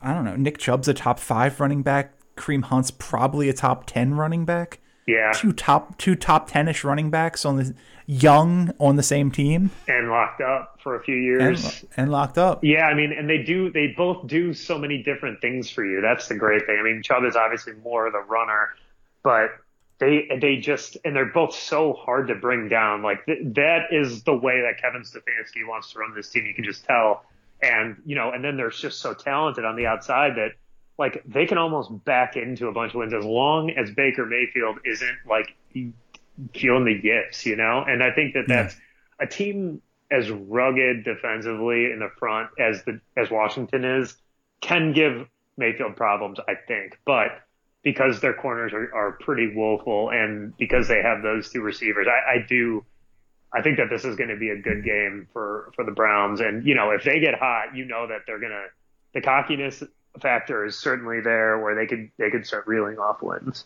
I 0.02 0.14
don't 0.14 0.26
know. 0.26 0.36
Nick 0.36 0.60
Chubb's 0.60 0.88
a 0.88 0.94
top 0.94 1.20
five 1.20 1.60
running 1.60 1.82
back. 1.82 2.14
Kareem 2.36 2.66
Hunt's 2.66 2.92
probably 2.92 3.50
a 3.50 3.54
top 3.54 3.88
ten 3.88 4.14
running 4.14 4.46
back. 4.46 4.80
Yeah, 5.08 5.32
Two 5.34 5.54
top 5.54 5.98
two 5.98 6.16
top 6.16 6.52
ten-ish 6.52 6.84
running 6.84 7.10
backs 7.10 7.46
on 7.46 7.56
the 7.56 7.74
young 8.08 8.72
on 8.80 8.96
the 8.96 9.04
same 9.04 9.32
team 9.32 9.70
and 9.88 10.10
locked 10.10 10.42
up 10.42 10.80
for 10.82 10.96
a 10.96 11.04
few 11.04 11.16
years. 11.16 11.82
and, 11.82 11.90
and 11.98 12.12
locked 12.12 12.38
up. 12.38 12.64
Yeah, 12.64 12.86
I 12.86 12.94
mean, 12.94 13.12
and 13.12 13.30
they 13.30 13.44
do, 13.44 13.70
they 13.72 13.88
both 13.98 14.28
do 14.28 14.54
so 14.54 14.78
many 14.78 15.04
different 15.04 15.42
things 15.42 15.70
for 15.70 15.86
you. 15.86 16.00
That's 16.02 16.28
the 16.28 16.36
great 16.36 16.66
thing. 16.66 16.78
I 16.80 16.84
mean, 16.84 17.02
Chubb 17.04 17.24
is 17.26 17.36
obviously 17.36 17.74
more 17.84 18.10
the 18.12 18.20
runner, 18.20 18.76
but 19.24 19.50
they, 20.00 20.30
they 20.40 20.58
just, 20.58 20.98
and 21.04 21.16
they're 21.16 21.26
both 21.26 21.54
so 21.54 21.94
hard 21.94 22.28
to 22.30 22.36
bring 22.36 22.70
down. 22.70 23.02
Like 23.02 23.26
th- 23.26 23.40
that 23.56 23.88
is 23.92 24.24
the 24.24 24.36
way 24.36 24.62
that 24.62 24.82
Kevin 24.82 25.02
Stefanski 25.02 25.68
wants 25.68 25.92
to 25.94 26.00
run 26.00 26.14
this 26.16 26.30
team. 26.30 26.46
You 26.46 26.54
can 26.54 26.64
just 26.64 26.86
tell. 26.86 27.24
And, 27.62 27.98
you 28.06 28.16
know, 28.16 28.32
and 28.32 28.44
then 28.44 28.56
they're 28.56 28.70
just 28.70 29.00
so 29.02 29.14
talented 29.14 29.66
on 29.66 29.76
the 29.76 29.88
outside 29.88 30.36
that 30.36 30.52
like 30.98 31.24
they 31.26 31.46
can 31.46 31.58
almost 31.58 32.04
back 32.06 32.36
into 32.36 32.68
a 32.68 32.72
bunch 32.72 32.94
of 32.94 33.00
wins 33.00 33.14
as 33.14 33.24
long 33.24 33.70
as 33.72 33.92
Baker 33.92 34.26
Mayfield 34.26 34.80
isn't 34.84 35.18
like 35.30 35.56
feeling 36.54 36.86
the 36.86 37.00
yips, 37.04 37.46
you 37.46 37.56
know? 37.56 37.84
And 37.88 38.04
I 38.04 38.12
think 38.12 38.34
that 38.34 38.46
that's 38.48 38.76
a 39.20 39.28
team 39.28 39.82
as 40.10 40.30
rugged 40.32 41.04
defensively 41.04 41.92
in 41.92 42.00
the 42.00 42.10
front 42.18 42.50
as 42.60 42.84
the 42.84 43.00
as 43.16 43.30
Washington 43.30 43.84
is 43.84 44.16
can 44.62 44.94
give 44.94 45.28
Mayfield 45.58 45.96
problems, 45.96 46.40
I 46.48 46.56
think. 46.56 47.00
But 47.06 47.42
because 47.84 48.20
their 48.20 48.34
corners 48.34 48.74
are, 48.74 48.94
are 48.94 49.12
pretty 49.14 49.54
woeful 49.56 50.10
and 50.10 50.56
because 50.58 50.88
they 50.88 51.02
have 51.02 51.22
those 51.22 51.50
two 51.52 51.62
receivers, 51.62 52.08
I, 52.08 52.36
I 52.36 52.46
do 52.48 52.84
I 53.54 53.62
think 53.62 53.78
that 53.78 53.90
this 53.90 54.04
is 54.04 54.16
going 54.16 54.30
to 54.30 54.36
be 54.36 54.50
a 54.50 54.58
good 54.58 54.84
game 54.84 55.28
for 55.32 55.72
for 55.76 55.86
the 55.86 55.92
Browns. 55.92 56.42
And 56.42 56.66
you 56.66 56.76
know, 56.76 56.92
if 56.92 57.04
they 57.04 57.20
get 57.20 57.36
hot, 57.36 57.76
you 57.76 57.86
know 57.86 58.08
that 58.08 58.22
they're 58.26 58.40
gonna 58.40 58.66
the 59.14 59.22
cockiness 59.22 59.84
factor 60.20 60.66
is 60.66 60.78
certainly 60.78 61.22
there 61.22 61.60
where 61.60 61.76
they 61.76 61.86
could 61.86 62.10
they 62.18 62.30
could 62.30 62.46
start 62.46 62.68
reeling 62.68 62.98
off 62.98 63.22
wins. 63.22 63.66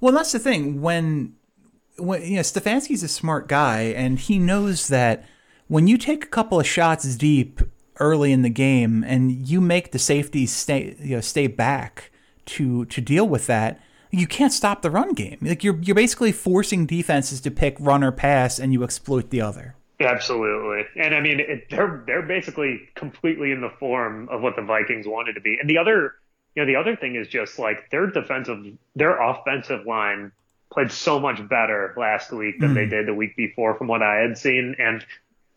Well, 0.00 0.14
that's 0.14 0.32
the 0.32 0.38
thing. 0.38 0.80
When, 0.80 1.34
when 1.96 2.22
you 2.22 2.36
know, 2.36 2.42
Stefanski's 2.42 3.02
a 3.02 3.08
smart 3.08 3.48
guy, 3.48 3.82
and 3.82 4.18
he 4.18 4.38
knows 4.38 4.88
that 4.88 5.24
when 5.66 5.86
you 5.88 5.98
take 5.98 6.24
a 6.24 6.28
couple 6.28 6.60
of 6.60 6.66
shots 6.66 7.16
deep 7.16 7.60
early 7.98 8.32
in 8.32 8.42
the 8.42 8.50
game, 8.50 9.04
and 9.04 9.48
you 9.48 9.60
make 9.60 9.90
the 9.90 9.98
safeties 9.98 10.52
stay, 10.52 10.96
you 11.00 11.16
know, 11.16 11.20
stay 11.20 11.46
back 11.46 12.10
to 12.46 12.84
to 12.86 13.00
deal 13.00 13.26
with 13.28 13.46
that, 13.48 13.80
you 14.10 14.26
can't 14.26 14.52
stop 14.52 14.82
the 14.82 14.90
run 14.90 15.14
game. 15.14 15.38
Like 15.42 15.64
you're 15.64 15.78
you're 15.82 15.96
basically 15.96 16.32
forcing 16.32 16.86
defenses 16.86 17.40
to 17.42 17.50
pick 17.50 17.76
run 17.80 18.04
or 18.04 18.12
pass, 18.12 18.58
and 18.60 18.72
you 18.72 18.84
exploit 18.84 19.30
the 19.30 19.40
other. 19.40 19.74
Absolutely, 20.00 20.84
and 20.96 21.14
I 21.14 21.20
mean 21.20 21.40
it, 21.40 21.70
they're 21.70 22.04
they're 22.06 22.22
basically 22.22 22.88
completely 22.94 23.50
in 23.50 23.60
the 23.60 23.70
form 23.80 24.28
of 24.28 24.42
what 24.42 24.54
the 24.54 24.62
Vikings 24.62 25.06
wanted 25.08 25.34
to 25.34 25.40
be. 25.40 25.58
And 25.60 25.68
the 25.68 25.78
other, 25.78 26.14
you 26.54 26.62
know, 26.62 26.66
the 26.66 26.76
other 26.76 26.94
thing 26.94 27.16
is 27.16 27.26
just 27.26 27.58
like 27.58 27.90
their 27.90 28.06
defensive, 28.06 28.64
their 28.94 29.20
offensive 29.20 29.86
line 29.86 30.30
played 30.70 30.92
so 30.92 31.18
much 31.18 31.46
better 31.48 31.94
last 31.96 32.30
week 32.30 32.60
than 32.60 32.74
they 32.74 32.84
hmm. 32.84 32.90
did 32.90 33.06
the 33.06 33.14
week 33.14 33.36
before, 33.36 33.74
from 33.74 33.88
what 33.88 34.02
I 34.02 34.20
had 34.20 34.38
seen. 34.38 34.76
And 34.78 35.04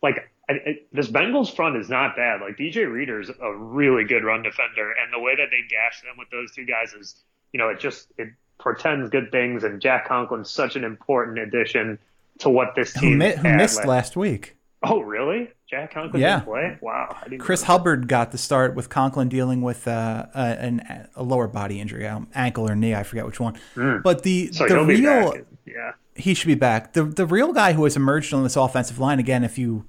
like 0.02 0.28
I, 0.48 0.52
I, 0.54 0.78
this 0.92 1.08
Bengals 1.08 1.54
front 1.54 1.76
is 1.76 1.88
not 1.88 2.16
bad. 2.16 2.40
Like 2.40 2.56
DJ 2.56 2.90
Reader's 2.90 3.30
a 3.30 3.54
really 3.54 4.04
good 4.04 4.24
run 4.24 4.42
defender, 4.42 4.90
and 4.90 5.12
the 5.12 5.20
way 5.20 5.36
that 5.36 5.48
they 5.50 5.62
gash 5.68 6.02
them 6.02 6.16
with 6.18 6.30
those 6.30 6.50
two 6.50 6.66
guys 6.66 6.92
is, 6.94 7.14
you 7.52 7.58
know, 7.58 7.68
it 7.68 7.78
just 7.78 8.08
it 8.18 8.30
portends 8.58 9.08
good 9.10 9.30
things. 9.30 9.62
And 9.62 9.80
Jack 9.80 10.08
Conklin's 10.08 10.50
such 10.50 10.74
an 10.74 10.82
important 10.82 11.38
addition 11.38 11.98
to 12.40 12.50
what 12.50 12.74
this 12.74 12.92
Who, 12.94 13.00
team 13.00 13.18
mi- 13.18 13.32
who 13.36 13.54
missed 13.54 13.78
last- 13.78 13.86
last 13.88 14.16
week? 14.16 14.56
Oh, 14.84 15.00
really? 15.00 15.48
Jack 15.70 15.94
Conklin 15.94 16.20
Yeah. 16.20 16.40
didn't 16.40 16.46
play? 16.50 16.78
Wow. 16.80 17.16
Chris. 17.38 17.62
Hubbard 17.62 18.08
got 18.08 18.32
the 18.32 18.36
start 18.38 18.74
with 18.74 18.88
Conklin 18.88 19.28
dealing 19.28 19.62
with 19.62 19.86
uh, 19.86 20.26
a, 20.34 20.38
an, 20.38 21.08
a 21.14 21.22
lower 21.22 21.46
body 21.46 21.80
injury, 21.80 22.06
um, 22.06 22.26
ankle 22.34 22.68
or 22.68 22.74
knee, 22.74 22.94
I 22.94 23.04
forget 23.04 23.24
which 23.24 23.38
one. 23.40 23.56
But 23.76 24.22
the 24.24 24.50
So 24.52 24.66
the 24.66 24.84
real. 24.84 25.34
Yeah. 25.64 25.92
he 26.16 26.34
should 26.34 26.48
be 26.48 26.56
back. 26.56 26.92
The 26.94 27.04
the 27.04 27.24
real 27.26 27.52
guy 27.52 27.72
who 27.74 27.84
has 27.84 27.96
emerged 27.96 28.34
on 28.34 28.42
this 28.42 28.56
offensive 28.56 28.98
line 28.98 29.18
again, 29.20 29.44
if 29.44 29.56
you 29.56 29.86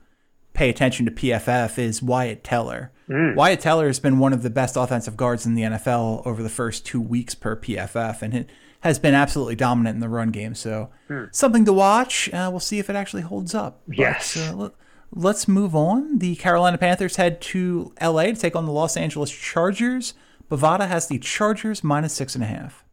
pay 0.54 0.70
attention 0.70 1.06
to 1.08 1.12
PFF, 1.12 1.78
is 1.80 2.02
Wyatt 2.04 2.44
Teller. 2.44 2.92
Wyatt 3.10 3.60
Teller 3.60 3.88
has 3.88 4.00
been 4.00 4.20
one 4.20 4.32
of 4.32 4.44
the 4.44 4.50
best 4.52 4.78
offensive 4.78 5.18
guards 5.18 5.46
in 5.46 5.56
the 5.56 5.64
NFL 5.64 6.26
over 6.26 6.42
the 6.44 6.50
first 6.50 6.86
two 6.86 7.02
weeks 7.02 7.34
per 7.36 7.56
PFF, 7.56 8.22
and 8.22 8.34
it 8.36 8.50
has 8.84 9.00
been 9.00 9.14
absolutely 9.14 9.56
dominant 9.56 9.96
in 9.96 10.00
the 10.00 10.10
run 10.10 10.30
game. 10.30 10.56
So 10.56 10.90
something 11.32 11.66
to 11.66 11.74
watch. 11.74 12.30
Uh, 12.34 12.48
we'll 12.52 12.60
see 12.60 12.80
if 12.80 12.90
it 12.90 12.96
actually 12.96 13.24
holds 13.24 13.54
up. 13.56 13.82
But, 13.88 13.98
Yes. 13.98 14.38
uh, 14.38 14.54
let, 14.56 14.72
let's 15.12 15.48
move 15.48 15.76
on. 15.76 16.20
The 16.20 16.36
Carolina 16.36 16.78
Panthers 16.78 17.16
head 17.16 17.42
to 17.42 17.94
LA 18.02 18.24
to 18.26 18.36
take 18.36 18.56
on 18.56 18.66
the 18.66 18.72
Los 18.72 18.96
Angeles 18.98 19.32
Chargers. 19.32 20.14
Bovada 20.50 20.88
has 20.88 21.08
the 21.08 21.18
Chargers 21.20 21.84
minus 21.84 22.14
six 22.14 22.36
and 22.36 22.44
a 22.44 22.48
half. 22.48 22.84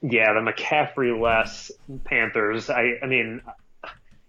Yeah, 0.00 0.32
the 0.32 0.40
McCaffrey 0.40 1.18
less 1.20 1.70
Panthers. 2.04 2.68
I 2.70 2.94
I 3.02 3.06
mean 3.06 3.40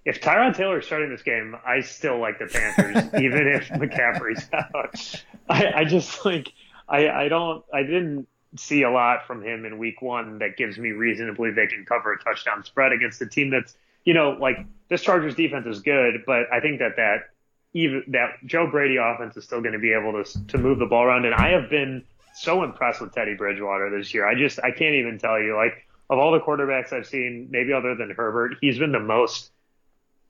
if 0.05 0.19
Tyrod 0.21 0.55
Taylor 0.55 0.79
is 0.79 0.85
starting 0.85 1.09
this 1.09 1.23
game, 1.23 1.55
I 1.65 1.79
still 1.79 2.19
like 2.19 2.37
the 2.37 2.45
Panthers, 2.45 3.05
even 3.23 3.47
if 3.47 3.69
McCaffrey's 3.69 4.47
out. 4.53 5.23
I, 5.49 5.81
I 5.81 5.83
just 5.85 6.25
like 6.25 6.51
I, 6.89 7.07
I 7.09 7.27
don't 7.29 7.63
I 7.73 7.83
didn't 7.83 8.27
see 8.55 8.83
a 8.83 8.91
lot 8.91 9.25
from 9.25 9.43
him 9.43 9.65
in 9.65 9.77
week 9.77 10.01
one 10.01 10.39
that 10.39 10.57
gives 10.57 10.77
me 10.77 10.91
reason 10.91 11.27
to 11.27 11.33
believe 11.33 11.55
they 11.55 11.67
can 11.67 11.85
cover 11.85 12.13
a 12.13 12.19
touchdown 12.23 12.63
spread 12.63 12.91
against 12.91 13.21
a 13.21 13.25
team 13.25 13.49
that's 13.49 13.75
you 14.05 14.13
know, 14.13 14.31
like 14.31 14.57
this 14.89 15.01
Chargers 15.01 15.35
defense 15.35 15.65
is 15.65 15.81
good, 15.81 16.23
but 16.25 16.51
I 16.51 16.59
think 16.59 16.79
that 16.79 16.97
that 16.97 17.29
even 17.73 18.03
that 18.09 18.37
Joe 18.45 18.69
Brady 18.69 18.97
offense 18.97 19.35
is 19.37 19.45
still 19.45 19.61
going 19.61 19.73
to 19.73 19.79
be 19.79 19.93
able 19.93 20.23
to 20.23 20.47
to 20.47 20.57
move 20.57 20.79
the 20.79 20.85
ball 20.85 21.03
around. 21.03 21.25
And 21.25 21.33
I 21.33 21.49
have 21.49 21.69
been 21.69 22.03
so 22.35 22.63
impressed 22.63 23.01
with 23.01 23.13
Teddy 23.13 23.35
Bridgewater 23.35 23.89
this 23.95 24.13
year. 24.13 24.27
I 24.27 24.35
just 24.35 24.59
I 24.63 24.71
can't 24.71 24.95
even 24.95 25.19
tell 25.19 25.39
you 25.39 25.55
like 25.55 25.87
of 26.09 26.19
all 26.19 26.31
the 26.31 26.39
quarterbacks 26.39 26.91
I've 26.91 27.07
seen, 27.07 27.47
maybe 27.49 27.73
other 27.73 27.95
than 27.95 28.11
Herbert, 28.11 28.55
he's 28.61 28.77
been 28.77 28.91
the 28.91 28.99
most 28.99 29.51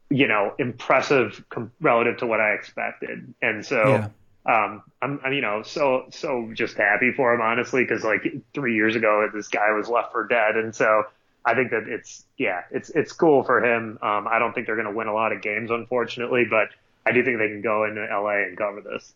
you 0.09 0.27
know 0.27 0.53
impressive 0.59 1.43
com- 1.49 1.71
relative 1.81 2.17
to 2.17 2.27
what 2.27 2.39
I 2.39 2.51
expected. 2.53 3.33
And 3.41 3.65
so. 3.65 3.83
Yeah. 3.83 4.09
Um, 4.45 4.83
I'm, 5.01 5.19
I'm, 5.23 5.33
you 5.33 5.41
know, 5.41 5.63
so, 5.63 6.05
so 6.09 6.51
just 6.53 6.75
happy 6.75 7.11
for 7.15 7.33
him, 7.33 7.41
honestly, 7.41 7.83
because 7.83 8.03
like 8.03 8.21
three 8.53 8.75
years 8.75 8.95
ago, 8.95 9.27
this 9.33 9.47
guy 9.47 9.71
was 9.71 9.87
left 9.87 10.11
for 10.11 10.27
dead. 10.27 10.55
And 10.57 10.75
so 10.75 11.03
I 11.45 11.55
think 11.55 11.71
that 11.71 11.87
it's, 11.87 12.25
yeah, 12.37 12.63
it's, 12.71 12.89
it's 12.89 13.13
cool 13.13 13.43
for 13.43 13.63
him. 13.63 13.97
Um, 14.01 14.27
I 14.27 14.39
don't 14.39 14.53
think 14.53 14.67
they're 14.67 14.75
going 14.75 14.87
to 14.87 14.93
win 14.93 15.07
a 15.07 15.13
lot 15.13 15.31
of 15.31 15.41
games, 15.41 15.71
unfortunately, 15.71 16.43
but 16.49 16.69
I 17.05 17.11
do 17.13 17.23
think 17.23 17.37
they 17.37 17.47
can 17.47 17.61
go 17.61 17.85
into 17.85 18.01
LA 18.01 18.43
and 18.47 18.57
cover 18.57 18.81
this. 18.81 19.13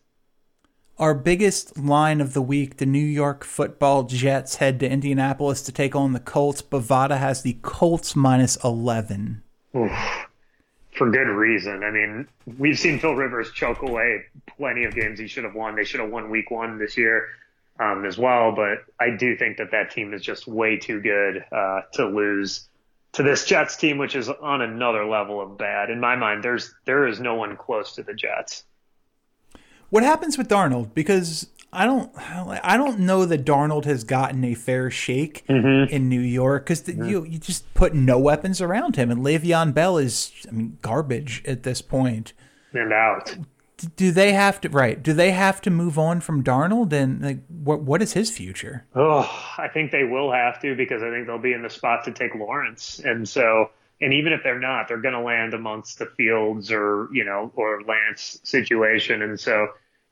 Our 0.98 1.14
biggest 1.14 1.78
line 1.78 2.20
of 2.20 2.32
the 2.32 2.42
week 2.42 2.78
the 2.78 2.86
New 2.86 2.98
York 2.98 3.44
football 3.44 4.02
Jets 4.02 4.56
head 4.56 4.80
to 4.80 4.90
Indianapolis 4.90 5.62
to 5.62 5.72
take 5.72 5.94
on 5.94 6.12
the 6.12 6.20
Colts. 6.20 6.60
Bovada 6.60 7.18
has 7.18 7.42
the 7.42 7.56
Colts 7.62 8.16
minus 8.16 8.56
11. 8.64 9.42
Oof. 9.76 10.27
For 10.98 11.08
good 11.10 11.28
reason. 11.28 11.84
I 11.84 11.92
mean, 11.92 12.26
we've 12.58 12.78
seen 12.78 12.98
Phil 12.98 13.14
Rivers 13.14 13.52
choke 13.52 13.82
away 13.82 14.24
plenty 14.56 14.82
of 14.82 14.96
games 14.96 15.20
he 15.20 15.28
should 15.28 15.44
have 15.44 15.54
won. 15.54 15.76
They 15.76 15.84
should 15.84 16.00
have 16.00 16.10
won 16.10 16.28
week 16.28 16.50
one 16.50 16.76
this 16.76 16.96
year 16.96 17.28
um, 17.78 18.04
as 18.04 18.18
well. 18.18 18.50
But 18.50 18.78
I 18.98 19.10
do 19.16 19.36
think 19.36 19.58
that 19.58 19.70
that 19.70 19.92
team 19.92 20.12
is 20.12 20.22
just 20.22 20.48
way 20.48 20.76
too 20.76 21.00
good 21.00 21.44
uh, 21.52 21.82
to 21.92 22.06
lose 22.06 22.68
to 23.12 23.22
this 23.22 23.46
Jets 23.46 23.76
team, 23.76 23.98
which 23.98 24.16
is 24.16 24.28
on 24.28 24.60
another 24.60 25.04
level 25.04 25.40
of 25.40 25.56
bad. 25.56 25.88
In 25.88 26.00
my 26.00 26.16
mind, 26.16 26.42
there's 26.42 26.74
there 26.84 27.06
is 27.06 27.20
no 27.20 27.36
one 27.36 27.56
close 27.56 27.94
to 27.94 28.02
the 28.02 28.12
Jets. 28.12 28.64
What 29.90 30.02
happens 30.02 30.36
with 30.36 30.48
Darnold? 30.48 30.94
Because 30.94 31.46
I 31.72 31.84
don't, 31.84 32.10
I 32.16 32.76
don't 32.78 33.00
know 33.00 33.26
that 33.26 33.44
Darnold 33.44 33.84
has 33.84 34.02
gotten 34.02 34.42
a 34.44 34.54
fair 34.54 34.90
shake 34.90 35.46
mm-hmm. 35.46 35.92
in 35.92 36.08
New 36.08 36.20
York 36.20 36.64
because 36.64 36.82
mm-hmm. 36.82 37.04
you 37.04 37.24
you 37.24 37.38
just 37.38 37.72
put 37.74 37.94
no 37.94 38.18
weapons 38.18 38.62
around 38.62 38.96
him, 38.96 39.10
and 39.10 39.20
Le'Veon 39.20 39.74
Bell 39.74 39.98
is, 39.98 40.32
I 40.48 40.52
mean, 40.52 40.78
garbage 40.80 41.42
at 41.46 41.64
this 41.64 41.82
point. 41.82 42.32
And 42.72 42.92
out. 42.92 43.36
Do 43.96 44.10
they 44.10 44.32
have 44.32 44.60
to 44.62 44.68
right? 44.70 45.00
Do 45.00 45.12
they 45.12 45.30
have 45.30 45.60
to 45.62 45.70
move 45.70 45.98
on 45.98 46.20
from 46.20 46.42
Darnold? 46.42 46.92
And 46.92 47.22
like, 47.22 47.46
what 47.48 47.82
what 47.82 48.02
is 48.02 48.14
his 48.14 48.30
future? 48.30 48.86
Oh, 48.94 49.30
I 49.58 49.68
think 49.68 49.92
they 49.92 50.04
will 50.04 50.32
have 50.32 50.60
to 50.62 50.74
because 50.74 51.02
I 51.02 51.10
think 51.10 51.26
they'll 51.26 51.38
be 51.38 51.52
in 51.52 51.62
the 51.62 51.70
spot 51.70 52.04
to 52.04 52.12
take 52.12 52.34
Lawrence, 52.34 52.98
and 53.04 53.28
so 53.28 53.70
and 54.00 54.14
even 54.14 54.32
if 54.32 54.42
they're 54.42 54.58
not, 54.58 54.88
they're 54.88 55.00
going 55.00 55.14
to 55.14 55.20
land 55.20 55.54
amongst 55.54 55.98
the 55.98 56.06
Fields 56.06 56.72
or 56.72 57.08
you 57.12 57.24
know 57.24 57.52
or 57.54 57.82
Lance 57.82 58.40
situation, 58.42 59.22
and 59.22 59.38
so 59.38 59.68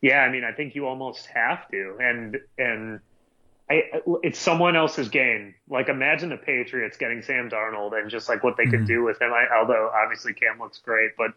yeah, 0.07 0.21
I 0.21 0.31
mean, 0.31 0.45
I 0.45 0.53
think 0.53 0.75
you 0.75 0.87
almost 0.87 1.27
have 1.27 1.69
to, 1.71 1.97
and 2.01 2.39
and 2.57 3.01
I, 3.69 3.83
it's 4.23 4.39
someone 4.39 4.77
else's 4.77 5.09
game. 5.09 5.55
Like 5.69 5.89
imagine 5.89 6.29
the 6.29 6.37
Patriots 6.37 6.97
getting 6.97 7.23
Sam 7.23 7.51
Darnold 7.51 7.99
and 7.99 8.09
just 8.09 8.29
like 8.29 8.45
what 8.45 8.57
they 8.57 8.65
mm-hmm. 8.65 8.71
could 8.71 8.87
do 8.87 9.03
with 9.03 9.21
him. 9.21 9.33
I, 9.33 9.47
although 9.59 9.91
obviously 9.93 10.33
Cam 10.33 10.61
looks 10.61 10.79
great, 10.79 11.13
but 11.19 11.33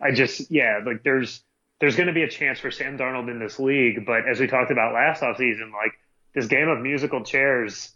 I 0.00 0.12
just 0.12 0.50
yeah, 0.50 0.80
like 0.86 1.02
there's 1.02 1.42
there's 1.80 1.96
going 1.96 2.06
to 2.06 2.12
be 2.12 2.22
a 2.22 2.30
chance 2.30 2.60
for 2.60 2.70
Sam 2.70 2.96
Darnold 2.96 3.28
in 3.28 3.40
this 3.40 3.58
league, 3.58 4.06
but 4.06 4.28
as 4.28 4.38
we 4.38 4.46
talked 4.46 4.70
about 4.70 4.94
last 4.94 5.22
offseason, 5.22 5.72
like 5.72 5.98
this 6.34 6.46
game 6.46 6.68
of 6.68 6.80
musical 6.80 7.24
chairs 7.24 7.92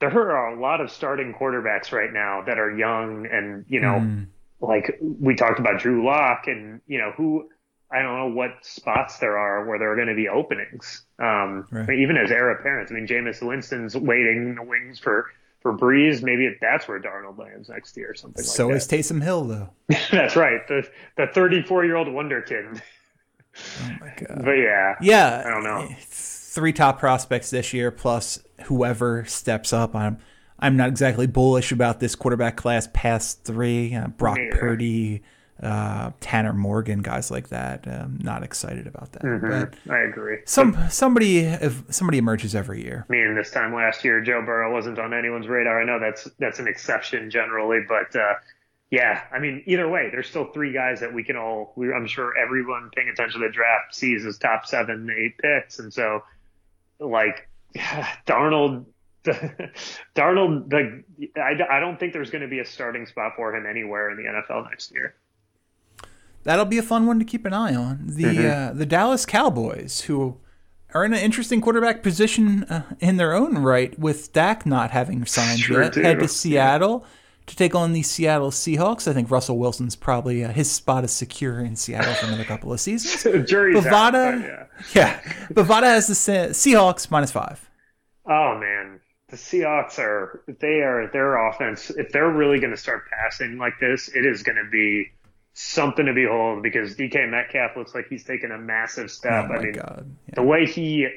there 0.00 0.30
are 0.32 0.54
a 0.54 0.60
lot 0.60 0.80
of 0.80 0.90
starting 0.90 1.34
quarterbacks 1.34 1.92
right 1.92 2.12
now 2.12 2.42
that 2.46 2.58
are 2.58 2.76
young 2.76 3.26
and, 3.26 3.64
you 3.68 3.80
know, 3.80 3.94
mm. 3.94 4.26
like 4.60 4.98
we 5.00 5.34
talked 5.34 5.58
about 5.58 5.80
Drew 5.80 6.04
Lock 6.04 6.46
and, 6.46 6.80
you 6.86 6.98
know, 6.98 7.12
who, 7.16 7.48
I 7.90 8.02
don't 8.02 8.18
know 8.18 8.34
what 8.34 8.50
spots 8.62 9.18
there 9.18 9.38
are 9.38 9.66
where 9.66 9.78
there 9.78 9.92
are 9.92 9.96
going 9.96 10.08
to 10.08 10.14
be 10.14 10.28
openings. 10.28 11.02
Um, 11.18 11.66
right. 11.70 11.82
I 11.82 11.86
mean, 11.86 12.00
even 12.00 12.16
as 12.16 12.30
heir 12.30 12.50
apparent, 12.50 12.90
I 12.90 12.94
mean, 12.94 13.06
Jameis 13.06 13.46
Winston's 13.46 13.96
waiting 13.96 14.48
in 14.48 14.54
the 14.56 14.62
wings 14.62 14.98
for, 14.98 15.30
for 15.60 15.76
Brees. 15.76 16.22
Maybe 16.22 16.56
that's 16.60 16.88
where 16.88 17.00
Darnold 17.00 17.38
lands 17.38 17.68
next 17.68 17.96
year 17.96 18.10
or 18.10 18.14
something 18.14 18.42
so 18.42 18.68
like 18.68 18.76
is 18.76 18.88
Taysom 18.88 19.22
Hill, 19.22 19.44
though. 19.44 19.70
that's 20.10 20.34
right. 20.34 20.66
The, 20.66 20.88
the 21.16 21.28
34 21.28 21.84
year 21.84 21.96
old 21.96 22.08
wonderkin. 22.08 22.80
Oh 23.56 23.96
my 24.00 24.12
God. 24.16 24.44
But 24.44 24.54
yeah. 24.54 24.96
Yeah. 25.00 25.44
I 25.46 25.48
don't 25.48 25.62
know 25.62 25.88
three 26.54 26.72
top 26.72 27.00
prospects 27.00 27.50
this 27.50 27.72
year, 27.72 27.90
plus 27.90 28.38
whoever 28.64 29.24
steps 29.24 29.72
up. 29.72 29.94
I'm 29.94 30.18
I'm 30.58 30.76
not 30.76 30.88
exactly 30.88 31.26
bullish 31.26 31.72
about 31.72 31.98
this 31.98 32.14
quarterback 32.14 32.56
class 32.56 32.88
past 32.94 33.44
three. 33.44 33.94
Uh, 33.94 34.06
Brock 34.06 34.38
yeah. 34.38 34.56
Purdy, 34.58 35.22
uh, 35.62 36.10
Tanner 36.20 36.52
Morgan, 36.52 37.00
guys 37.00 37.30
like 37.30 37.48
that. 37.48 37.86
I'm 37.86 38.18
not 38.22 38.42
excited 38.42 38.86
about 38.86 39.12
that. 39.12 39.22
Mm-hmm. 39.22 39.90
I 39.90 39.98
agree. 40.00 40.38
Some 40.46 40.76
somebody 40.90 41.38
if 41.40 41.82
somebody 41.90 42.18
emerges 42.18 42.54
every 42.54 42.82
year. 42.82 43.06
I 43.08 43.12
mean, 43.12 43.34
this 43.34 43.50
time 43.50 43.74
last 43.74 44.04
year, 44.04 44.20
Joe 44.20 44.42
Burrow 44.42 44.72
wasn't 44.72 44.98
on 44.98 45.14
anyone's 45.14 45.46
radar. 45.46 45.80
I 45.80 45.84
know 45.84 46.00
that's 46.00 46.28
that's 46.38 46.58
an 46.58 46.68
exception 46.68 47.30
generally, 47.30 47.80
but 47.88 48.14
uh, 48.16 48.34
yeah, 48.90 49.22
I 49.32 49.38
mean, 49.38 49.62
either 49.66 49.88
way, 49.88 50.08
there's 50.10 50.28
still 50.28 50.46
three 50.52 50.72
guys 50.72 51.00
that 51.00 51.12
we 51.12 51.24
can 51.24 51.36
all. 51.36 51.72
We, 51.76 51.92
I'm 51.92 52.06
sure 52.06 52.32
everyone 52.36 52.90
paying 52.94 53.08
attention 53.08 53.40
to 53.40 53.46
the 53.46 53.52
draft 53.52 53.94
sees 53.94 54.26
as 54.26 54.38
top 54.38 54.66
seven, 54.66 55.08
eight 55.10 55.38
picks, 55.38 55.78
and 55.78 55.92
so 55.92 56.22
like 56.98 57.48
Darnold, 58.26 58.86
Darnold, 59.24 60.68
the 60.68 61.02
I, 61.40 61.76
I 61.76 61.80
don't 61.80 61.98
think 61.98 62.12
there's 62.12 62.30
going 62.30 62.42
to 62.42 62.48
be 62.48 62.60
a 62.60 62.64
starting 62.64 63.06
spot 63.06 63.32
for 63.36 63.54
him 63.54 63.66
anywhere 63.66 64.10
in 64.10 64.16
the 64.16 64.24
NFL 64.24 64.68
next 64.68 64.92
year. 64.92 65.14
That'll 66.44 66.64
be 66.64 66.78
a 66.78 66.82
fun 66.82 67.06
one 67.06 67.18
to 67.18 67.24
keep 67.24 67.44
an 67.44 67.52
eye 67.52 67.74
on. 67.74 68.04
The 68.06 68.24
mm-hmm. 68.24 68.70
uh, 68.70 68.72
the 68.78 68.86
Dallas 68.86 69.26
Cowboys, 69.26 70.02
who 70.02 70.38
are 70.92 71.04
in 71.04 71.12
an 71.12 71.20
interesting 71.20 71.60
quarterback 71.60 72.02
position 72.02 72.64
uh, 72.64 72.82
in 73.00 73.16
their 73.16 73.34
own 73.34 73.58
right, 73.58 73.98
with 73.98 74.32
Dak 74.32 74.64
not 74.64 74.90
having 74.90 75.26
signed 75.26 75.60
sure 75.60 75.82
yet, 75.82 75.92
do. 75.94 76.02
head 76.02 76.20
to 76.20 76.28
Seattle. 76.28 77.02
Yeah 77.04 77.10
to 77.46 77.56
take 77.56 77.74
on 77.74 77.92
the 77.92 78.02
Seattle 78.02 78.50
Seahawks. 78.50 79.06
I 79.06 79.12
think 79.12 79.30
Russell 79.30 79.58
Wilson's 79.58 79.96
probably 79.96 80.44
uh, 80.44 80.52
his 80.52 80.70
spot 80.70 81.04
is 81.04 81.12
secure 81.12 81.60
in 81.60 81.76
Seattle 81.76 82.14
for 82.14 82.26
another 82.26 82.44
couple 82.44 82.72
of 82.72 82.80
seasons. 82.80 83.24
Out, 84.34 84.40
yeah. 84.40 84.66
yeah, 84.94 85.20
Bovada 85.52 85.84
has 85.84 86.06
the 86.06 86.14
Seahawks 86.14 87.10
minus 87.10 87.30
five. 87.30 87.68
Oh 88.26 88.58
man, 88.58 89.00
the 89.28 89.36
Seahawks 89.36 89.98
are 89.98 90.42
they 90.60 90.80
are 90.80 91.10
their 91.12 91.48
offense. 91.48 91.90
If 91.90 92.12
they're 92.12 92.30
really 92.30 92.60
going 92.60 92.72
to 92.72 92.76
start 92.76 93.04
passing 93.10 93.58
like 93.58 93.74
this, 93.80 94.08
it 94.08 94.24
is 94.24 94.42
going 94.42 94.56
to 94.56 94.68
be 94.70 95.10
something 95.54 96.06
to 96.06 96.12
behold 96.12 96.62
because 96.62 96.96
DK 96.96 97.30
Metcalf 97.30 97.76
looks 97.76 97.94
like 97.94 98.08
he's 98.08 98.24
taken 98.24 98.50
a 98.52 98.58
massive 98.58 99.10
step. 99.10 99.48
Oh 99.50 99.54
I 99.54 99.62
mean, 99.62 99.74
yeah. 99.74 100.00
the 100.34 100.42
way 100.42 100.66
he 100.66 101.08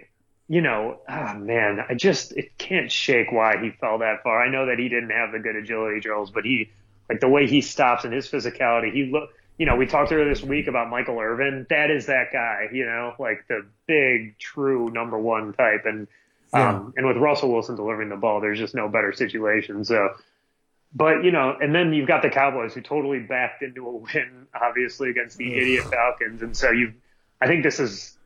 you 0.49 0.61
know, 0.61 0.99
oh 1.09 1.33
man, 1.33 1.79
I 1.89 1.93
just 1.93 2.31
it 2.31 2.57
can't 2.57 2.91
shake 2.91 3.31
why 3.31 3.61
he 3.61 3.71
fell 3.71 3.97
that 3.99 4.23
far. 4.23 4.41
I 4.41 4.49
know 4.49 4.67
that 4.67 4.79
he 4.79 4.87
didn't 4.87 5.09
have 5.09 5.31
the 5.33 5.39
good 5.39 5.57
agility 5.57 5.99
drills, 5.99 6.31
but 6.31 6.45
he 6.45 6.69
like 7.09 7.19
the 7.19 7.27
way 7.27 7.47
he 7.47 7.61
stops 7.61 8.05
and 8.05 8.13
his 8.13 8.27
physicality. 8.29 8.93
He 8.93 9.05
look, 9.11 9.29
you 9.57 9.65
know, 9.65 9.75
we 9.75 9.85
talked 9.85 10.11
earlier 10.11 10.29
this 10.29 10.43
week 10.43 10.67
about 10.67 10.89
Michael 10.89 11.19
Irvin. 11.19 11.65
That 11.69 11.91
is 11.91 12.05
that 12.05 12.31
guy, 12.31 12.67
you 12.71 12.85
know, 12.85 13.13
like 13.19 13.45
the 13.47 13.65
big, 13.87 14.37
true 14.39 14.89
number 14.89 15.17
one 15.17 15.53
type. 15.53 15.85
And 15.85 16.07
yeah. 16.53 16.75
um, 16.75 16.93
and 16.95 17.05
with 17.05 17.17
Russell 17.17 17.51
Wilson 17.51 17.75
delivering 17.75 18.09
the 18.09 18.15
ball, 18.15 18.39
there's 18.39 18.59
just 18.59 18.73
no 18.75 18.87
better 18.87 19.11
situation. 19.11 19.83
So, 19.83 20.09
but 20.93 21.23
you 21.23 21.31
know, 21.31 21.55
and 21.59 21.73
then 21.73 21.93
you've 21.93 22.07
got 22.07 22.21
the 22.21 22.29
Cowboys 22.29 22.73
who 22.73 22.81
totally 22.81 23.19
backed 23.19 23.63
into 23.63 23.87
a 23.87 23.95
win, 23.95 24.47
obviously 24.61 25.09
against 25.09 25.37
the 25.37 25.55
idiot 25.55 25.85
Falcons, 25.85 26.41
and 26.41 26.55
so 26.55 26.71
you, 26.71 26.93
I 27.41 27.47
think 27.47 27.63
this 27.63 27.79
is 27.79 28.17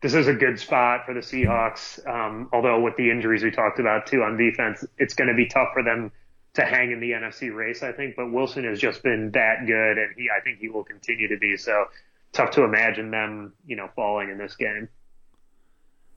this 0.00 0.14
is 0.14 0.28
a 0.28 0.34
good 0.34 0.58
spot 0.60 1.06
for 1.06 1.14
the 1.14 1.20
Seahawks. 1.20 2.06
Um, 2.08 2.48
although 2.52 2.80
with 2.80 2.96
the 2.96 3.10
injuries 3.10 3.42
we 3.42 3.50
talked 3.50 3.80
about 3.80 4.06
too 4.06 4.22
on 4.22 4.36
defense, 4.36 4.84
it's 4.96 5.14
going 5.14 5.28
to 5.28 5.34
be 5.34 5.46
tough 5.46 5.68
for 5.72 5.82
them 5.82 6.12
to 6.54 6.64
hang 6.64 6.92
in 6.92 7.00
the 7.00 7.12
NFC 7.12 7.54
race, 7.54 7.82
I 7.82 7.92
think. 7.92 8.16
But 8.16 8.32
Wilson 8.32 8.64
has 8.64 8.78
just 8.78 9.02
been 9.02 9.30
that 9.32 9.66
good, 9.66 9.98
and 9.98 10.14
he, 10.16 10.28
I 10.36 10.40
think 10.42 10.58
he 10.58 10.68
will 10.68 10.84
continue 10.84 11.28
to 11.28 11.36
be. 11.36 11.56
So 11.56 11.86
tough 12.32 12.50
to 12.52 12.62
imagine 12.62 13.10
them, 13.10 13.54
you 13.66 13.76
know, 13.76 13.88
falling 13.96 14.30
in 14.30 14.38
this 14.38 14.54
game. 14.56 14.88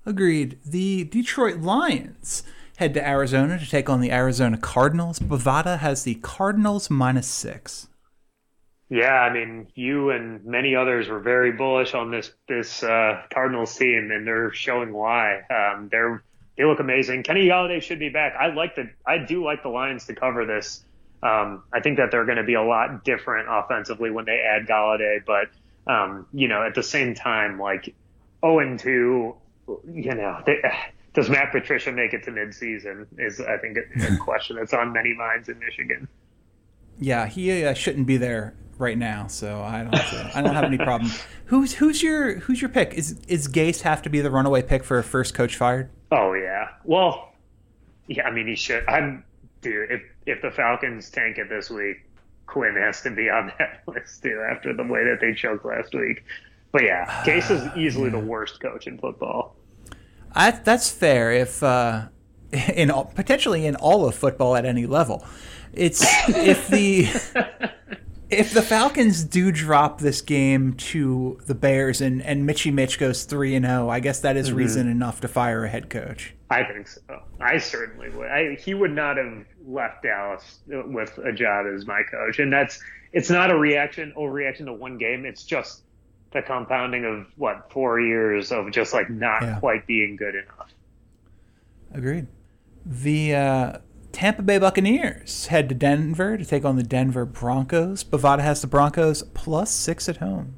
Agreed. 0.05 0.59
The 0.65 1.03
Detroit 1.05 1.59
Lions 1.59 2.43
head 2.81 2.95
to 2.95 3.07
Arizona 3.07 3.59
to 3.59 3.69
take 3.69 3.91
on 3.91 4.01
the 4.01 4.11
Arizona 4.11 4.57
Cardinals. 4.57 5.19
Bovada 5.19 5.77
has 5.77 6.01
the 6.01 6.15
Cardinals 6.15 6.89
minus 6.89 7.27
six. 7.27 7.87
Yeah, 8.89 9.13
I 9.13 9.31
mean, 9.31 9.67
you 9.75 10.09
and 10.09 10.43
many 10.43 10.75
others 10.75 11.07
were 11.07 11.19
very 11.19 11.51
bullish 11.51 11.93
on 11.93 12.09
this 12.09 12.31
this 12.47 12.81
uh, 12.81 13.21
Cardinals 13.31 13.77
team, 13.77 14.09
and 14.11 14.25
they're 14.25 14.51
showing 14.51 14.93
why. 14.93 15.41
Um, 15.51 15.89
they're 15.91 16.23
they 16.57 16.65
look 16.65 16.79
amazing. 16.79 17.21
Kenny 17.21 17.45
Golladay 17.45 17.83
should 17.83 17.99
be 17.99 18.09
back. 18.09 18.33
I 18.33 18.47
like 18.47 18.73
the 18.73 18.89
I 19.05 19.19
do 19.19 19.45
like 19.45 19.61
the 19.61 19.69
Lions 19.69 20.07
to 20.07 20.15
cover 20.15 20.47
this. 20.47 20.83
Um, 21.21 21.61
I 21.71 21.81
think 21.81 21.97
that 21.97 22.09
they're 22.09 22.25
going 22.25 22.39
to 22.39 22.43
be 22.43 22.55
a 22.55 22.63
lot 22.63 23.05
different 23.05 23.47
offensively 23.47 24.09
when 24.09 24.25
they 24.25 24.39
add 24.39 24.65
Golladay, 24.65 25.19
but 25.23 25.49
um, 25.85 26.25
you 26.33 26.47
know, 26.47 26.63
at 26.63 26.73
the 26.73 26.81
same 26.81 27.13
time, 27.13 27.59
like 27.59 27.93
0 28.43 28.59
and 28.59 28.79
2, 28.79 29.35
you 29.93 30.15
know, 30.15 30.41
they, 30.47 30.63
does 31.13 31.29
Matt 31.29 31.51
Patricia 31.51 31.91
make 31.91 32.13
it 32.13 32.23
to 32.23 32.31
midseason? 32.31 33.07
Is 33.17 33.41
I 33.41 33.57
think 33.57 33.77
a, 33.77 34.13
a 34.13 34.17
question 34.23 34.55
that's 34.55 34.73
on 34.73 34.93
many 34.93 35.13
minds 35.13 35.49
in 35.49 35.59
Michigan. 35.59 36.07
Yeah, 36.99 37.27
he 37.27 37.65
uh, 37.65 37.73
shouldn't 37.73 38.07
be 38.07 38.17
there 38.17 38.53
right 38.77 38.97
now, 38.97 39.27
so 39.27 39.61
I 39.61 39.83
don't 39.83 39.95
I 40.35 40.41
don't 40.41 40.55
have 40.55 40.65
any 40.65 40.77
problem. 40.77 41.11
Who's 41.45 41.73
who's 41.73 42.01
your 42.01 42.39
who's 42.39 42.61
your 42.61 42.69
pick? 42.69 42.93
Is 42.93 43.19
is 43.27 43.47
Gase 43.47 43.81
have 43.81 44.01
to 44.03 44.09
be 44.09 44.21
the 44.21 44.31
runaway 44.31 44.61
pick 44.61 44.85
for 44.85 44.97
a 44.97 45.03
first 45.03 45.33
coach 45.33 45.57
fired? 45.57 45.89
Oh 46.11 46.33
yeah. 46.33 46.69
Well, 46.85 47.33
yeah. 48.07 48.25
I 48.25 48.31
mean, 48.31 48.47
he 48.47 48.55
should. 48.55 48.87
I'm 48.87 49.25
dude. 49.61 49.91
If 49.91 50.01
if 50.25 50.41
the 50.41 50.51
Falcons 50.51 51.09
tank 51.09 51.37
it 51.37 51.49
this 51.49 51.69
week, 51.69 52.05
Quinn 52.47 52.75
has 52.77 53.01
to 53.01 53.11
be 53.11 53.29
on 53.29 53.51
that 53.59 53.83
list 53.87 54.23
too. 54.23 54.41
After 54.49 54.73
the 54.73 54.83
way 54.83 55.03
that 55.03 55.19
they 55.19 55.33
choked 55.33 55.65
last 55.65 55.93
week. 55.93 56.23
But 56.71 56.83
yeah, 56.83 57.05
Gase 57.25 57.51
is 57.51 57.77
easily 57.77 58.09
the 58.09 58.19
worst 58.19 58.61
coach 58.61 58.87
in 58.87 58.97
football. 58.97 59.55
I, 60.33 60.51
that's 60.51 60.89
fair. 60.89 61.31
If 61.31 61.61
uh, 61.63 62.07
in 62.51 62.91
potentially 63.15 63.65
in 63.65 63.75
all 63.75 64.07
of 64.07 64.15
football 64.15 64.55
at 64.55 64.65
any 64.65 64.85
level, 64.85 65.25
it's 65.73 66.03
if 66.29 66.67
the 66.67 67.07
if 68.29 68.53
the 68.53 68.61
Falcons 68.61 69.23
do 69.23 69.51
drop 69.51 69.99
this 69.99 70.21
game 70.21 70.73
to 70.73 71.39
the 71.45 71.55
Bears 71.55 72.01
and 72.01 72.21
and 72.23 72.45
Mitchy 72.45 72.71
Mitch 72.71 72.97
goes 72.99 73.25
three 73.25 73.55
and 73.55 73.65
zero, 73.65 73.89
I 73.89 73.99
guess 73.99 74.19
that 74.21 74.37
is 74.37 74.51
reason 74.51 74.87
enough 74.87 75.21
to 75.21 75.27
fire 75.27 75.65
a 75.65 75.69
head 75.69 75.89
coach. 75.89 76.33
I 76.49 76.63
think 76.63 76.87
so. 76.87 77.01
I 77.39 77.57
certainly 77.57 78.09
would. 78.09 78.27
I, 78.27 78.55
he 78.55 78.73
would 78.73 78.91
not 78.91 79.15
have 79.17 79.45
left 79.65 80.03
Dallas 80.03 80.59
with 80.67 81.17
a 81.19 81.31
job 81.31 81.65
as 81.73 81.85
my 81.85 82.01
coach, 82.09 82.39
and 82.39 82.51
that's 82.51 82.81
it's 83.13 83.29
not 83.29 83.51
a 83.51 83.57
reaction 83.57 84.13
overreaction 84.17 84.65
to 84.65 84.73
one 84.73 84.97
game. 84.97 85.25
It's 85.25 85.43
just 85.43 85.83
the 86.33 86.41
compounding 86.41 87.05
of 87.05 87.27
what 87.37 87.71
four 87.71 87.99
years 87.99 88.51
of 88.51 88.71
just 88.71 88.93
like 88.93 89.09
not 89.09 89.41
Yeah. 89.41 89.59
quite 89.59 89.85
being 89.87 90.15
good 90.15 90.35
enough. 90.35 90.69
Agreed. 91.93 92.27
The 92.85 93.35
uh, 93.35 93.77
Tampa 94.11 94.41
Bay 94.41 94.57
Buccaneers 94.57 95.47
head 95.47 95.69
to 95.69 95.75
Denver 95.75 96.37
to 96.37 96.45
take 96.45 96.65
on 96.65 96.75
the 96.77 96.83
Denver 96.83 97.25
Broncos. 97.25 98.03
Bovada 98.03 98.39
has 98.39 98.61
the 98.61 98.67
Broncos 98.67 99.23
plus 99.33 99.71
six 99.71 100.07
at 100.09 100.17
home. 100.17 100.55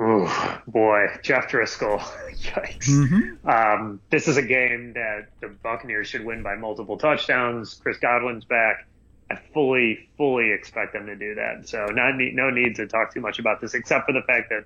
Ooh, 0.00 0.28
boy, 0.66 1.06
Jeff 1.22 1.48
Driskel. 1.48 1.98
Yikes. 2.42 3.46
Um, 3.46 4.00
this 4.10 4.26
is 4.26 4.36
a 4.36 4.42
game 4.42 4.92
that 4.94 5.28
the 5.40 5.48
Buccaneers 5.62 6.08
should 6.08 6.24
win 6.24 6.42
by 6.42 6.56
multiple 6.56 6.98
touchdowns. 6.98 7.74
Chris 7.74 7.98
Godwin's 7.98 8.44
back. 8.44 8.86
I 9.30 9.36
fully, 9.54 10.08
fully 10.16 10.50
expect 10.52 10.92
them 10.92 11.06
to 11.06 11.16
do 11.16 11.34
that. 11.36 11.68
So 11.68 11.86
not 11.86 12.16
need, 12.16 12.34
no 12.34 12.50
need 12.50 12.74
to 12.76 12.86
talk 12.86 13.14
too 13.14 13.20
much 13.20 13.38
about 13.38 13.60
this, 13.60 13.74
except 13.74 14.06
for 14.06 14.12
the 14.12 14.22
fact 14.22 14.50
that 14.50 14.64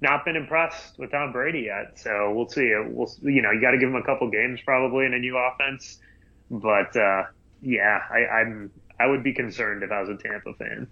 not 0.00 0.24
been 0.24 0.36
impressed 0.36 0.98
with 0.98 1.10
Tom 1.10 1.32
Brady 1.32 1.60
yet. 1.66 1.98
So 1.98 2.32
we'll 2.32 2.48
see. 2.48 2.72
We'll, 2.86 3.10
you 3.22 3.42
know, 3.42 3.50
you 3.50 3.60
got 3.60 3.72
to 3.72 3.78
give 3.78 3.88
him 3.88 3.96
a 3.96 4.04
couple 4.04 4.30
games 4.30 4.60
probably 4.64 5.06
in 5.06 5.14
a 5.14 5.18
new 5.18 5.36
offense. 5.36 5.98
But 6.50 6.96
uh, 6.96 7.24
yeah, 7.62 8.00
I, 8.10 8.26
I'm 8.26 8.70
I 8.98 9.06
would 9.06 9.22
be 9.22 9.32
concerned 9.32 9.82
if 9.82 9.90
I 9.90 10.00
was 10.00 10.08
a 10.08 10.16
Tampa 10.16 10.54
fan. 10.54 10.88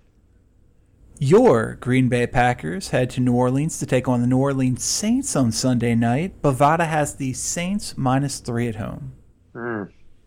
Your 1.21 1.75
Green 1.75 2.09
Bay 2.09 2.29
Packers 2.29 2.91
head 2.91 3.11
to 3.11 3.21
New 3.21 3.35
Orleans 3.35 3.81
to 3.81 3.87
take 3.87 4.07
on 4.07 4.21
the 4.21 4.27
New 4.27 4.39
Orleans 4.39 4.85
Saints 4.85 5.35
on 5.35 5.51
Sunday 5.51 5.97
night. 5.97 6.41
Bovada 6.43 6.87
has 6.87 7.17
the 7.17 7.33
Saints 7.33 7.99
minus 7.99 8.39
three 8.39 8.69
at 8.69 8.77
home. 8.77 9.15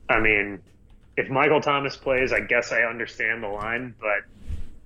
I 0.10 0.20
mean, 0.20 0.60
if 1.16 1.30
Michael 1.30 1.62
Thomas 1.62 1.96
plays, 1.96 2.34
I 2.34 2.42
guess 2.42 2.74
I 2.74 2.82
understand 2.82 3.42
the 3.42 3.48
line, 3.48 3.96
but 4.02 4.24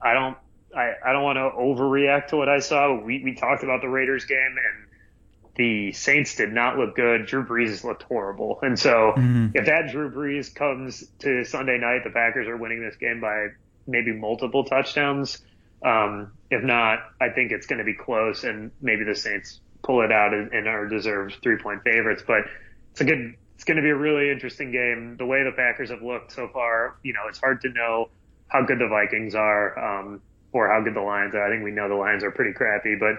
I 0.02 0.14
don't. 0.14 0.38
I, 0.76 0.93
I 1.03 1.13
don't 1.13 1.23
want 1.23 1.38
to 1.38 1.51
overreact 1.57 2.28
to 2.28 2.38
what 2.38 2.49
I 2.49 2.59
saw. 2.59 2.99
We 2.99 3.23
we 3.23 3.36
talked 3.36 3.63
about 3.63 3.82
the 3.82 3.89
Raiders 3.89 4.26
game, 4.26 4.38
and 4.57 4.88
the 5.55 5.93
Saints 5.93 6.36
did 6.36 6.51
not 6.51 6.78
look 6.78 6.95
good. 6.95 7.26
Drew 7.26 7.45
Brees 7.45 7.84
looked 7.84 8.03
horrible, 8.03 8.59
and 8.61 8.78
so 8.78 9.13
if 9.53 9.65
that 9.65 9.91
Drew 9.91 10.11
Brees 10.11 10.53
comes 10.53 11.05
to 11.19 11.45
Sunday 11.45 11.78
night, 11.78 12.03
the 12.03 12.09
Packers 12.09 12.47
are 12.47 12.57
winning 12.57 12.82
this 12.82 12.95
game 12.97 13.21
by 13.21 13.47
maybe 13.88 14.11
multiple 14.13 14.63
touchdowns. 14.63 15.41
Um, 15.84 16.32
if 16.49 16.63
not, 16.63 16.99
I 17.21 17.30
think 17.30 17.51
it's 17.51 17.67
going 17.67 17.80
to 17.80 17.86
be 17.86 17.93
close, 17.93 18.43
and 18.43 18.71
maybe 18.82 19.03
the 19.03 19.15
Saints 19.15 19.59
pull 19.84 20.01
it 20.01 20.11
out 20.11 20.34
and, 20.34 20.51
and 20.51 20.67
are 20.67 20.88
deserved 20.88 21.38
three 21.41 21.57
point 21.57 21.84
favorites. 21.84 22.23
But 22.26 22.43
it's 22.91 23.01
a 23.01 23.05
good. 23.05 23.36
It's 23.55 23.63
going 23.63 23.78
to 23.78 23.84
be 23.84 23.91
a 23.91 23.95
really 23.95 24.30
interesting 24.32 24.73
game. 24.73 25.15
The 25.17 25.26
way 25.26 25.45
the 25.45 25.53
Packers 25.53 25.89
have 25.89 26.01
looked 26.01 26.34
so 26.34 26.49
far, 26.49 26.97
you 27.03 27.13
know, 27.13 27.21
it's 27.30 27.39
hard 27.39 27.61
to 27.61 27.69
know 27.69 28.09
how 28.49 28.63
good 28.63 28.80
the 28.80 28.89
Vikings 28.89 29.34
are 29.34 29.80
um, 29.80 30.21
or 30.56 30.70
how 30.70 30.82
good 30.82 30.95
the 30.95 31.01
Lions 31.01 31.36
are. 31.36 31.45
I 31.45 31.49
think 31.49 31.66
we 31.66 31.72
know 31.72 31.89
the 31.89 31.95
Lions 31.95 32.24
are 32.24 32.32
pretty 32.32 32.53
crappy, 32.53 32.95
but 32.97 33.16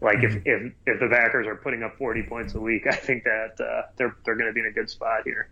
like 0.00 0.22
if 0.22 0.36
if 0.46 0.72
if 0.86 1.00
the 1.00 1.08
Packers 1.08 1.46
are 1.46 1.56
putting 1.56 1.82
up 1.82 1.96
40 1.98 2.22
points 2.22 2.54
a 2.54 2.60
week, 2.60 2.86
I 2.90 2.94
think 2.94 3.24
that 3.24 3.60
uh, 3.60 3.82
they're 3.96 4.16
they're 4.24 4.36
going 4.36 4.48
to 4.48 4.54
be 4.54 4.60
in 4.60 4.66
a 4.66 4.72
good 4.72 4.88
spot 4.88 5.20
here. 5.24 5.50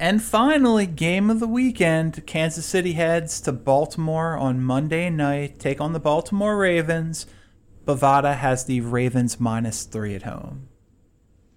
And 0.00 0.20
finally, 0.20 0.86
game 0.86 1.30
of 1.30 1.38
the 1.38 1.46
weekend 1.46 2.26
Kansas 2.26 2.66
City 2.66 2.94
heads 2.94 3.40
to 3.42 3.52
Baltimore 3.52 4.36
on 4.36 4.62
Monday 4.62 5.10
night, 5.10 5.60
take 5.60 5.80
on 5.80 5.92
the 5.92 6.00
Baltimore 6.00 6.56
Ravens. 6.56 7.26
Bovada 7.84 8.36
has 8.36 8.64
the 8.64 8.80
Ravens 8.80 9.38
minus 9.38 9.84
three 9.84 10.14
at 10.16 10.22
home. 10.22 10.68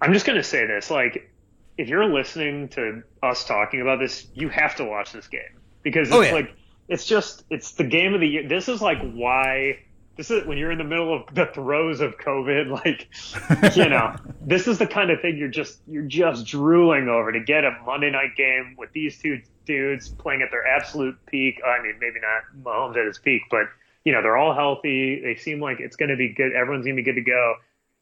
I'm 0.02 0.14
just 0.14 0.26
going 0.28 0.38
to 0.38 0.44
say 0.44 0.68
this: 0.68 0.92
like, 0.92 1.32
if 1.80 1.88
you're 1.88 2.06
listening 2.06 2.68
to 2.70 3.02
us 3.24 3.46
talking 3.46 3.82
about 3.82 3.98
this, 4.00 4.28
you 4.36 4.50
have 4.50 4.76
to 4.76 4.86
watch 4.86 5.12
this 5.12 5.28
game 5.28 5.58
because 5.82 6.10
it's 6.10 6.16
Oh, 6.16 6.22
yeah. 6.22 6.34
like 6.34 6.54
it's 6.88 7.06
just 7.06 7.44
it's 7.50 7.74
the 7.74 7.84
game 7.84 8.14
of 8.14 8.22
the 8.22 8.28
year. 8.28 8.48
This 8.48 8.68
is 8.68 8.82
like 8.82 9.00
why 9.14 9.80
this 10.16 10.30
is 10.30 10.46
when 10.46 10.58
you're 10.58 10.72
in 10.72 10.78
the 10.78 10.84
middle 10.84 11.14
of 11.14 11.34
the 11.34 11.48
throes 11.54 12.02
of 12.02 12.18
COVID. 12.18 12.70
Like, 12.74 13.08
you 13.76 13.90
know, 13.90 14.16
this 14.42 14.68
is 14.68 14.78
the 14.78 14.88
kind 14.88 15.12
of 15.12 15.22
thing 15.22 15.38
you're 15.38 15.48
just 15.48 15.80
you're 15.88 16.04
just 16.04 16.46
drooling 16.46 17.08
over 17.08 17.32
to 17.32 17.40
get 17.40 17.64
a 17.64 17.78
Monday 17.86 18.12
night 18.12 18.36
game 18.36 18.76
with 18.78 18.92
these 18.94 19.18
two 19.18 19.42
dudes 19.66 20.10
playing 20.10 20.42
at 20.42 20.52
their 20.52 20.66
absolute 20.66 21.18
peak. 21.26 21.62
I 21.66 21.82
mean, 21.82 21.96
maybe 22.00 22.20
not 22.20 22.44
Mahomes 22.64 22.98
at 22.98 23.06
his 23.06 23.20
peak, 23.20 23.44
but 23.50 23.68
you 24.04 24.12
know, 24.12 24.22
they're 24.22 24.38
all 24.38 24.54
healthy. 24.54 25.22
They 25.24 25.36
seem 25.36 25.62
like 25.62 25.80
it's 25.80 25.96
going 25.96 26.10
to 26.10 26.18
be 26.18 26.34
good. 26.34 26.54
Everyone's 26.54 26.86
going 26.86 26.98
to 26.98 27.02
be 27.02 27.06
good 27.06 27.16
to 27.16 27.22
go. 27.22 27.56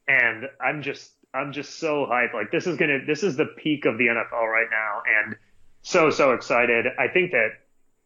And 0.07 0.49
I'm 0.59 0.81
just, 0.81 1.11
I'm 1.33 1.53
just 1.53 1.79
so 1.79 2.07
hyped. 2.09 2.33
Like 2.33 2.51
this 2.51 2.67
is 2.67 2.77
going 2.77 2.99
to, 2.99 3.05
this 3.05 3.23
is 3.23 3.37
the 3.37 3.45
peak 3.45 3.85
of 3.85 3.97
the 3.97 4.07
NFL 4.07 4.47
right 4.47 4.67
now. 4.71 5.03
And 5.05 5.35
so, 5.83 6.09
so 6.09 6.33
excited. 6.33 6.87
I 6.97 7.07
think 7.07 7.31
that 7.31 7.49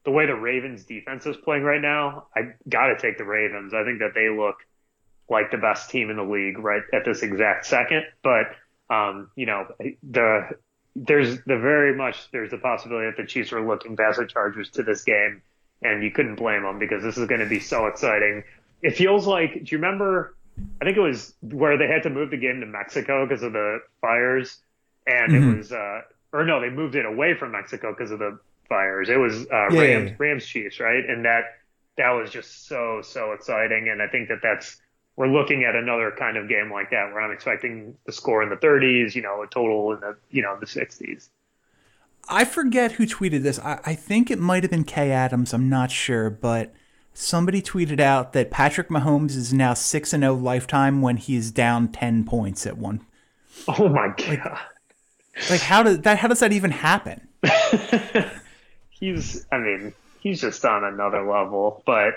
the 0.06 0.12
way 0.12 0.26
the 0.26 0.36
Ravens 0.36 0.84
defense 0.84 1.26
is 1.26 1.36
playing 1.38 1.64
right 1.64 1.82
now, 1.82 2.28
I 2.36 2.54
got 2.70 2.88
to 2.88 2.98
take 2.98 3.18
the 3.18 3.26
Ravens. 3.26 3.74
I 3.74 3.84
think 3.84 4.00
that 4.00 4.14
they 4.14 4.30
look 4.30 4.56
like 5.30 5.52
the 5.52 5.58
best 5.58 5.90
team 5.90 6.10
in 6.10 6.18
the 6.18 6.24
league 6.24 6.60
right 6.60 6.84
at 6.94 7.04
this 7.04 7.24
exact 7.24 7.66
second. 7.66 8.06
But, 8.24 8.46
um, 8.90 9.32
you 9.36 9.48
know, 9.48 9.68
the, 10.04 10.50
there's 10.96 11.38
the 11.46 11.58
very 11.58 11.96
much, 11.96 12.30
there's 12.32 12.52
the 12.52 12.60
possibility 12.60 13.08
that 13.08 13.18
the 13.18 13.28
Chiefs 13.28 13.52
are 13.52 13.66
looking 13.66 13.98
past 13.98 14.20
the 14.20 14.28
Chargers 14.28 14.70
to 14.72 14.84
this 14.84 15.04
game 15.04 15.42
and 15.82 16.04
you 16.04 16.12
couldn't 16.12 16.36
blame 16.36 16.64
them 16.64 16.80
because 16.80 17.04
this 17.04 17.18
is 17.18 17.28
going 17.28 17.42
to 17.42 17.48
be 17.48 17.60
so 17.60 17.88
exciting. 17.88 18.44
It 18.82 18.96
feels 18.96 19.26
like, 19.26 19.54
do 19.54 19.66
you 19.68 19.78
remember? 19.78 20.36
I 20.82 20.86
think 20.86 20.98
it 20.98 21.02
was 21.02 21.34
where 21.42 21.78
they 21.78 21.88
had 21.88 22.04
to 22.04 22.10
move 22.10 22.30
the 22.30 22.38
game 22.38 22.60
to 22.62 22.66
Mexico 22.66 23.26
because 23.26 23.44
of 23.44 23.54
the 23.54 23.80
fires, 24.00 24.58
and 25.06 25.36
it 25.36 25.58
was, 25.58 25.72
uh, 25.72 26.02
or 26.32 26.46
no, 26.46 26.62
they 26.62 26.70
moved 26.70 26.96
it 26.96 27.06
away 27.06 27.34
from 27.34 27.52
Mexico 27.52 27.94
because 27.94 28.12
of 28.12 28.20
the 28.20 28.40
fires. 28.68 29.10
It 29.10 29.18
was 29.18 29.46
uh, 29.52 29.70
Yeah, 29.70 29.82
Rams, 29.82 30.12
yeah. 30.12 30.16
Rams 30.18 30.46
Chiefs, 30.46 30.80
right? 30.80 31.04
And 31.08 31.26
that 31.26 31.44
that 31.98 32.12
was 32.12 32.32
just 32.32 32.68
so 32.68 33.02
so 33.04 33.32
exciting, 33.34 33.90
and 33.90 34.02
I 34.02 34.08
think 34.08 34.30
that 34.30 34.40
that's 34.44 34.78
we're 35.16 35.28
looking 35.28 35.64
at 35.64 35.76
another 35.76 36.12
kind 36.18 36.38
of 36.38 36.50
game 36.50 36.72
like 36.72 36.90
that 36.92 37.12
where 37.14 37.22
I'm 37.22 37.32
expecting 37.32 37.96
the 38.06 38.12
score 38.12 38.44
in 38.44 38.50
the 38.50 38.58
30s, 38.58 39.16
you 39.16 39.22
know, 39.22 39.42
a 39.44 39.48
total 39.48 39.94
in 39.94 40.02
the 40.02 40.18
you 40.30 40.42
know 40.42 40.58
the 40.60 40.66
60s. 40.66 41.30
I 42.28 42.46
forget 42.46 42.94
who 42.94 43.06
tweeted 43.06 43.44
this. 43.44 43.60
I, 43.60 43.80
I 43.86 43.96
think 43.96 44.32
it 44.32 44.40
might 44.40 44.64
have 44.64 44.72
been 44.72 44.84
Kay 44.84 45.12
Adams. 45.12 45.54
I'm 45.54 45.70
not 45.70 45.92
sure, 45.92 46.30
but 46.30 46.74
somebody 47.14 47.62
tweeted 47.62 48.00
out 48.00 48.34
that 48.34 48.52
Patrick 48.52 48.90
Mahomes 48.90 49.36
is 49.36 49.54
now 49.54 49.74
six 49.74 50.12
and 50.14 50.24
zero 50.24 50.34
lifetime 50.34 51.02
when 51.02 51.18
he's 51.18 51.52
down 51.52 51.90
ten 51.90 52.24
points 52.26 52.66
at 52.66 52.78
one. 52.78 53.06
Oh 53.68 53.90
my 53.90 54.14
god. 54.18 54.60
Like 55.50 55.62
how 55.62 55.84
does 55.84 56.02
that? 56.02 56.20
How 56.20 56.28
does 56.28 56.40
that 56.40 56.52
even 56.54 56.72
happen? 56.72 57.28
he's 59.06 59.46
I 59.52 59.58
mean, 59.58 59.94
he's 60.20 60.42
just 60.42 60.66
on 60.66 60.84
another 60.84 61.30
level. 61.30 61.84
But 61.86 62.14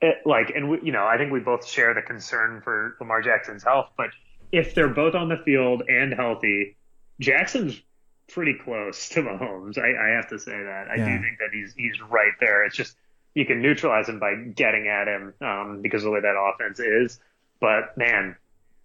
it, 0.00 0.18
like, 0.24 0.50
and 0.54 0.70
we, 0.70 0.80
you 0.82 0.92
know, 0.92 1.04
I 1.04 1.16
think 1.18 1.32
we 1.32 1.40
both 1.40 1.66
share 1.66 1.94
the 1.94 2.02
concern 2.02 2.60
for 2.62 2.96
Lamar 3.00 3.22
Jackson's 3.22 3.64
health. 3.64 3.90
But 3.96 4.10
if 4.52 4.74
they're 4.74 4.88
both 4.88 5.14
on 5.14 5.28
the 5.28 5.38
field 5.44 5.82
and 5.88 6.14
healthy, 6.14 6.76
Jackson's 7.20 7.80
pretty 8.28 8.54
close 8.54 9.08
to 9.10 9.22
Mahomes. 9.22 9.78
I, 9.78 10.10
I 10.10 10.16
have 10.16 10.28
to 10.28 10.38
say 10.38 10.52
that. 10.52 10.88
I 10.88 10.96
do 10.96 11.04
think 11.04 11.38
that 11.38 11.50
he's 11.52 11.74
he's 11.76 12.00
right 12.00 12.32
there. 12.40 12.64
It's 12.64 12.76
just 12.76 12.96
you 13.34 13.46
can 13.46 13.60
neutralize 13.60 14.08
him 14.08 14.18
by 14.18 14.34
getting 14.34 14.88
at 14.88 15.08
him 15.08 15.34
um, 15.40 15.80
because 15.82 16.02
of 16.02 16.06
the 16.06 16.10
way 16.12 16.20
that 16.20 16.36
offense 16.36 16.80
is. 16.80 17.20
But 17.60 17.96
man, 17.96 18.36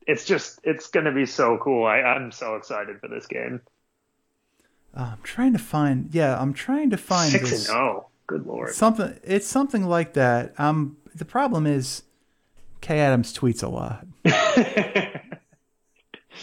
it's 0.08 0.26
just 0.26 0.60
it's 0.64 0.88
going 0.88 1.06
to 1.06 1.12
be 1.12 1.26
so 1.26 1.58
cool. 1.62 1.86
I, 1.86 1.98
I'm 1.98 2.32
so 2.32 2.56
excited 2.56 3.00
for 3.00 3.08
this 3.08 3.28
game. 3.28 3.62
I'm 4.96 5.18
trying 5.24 5.54
to 5.54 5.60
find. 5.60 6.10
Yeah, 6.14 6.40
I'm 6.40 6.54
trying 6.54 6.90
to 6.92 6.98
find 6.98 7.32
Six 7.32 7.50
this. 7.50 7.70
and 7.70 7.76
zero. 7.76 8.08
Good 8.28 8.46
lord. 8.46 8.70
Something. 8.72 9.20
It's 9.24 9.48
something 9.48 9.86
like 9.86 10.14
that. 10.14 10.54
Um, 10.60 10.98
the 11.16 11.26
problem 11.26 11.66
is, 11.68 12.04
Kay 12.82 13.00
Adams 13.00 13.34
tweets 13.38 13.64
a 13.64 13.68
lot, 13.70 14.06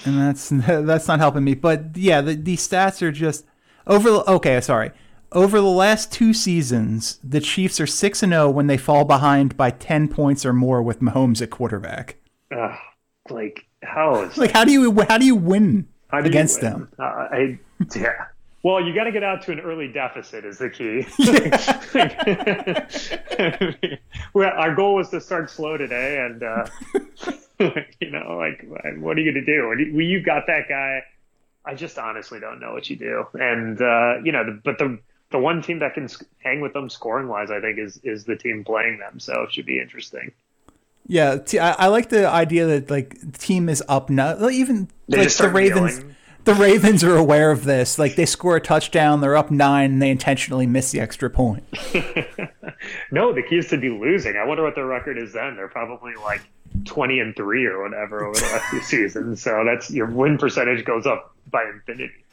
and 0.05 0.19
that's 0.19 0.49
that's 0.51 1.09
not 1.09 1.19
helping 1.21 1.45
me. 1.45 1.55
But 1.55 1.97
yeah, 1.97 2.21
the 2.21 2.35
the 2.35 2.57
stats 2.57 3.03
are 3.03 3.13
just 3.13 3.45
over. 3.87 4.09
Okay, 4.29 4.61
sorry. 4.61 4.91
Over 5.33 5.61
the 5.61 5.67
last 5.67 6.11
two 6.13 6.35
seasons, 6.35 7.21
the 7.23 7.39
Chiefs 7.39 7.79
are 7.81 7.87
six 7.87 8.21
and 8.23 8.33
zero 8.33 8.51
when 8.51 8.67
they 8.67 8.77
fall 8.77 9.05
behind 9.05 9.57
by 9.57 9.71
ten 9.71 10.09
points 10.09 10.45
or 10.45 10.53
more 10.53 10.83
with 10.83 11.01
Mahomes 11.01 11.41
at 11.41 11.51
quarterback. 11.51 12.17
Ugh, 12.51 12.77
like 13.31 13.67
how 13.83 14.23
is 14.23 14.37
Like, 14.37 14.51
how 14.51 14.65
do 14.65 14.73
you 14.73 15.01
how 15.09 15.19
do 15.19 15.25
you 15.27 15.37
win 15.37 15.83
do 16.11 16.19
you 16.19 16.25
against 16.25 16.63
win? 16.63 16.73
them? 16.73 16.89
Uh, 16.99 17.03
I, 17.05 17.59
yeah. 17.95 18.27
Well, 18.63 18.85
you 18.85 18.95
got 18.95 19.05
to 19.05 19.13
get 19.13 19.23
out 19.23 19.41
to 19.43 19.53
an 19.53 19.61
early 19.61 19.89
deficit 19.89 20.45
is 20.45 20.59
the 20.59 20.69
key. 20.69 21.07
well, 24.35 24.53
our 24.55 24.75
goal 24.75 24.97
was 24.97 25.09
to 25.11 25.21
start 25.21 25.51
slow 25.51 25.79
today, 25.79 26.19
and 26.19 26.43
uh, 26.43 26.67
you 28.01 28.11
know, 28.11 28.37
like, 28.37 28.67
what 28.99 29.17
are 29.17 29.21
you 29.21 29.33
going 29.33 29.43
to 29.43 29.45
do? 29.45 29.71
And 29.71 29.97
you- 29.97 30.23
got 30.23 30.47
that 30.47 30.69
guy. 30.69 31.03
I 31.65 31.75
just 31.75 31.99
honestly 31.99 32.41
don't 32.41 32.61
know 32.61 32.73
what 32.73 32.91
you 32.91 32.97
do. 32.97 33.27
And 33.35 33.81
uh, 33.81 34.17
you 34.25 34.33
know, 34.33 34.45
the, 34.45 34.61
but 34.63 34.79
the 34.79 34.99
the 35.31 35.39
one 35.39 35.63
team 35.63 35.79
that 35.79 35.95
can 35.95 36.09
hang 36.39 36.61
with 36.61 36.73
them 36.73 36.91
scoring 36.91 37.29
wise, 37.29 37.51
I 37.51 37.61
think, 37.61 37.79
is 37.79 38.01
is 38.03 38.25
the 38.25 38.37
team 38.37 38.65
playing 38.65 38.99
them. 38.99 39.21
So 39.21 39.43
it 39.43 39.53
should 39.53 39.67
be 39.67 39.81
interesting. 39.81 40.33
Yeah, 41.07 41.39
I, 41.61 41.89
like 41.89 42.11
the 42.11 42.29
idea 42.29 42.67
that 42.67 42.91
like 42.91 43.21
the 43.21 43.39
team 43.39 43.69
is 43.69 43.83
up 43.89 44.11
now. 44.11 44.49
Even 44.49 44.89
they 45.09 45.19
like 45.19 45.35
the 45.35 45.49
Ravens. 45.49 46.05
The 46.45 46.55
Ravens 46.55 47.05
are 47.05 47.17
aware 47.17 47.51
of 47.51 47.65
this. 47.65 47.99
Like 47.99 48.17
they 48.17 48.27
score 48.27 48.57
a 48.57 48.61
touchdown, 48.61 49.21
they're 49.21 49.37
up 49.37 49.51
nine, 49.51 49.93
and 49.93 50.03
they 50.03 50.11
intentionally 50.11 50.67
miss 50.67 50.91
the 50.91 51.01
extra 51.01 51.29
point. 51.29 51.65
no, 53.11 53.33
the 53.33 53.43
key 53.49 53.59
is 53.59 53.69
to 53.69 53.77
be 53.79 53.91
losing. 53.91 54.37
I 54.37 54.45
wonder 54.45 54.63
what 54.63 54.75
their 54.75 54.87
record 54.87 55.19
is 55.19 55.33
then. 55.33 55.57
They're 55.57 55.69
probably 55.69 56.15
like 56.23 56.43
twenty 56.85 57.21
and 57.21 57.37
three 57.37 57.67
or 57.67 57.83
whatever 57.83 58.25
over 58.25 58.39
the 58.39 58.47
last 58.47 58.71
few 58.71 58.83
seasons. 58.83 59.43
So 59.43 59.65
that's 59.65 59.91
your 59.91 60.07
win 60.07 60.39
percentage 60.39 60.85
goes 60.85 61.07
up 61.07 61.35
by 61.51 61.65
infinity. 61.65 62.25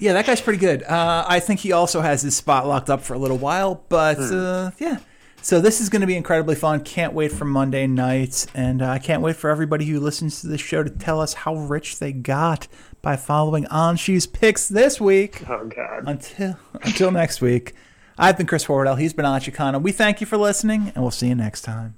Yeah, 0.00 0.12
that 0.12 0.26
guy's 0.26 0.40
pretty 0.40 0.60
good. 0.60 0.82
Uh, 0.84 1.24
I 1.26 1.40
think 1.40 1.60
he 1.60 1.72
also 1.72 2.00
has 2.00 2.22
his 2.22 2.36
spot 2.36 2.66
locked 2.66 2.88
up 2.88 3.02
for 3.02 3.14
a 3.14 3.18
little 3.18 3.38
while, 3.38 3.84
but 3.88 4.16
hmm. 4.16 4.34
uh, 4.34 4.70
yeah. 4.78 4.98
So 5.40 5.60
this 5.60 5.80
is 5.80 5.88
going 5.88 6.00
to 6.00 6.06
be 6.06 6.16
incredibly 6.16 6.54
fun. 6.54 6.80
Can't 6.80 7.12
wait 7.12 7.32
for 7.32 7.44
Monday 7.44 7.86
nights, 7.86 8.46
and 8.54 8.82
uh, 8.82 8.88
I 8.88 8.98
can't 8.98 9.22
wait 9.22 9.36
for 9.36 9.50
everybody 9.50 9.86
who 9.86 10.00
listens 10.00 10.40
to 10.40 10.46
this 10.46 10.60
show 10.60 10.82
to 10.82 10.90
tell 10.90 11.20
us 11.20 11.32
how 11.32 11.54
rich 11.54 11.98
they 11.98 12.12
got 12.12 12.68
by 13.02 13.16
following 13.16 13.64
Anshi's 13.66 14.26
picks 14.26 14.68
this 14.68 15.00
week. 15.00 15.42
Oh 15.48 15.66
God! 15.66 16.04
Until 16.06 16.58
until 16.82 17.10
next 17.10 17.40
week, 17.40 17.74
I've 18.18 18.36
been 18.36 18.46
Chris 18.46 18.66
Horwedel. 18.66 18.98
He's 18.98 19.12
been 19.12 19.24
Anshi 19.24 19.54
Khanna. 19.54 19.80
We 19.80 19.92
thank 19.92 20.20
you 20.20 20.26
for 20.26 20.36
listening, 20.36 20.92
and 20.94 21.02
we'll 21.02 21.10
see 21.10 21.28
you 21.28 21.34
next 21.34 21.62
time. 21.62 21.97